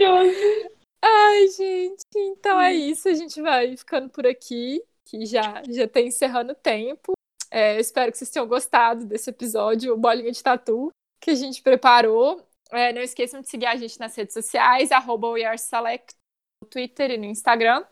Maravilhoso. 0.00 0.70
Ai, 1.02 1.48
gente, 1.48 2.04
então 2.16 2.60
é 2.60 2.72
isso. 2.72 3.08
A 3.08 3.14
gente 3.14 3.40
vai 3.40 3.76
ficando 3.76 4.08
por 4.08 4.26
aqui, 4.26 4.82
que 5.04 5.26
já 5.26 5.62
já 5.68 5.86
tá 5.86 6.00
encerrando 6.00 6.52
o 6.52 6.56
tempo. 6.56 7.12
É, 7.50 7.78
espero 7.80 8.10
que 8.12 8.18
vocês 8.18 8.30
tenham 8.30 8.46
gostado 8.46 9.04
desse 9.04 9.30
episódio, 9.30 9.92
o 9.92 9.96
Bolinha 9.96 10.30
de 10.30 10.42
Tatu, 10.42 10.90
que 11.20 11.30
a 11.30 11.34
gente 11.34 11.62
preparou. 11.62 12.46
É, 12.70 12.92
não 12.92 13.02
esqueçam 13.02 13.40
de 13.40 13.48
seguir 13.48 13.66
a 13.66 13.76
gente 13.76 13.98
nas 13.98 14.14
redes 14.14 14.32
sociais, 14.32 14.92
arroba 14.92 15.28
WeAreSelect, 15.28 16.14
no 16.62 16.68
Twitter 16.68 17.10
e 17.10 17.18
no 17.18 17.24
Instagram. 17.24 17.84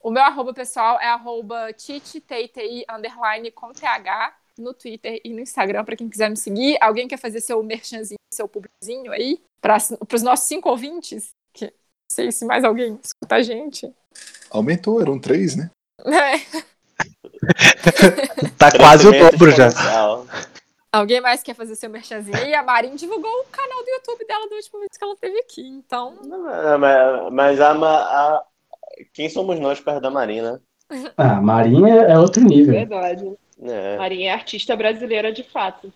O 0.00 0.10
meu 0.10 0.22
arroba 0.22 0.54
pessoal 0.54 0.98
é 1.00 1.06
arroba 1.06 1.68
underline, 2.88 3.50
com 3.50 3.72
TH, 3.72 4.36
no 4.58 4.72
Twitter 4.72 5.20
e 5.22 5.30
no 5.30 5.40
Instagram, 5.40 5.84
para 5.84 5.96
quem 5.96 6.08
quiser 6.08 6.30
me 6.30 6.36
seguir. 6.36 6.78
Alguém 6.80 7.06
quer 7.06 7.18
fazer 7.18 7.40
seu 7.40 7.62
merchanzinho, 7.62 8.18
seu 8.32 8.48
publizinho 8.48 9.12
aí, 9.12 9.42
para 9.60 9.76
os 10.14 10.22
nossos 10.22 10.46
cinco 10.46 10.70
ouvintes? 10.70 11.35
Que 11.56 11.64
não 11.64 11.72
sei 12.12 12.30
se 12.30 12.44
mais 12.44 12.62
alguém 12.64 13.00
escuta 13.02 13.36
a 13.36 13.42
gente. 13.42 13.90
Aumentou, 14.50 15.00
eram 15.00 15.18
três, 15.18 15.56
né? 15.56 15.70
É. 16.04 16.62
Tá 18.58 18.72
quase 18.72 19.06
o 19.06 19.12
dobro 19.12 19.50
já. 19.50 19.68
Alguém 20.90 21.20
mais 21.20 21.42
quer 21.42 21.54
fazer 21.54 21.76
seu 21.76 21.90
merchanzinho? 21.90 22.36
E 22.38 22.54
a 22.54 22.62
Marin 22.62 22.96
divulgou 22.96 23.30
o 23.30 23.44
canal 23.52 23.82
do 23.84 23.90
YouTube 23.90 24.26
dela 24.26 24.48
da 24.48 24.56
última 24.56 24.80
vez 24.80 24.96
que 24.96 25.04
ela 25.04 25.12
esteve 25.12 25.38
aqui. 25.38 25.62
Então, 25.62 26.14
Não, 26.24 26.78
Mas, 26.78 27.32
mas 27.32 27.60
a, 27.60 27.72
a- 27.72 28.42
quem 29.12 29.28
somos 29.28 29.60
nós 29.60 29.78
perto 29.80 30.00
da 30.00 30.10
Marina? 30.10 30.60
Ah, 31.16 31.40
Marinha 31.40 31.94
é 32.02 32.18
outro 32.18 32.42
nível. 32.42 32.72
Verdade. 32.72 33.32
É. 33.62 33.96
Marinha 33.98 34.30
é 34.30 34.34
artista 34.34 34.74
brasileira 34.76 35.32
de 35.32 35.42
fato. 35.42 35.92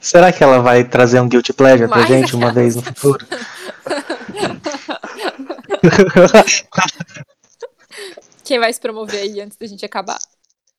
Será 0.00 0.32
que 0.32 0.42
ela 0.42 0.58
vai 0.58 0.84
trazer 0.84 1.20
um 1.20 1.28
guilty 1.28 1.52
pleasure 1.52 1.88
pra 1.88 1.98
Mais 1.98 2.08
gente 2.08 2.34
uma 2.34 2.52
vez 2.52 2.74
no 2.76 2.82
futuro? 2.82 3.24
quem 8.44 8.58
vai 8.58 8.72
se 8.72 8.80
promover 8.80 9.20
aí 9.20 9.40
antes 9.40 9.56
da 9.56 9.66
gente 9.66 9.84
acabar? 9.84 10.18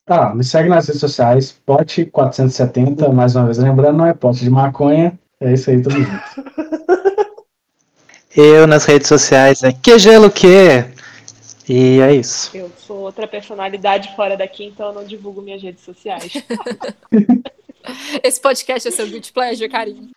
Tá, 0.06 0.36
me 0.36 0.44
segue 0.44 0.68
nas 0.68 0.88
redes 0.88 1.00
sociais, 1.00 1.56
pote470, 1.66 3.14
mais 3.14 3.36
uma 3.36 3.46
vez 3.46 3.58
lembrando, 3.58 3.98
não 3.98 4.06
é 4.06 4.14
pote 4.14 4.42
de 4.42 4.50
maconha. 4.50 5.18
É 5.40 5.54
isso 5.54 5.70
aí, 5.70 5.82
tudo 5.82 5.96
junto. 5.96 6.44
Eu 8.36 8.66
nas 8.66 8.86
redes 8.86 9.08
sociais 9.08 9.64
é 9.64 9.72
que 9.72 10.00
gelo 10.00 10.32
que? 10.32 10.84
E 11.70 12.00
é 12.00 12.16
isso. 12.16 12.50
Eu 12.56 12.72
sou 12.78 12.98
outra 12.98 13.28
personalidade 13.28 14.16
fora 14.16 14.36
daqui, 14.36 14.66
então 14.66 14.88
eu 14.88 14.94
não 14.94 15.06
divulgo 15.06 15.42
minhas 15.42 15.62
redes 15.62 15.84
sociais. 15.84 16.34
Esse 18.24 18.42
podcast 18.42 18.88
é 18.88 18.92
seu 18.92 19.08
guilty 19.08 19.32
pleasure, 19.32 19.70
carinho. 19.70 20.10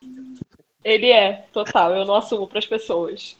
Ele 0.86 1.10
é, 1.10 1.44
total, 1.52 1.92
eu 1.96 2.04
não 2.04 2.14
assumo 2.14 2.46
pras 2.46 2.64
pessoas. 2.64 3.36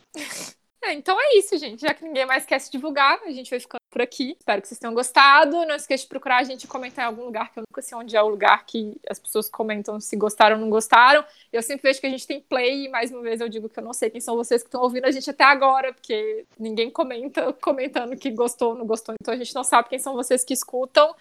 É, 0.82 0.93
então 0.93 1.16
é 1.20 1.36
isso, 1.36 1.56
gente. 1.56 1.81
Já 1.81 1.94
que 1.94 2.05
ninguém 2.05 2.27
mais 2.27 2.44
quer 2.44 2.59
se 2.59 2.73
divulgar, 2.73 3.20
a 3.23 3.31
gente 3.31 3.48
vai 3.48 3.60
ficando 3.60 3.78
por 3.89 4.02
aqui. 4.02 4.36
Espero 4.36 4.60
que 4.60 4.66
vocês 4.66 4.81
tenham 4.81 4.93
gostado. 4.93 5.64
Não 5.64 5.77
esqueça 5.77 6.02
de 6.02 6.09
procurar 6.09 6.39
a 6.39 6.43
gente 6.43 6.64
e 6.64 6.66
comentar 6.66 7.05
em 7.05 7.06
algum 7.06 7.24
lugar, 7.24 7.52
que 7.52 7.60
eu 7.60 7.64
nunca 7.68 7.81
sei 7.81 7.97
onde 7.97 8.16
é 8.16 8.23
o 8.23 8.27
lugar 8.27 8.66
que 8.66 8.97
as 9.09 9.20
pessoas 9.20 9.48
comentam 9.48 10.01
se 10.01 10.16
gostaram 10.16 10.56
ou 10.56 10.62
não 10.62 10.68
gostaram. 10.68 11.24
Eu 11.52 11.62
sempre 11.62 11.89
vejo 11.89 12.01
que 12.01 12.06
a 12.09 12.10
gente 12.10 12.27
tem 12.27 12.40
play, 12.40 12.86
e 12.86 12.89
mais 12.89 13.12
uma 13.12 13.23
vez 13.23 13.40
eu 13.40 13.48
digo 13.48 13.68
que 13.68 13.78
eu 13.78 13.85
não 13.85 13.93
sei 13.93 14.10
quem 14.10 14.20
são 14.20 14.35
vocês 14.35 14.60
que 14.62 14.68
estão 14.68 14.82
ouvindo 14.82 15.05
a 15.05 15.12
gente 15.12 15.31
até 15.31 15.44
agora, 15.44 15.93
porque 15.93 16.44
ninguém 16.59 16.90
comenta 16.90 17.52
comentando 17.52 18.16
que 18.16 18.28
gostou 18.32 18.70
ou 18.70 18.74
não 18.74 18.86
gostou, 18.86 19.14
então 19.20 19.32
a 19.32 19.36
gente 19.36 19.55
não 19.55 19.62
sabe 19.62 19.89
quem 19.89 20.01
são 20.01 20.14
vocês 20.14 20.44
que 20.44 20.52
escutam. 20.52 21.14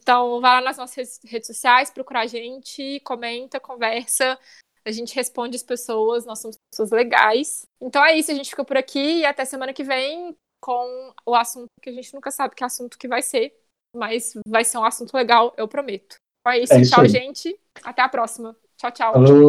Então, 0.00 0.40
vai 0.40 0.54
lá 0.54 0.60
nas 0.62 0.78
nossas 0.78 0.96
redes- 0.96 1.20
redes 1.24 1.46
sociais, 1.48 1.90
procura 1.90 2.20
a 2.20 2.26
gente, 2.26 3.00
comenta, 3.00 3.60
conversa. 3.60 4.38
A 4.86 4.92
gente 4.92 5.14
responde 5.16 5.56
as 5.56 5.62
pessoas, 5.64 6.24
nós 6.24 6.38
somos 6.40 6.56
pessoas 6.70 6.90
legais. 6.92 7.66
Então 7.80 8.04
é 8.04 8.16
isso, 8.16 8.30
a 8.30 8.34
gente 8.34 8.50
fica 8.50 8.64
por 8.64 8.76
aqui 8.76 9.18
e 9.20 9.26
até 9.26 9.44
semana 9.44 9.72
que 9.72 9.82
vem 9.82 10.36
com 10.60 11.12
o 11.26 11.34
assunto 11.34 11.66
que 11.82 11.90
a 11.90 11.92
gente 11.92 12.14
nunca 12.14 12.30
sabe 12.30 12.54
que 12.54 12.62
assunto 12.64 12.96
que 12.96 13.08
vai 13.08 13.20
ser, 13.20 13.52
mas 13.94 14.34
vai 14.46 14.64
ser 14.64 14.78
um 14.78 14.84
assunto 14.84 15.12
legal, 15.14 15.52
eu 15.56 15.66
prometo. 15.66 16.16
Então 16.40 16.52
é 16.52 16.60
isso, 16.60 16.74
É 16.74 16.80
isso 16.80 16.92
tchau, 16.92 17.02
aí. 17.02 17.08
gente. 17.08 17.58
Até 17.82 18.02
a 18.02 18.08
próxima. 18.08 18.56
Tchau, 18.78 18.92
tchau. 18.92 19.12
Falou, 19.14 19.48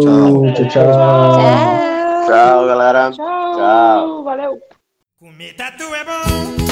tchau, 0.53 0.67
tchau. 0.69 0.81
Tchau, 2.25 2.65
galera. 2.65 3.11
Tchau. 3.11 3.55
Tchau. 3.55 4.23
Valeu. 4.23 4.61
Comer 5.19 5.55
tatu 5.55 5.83
é 5.93 6.03
bom, 6.03 6.66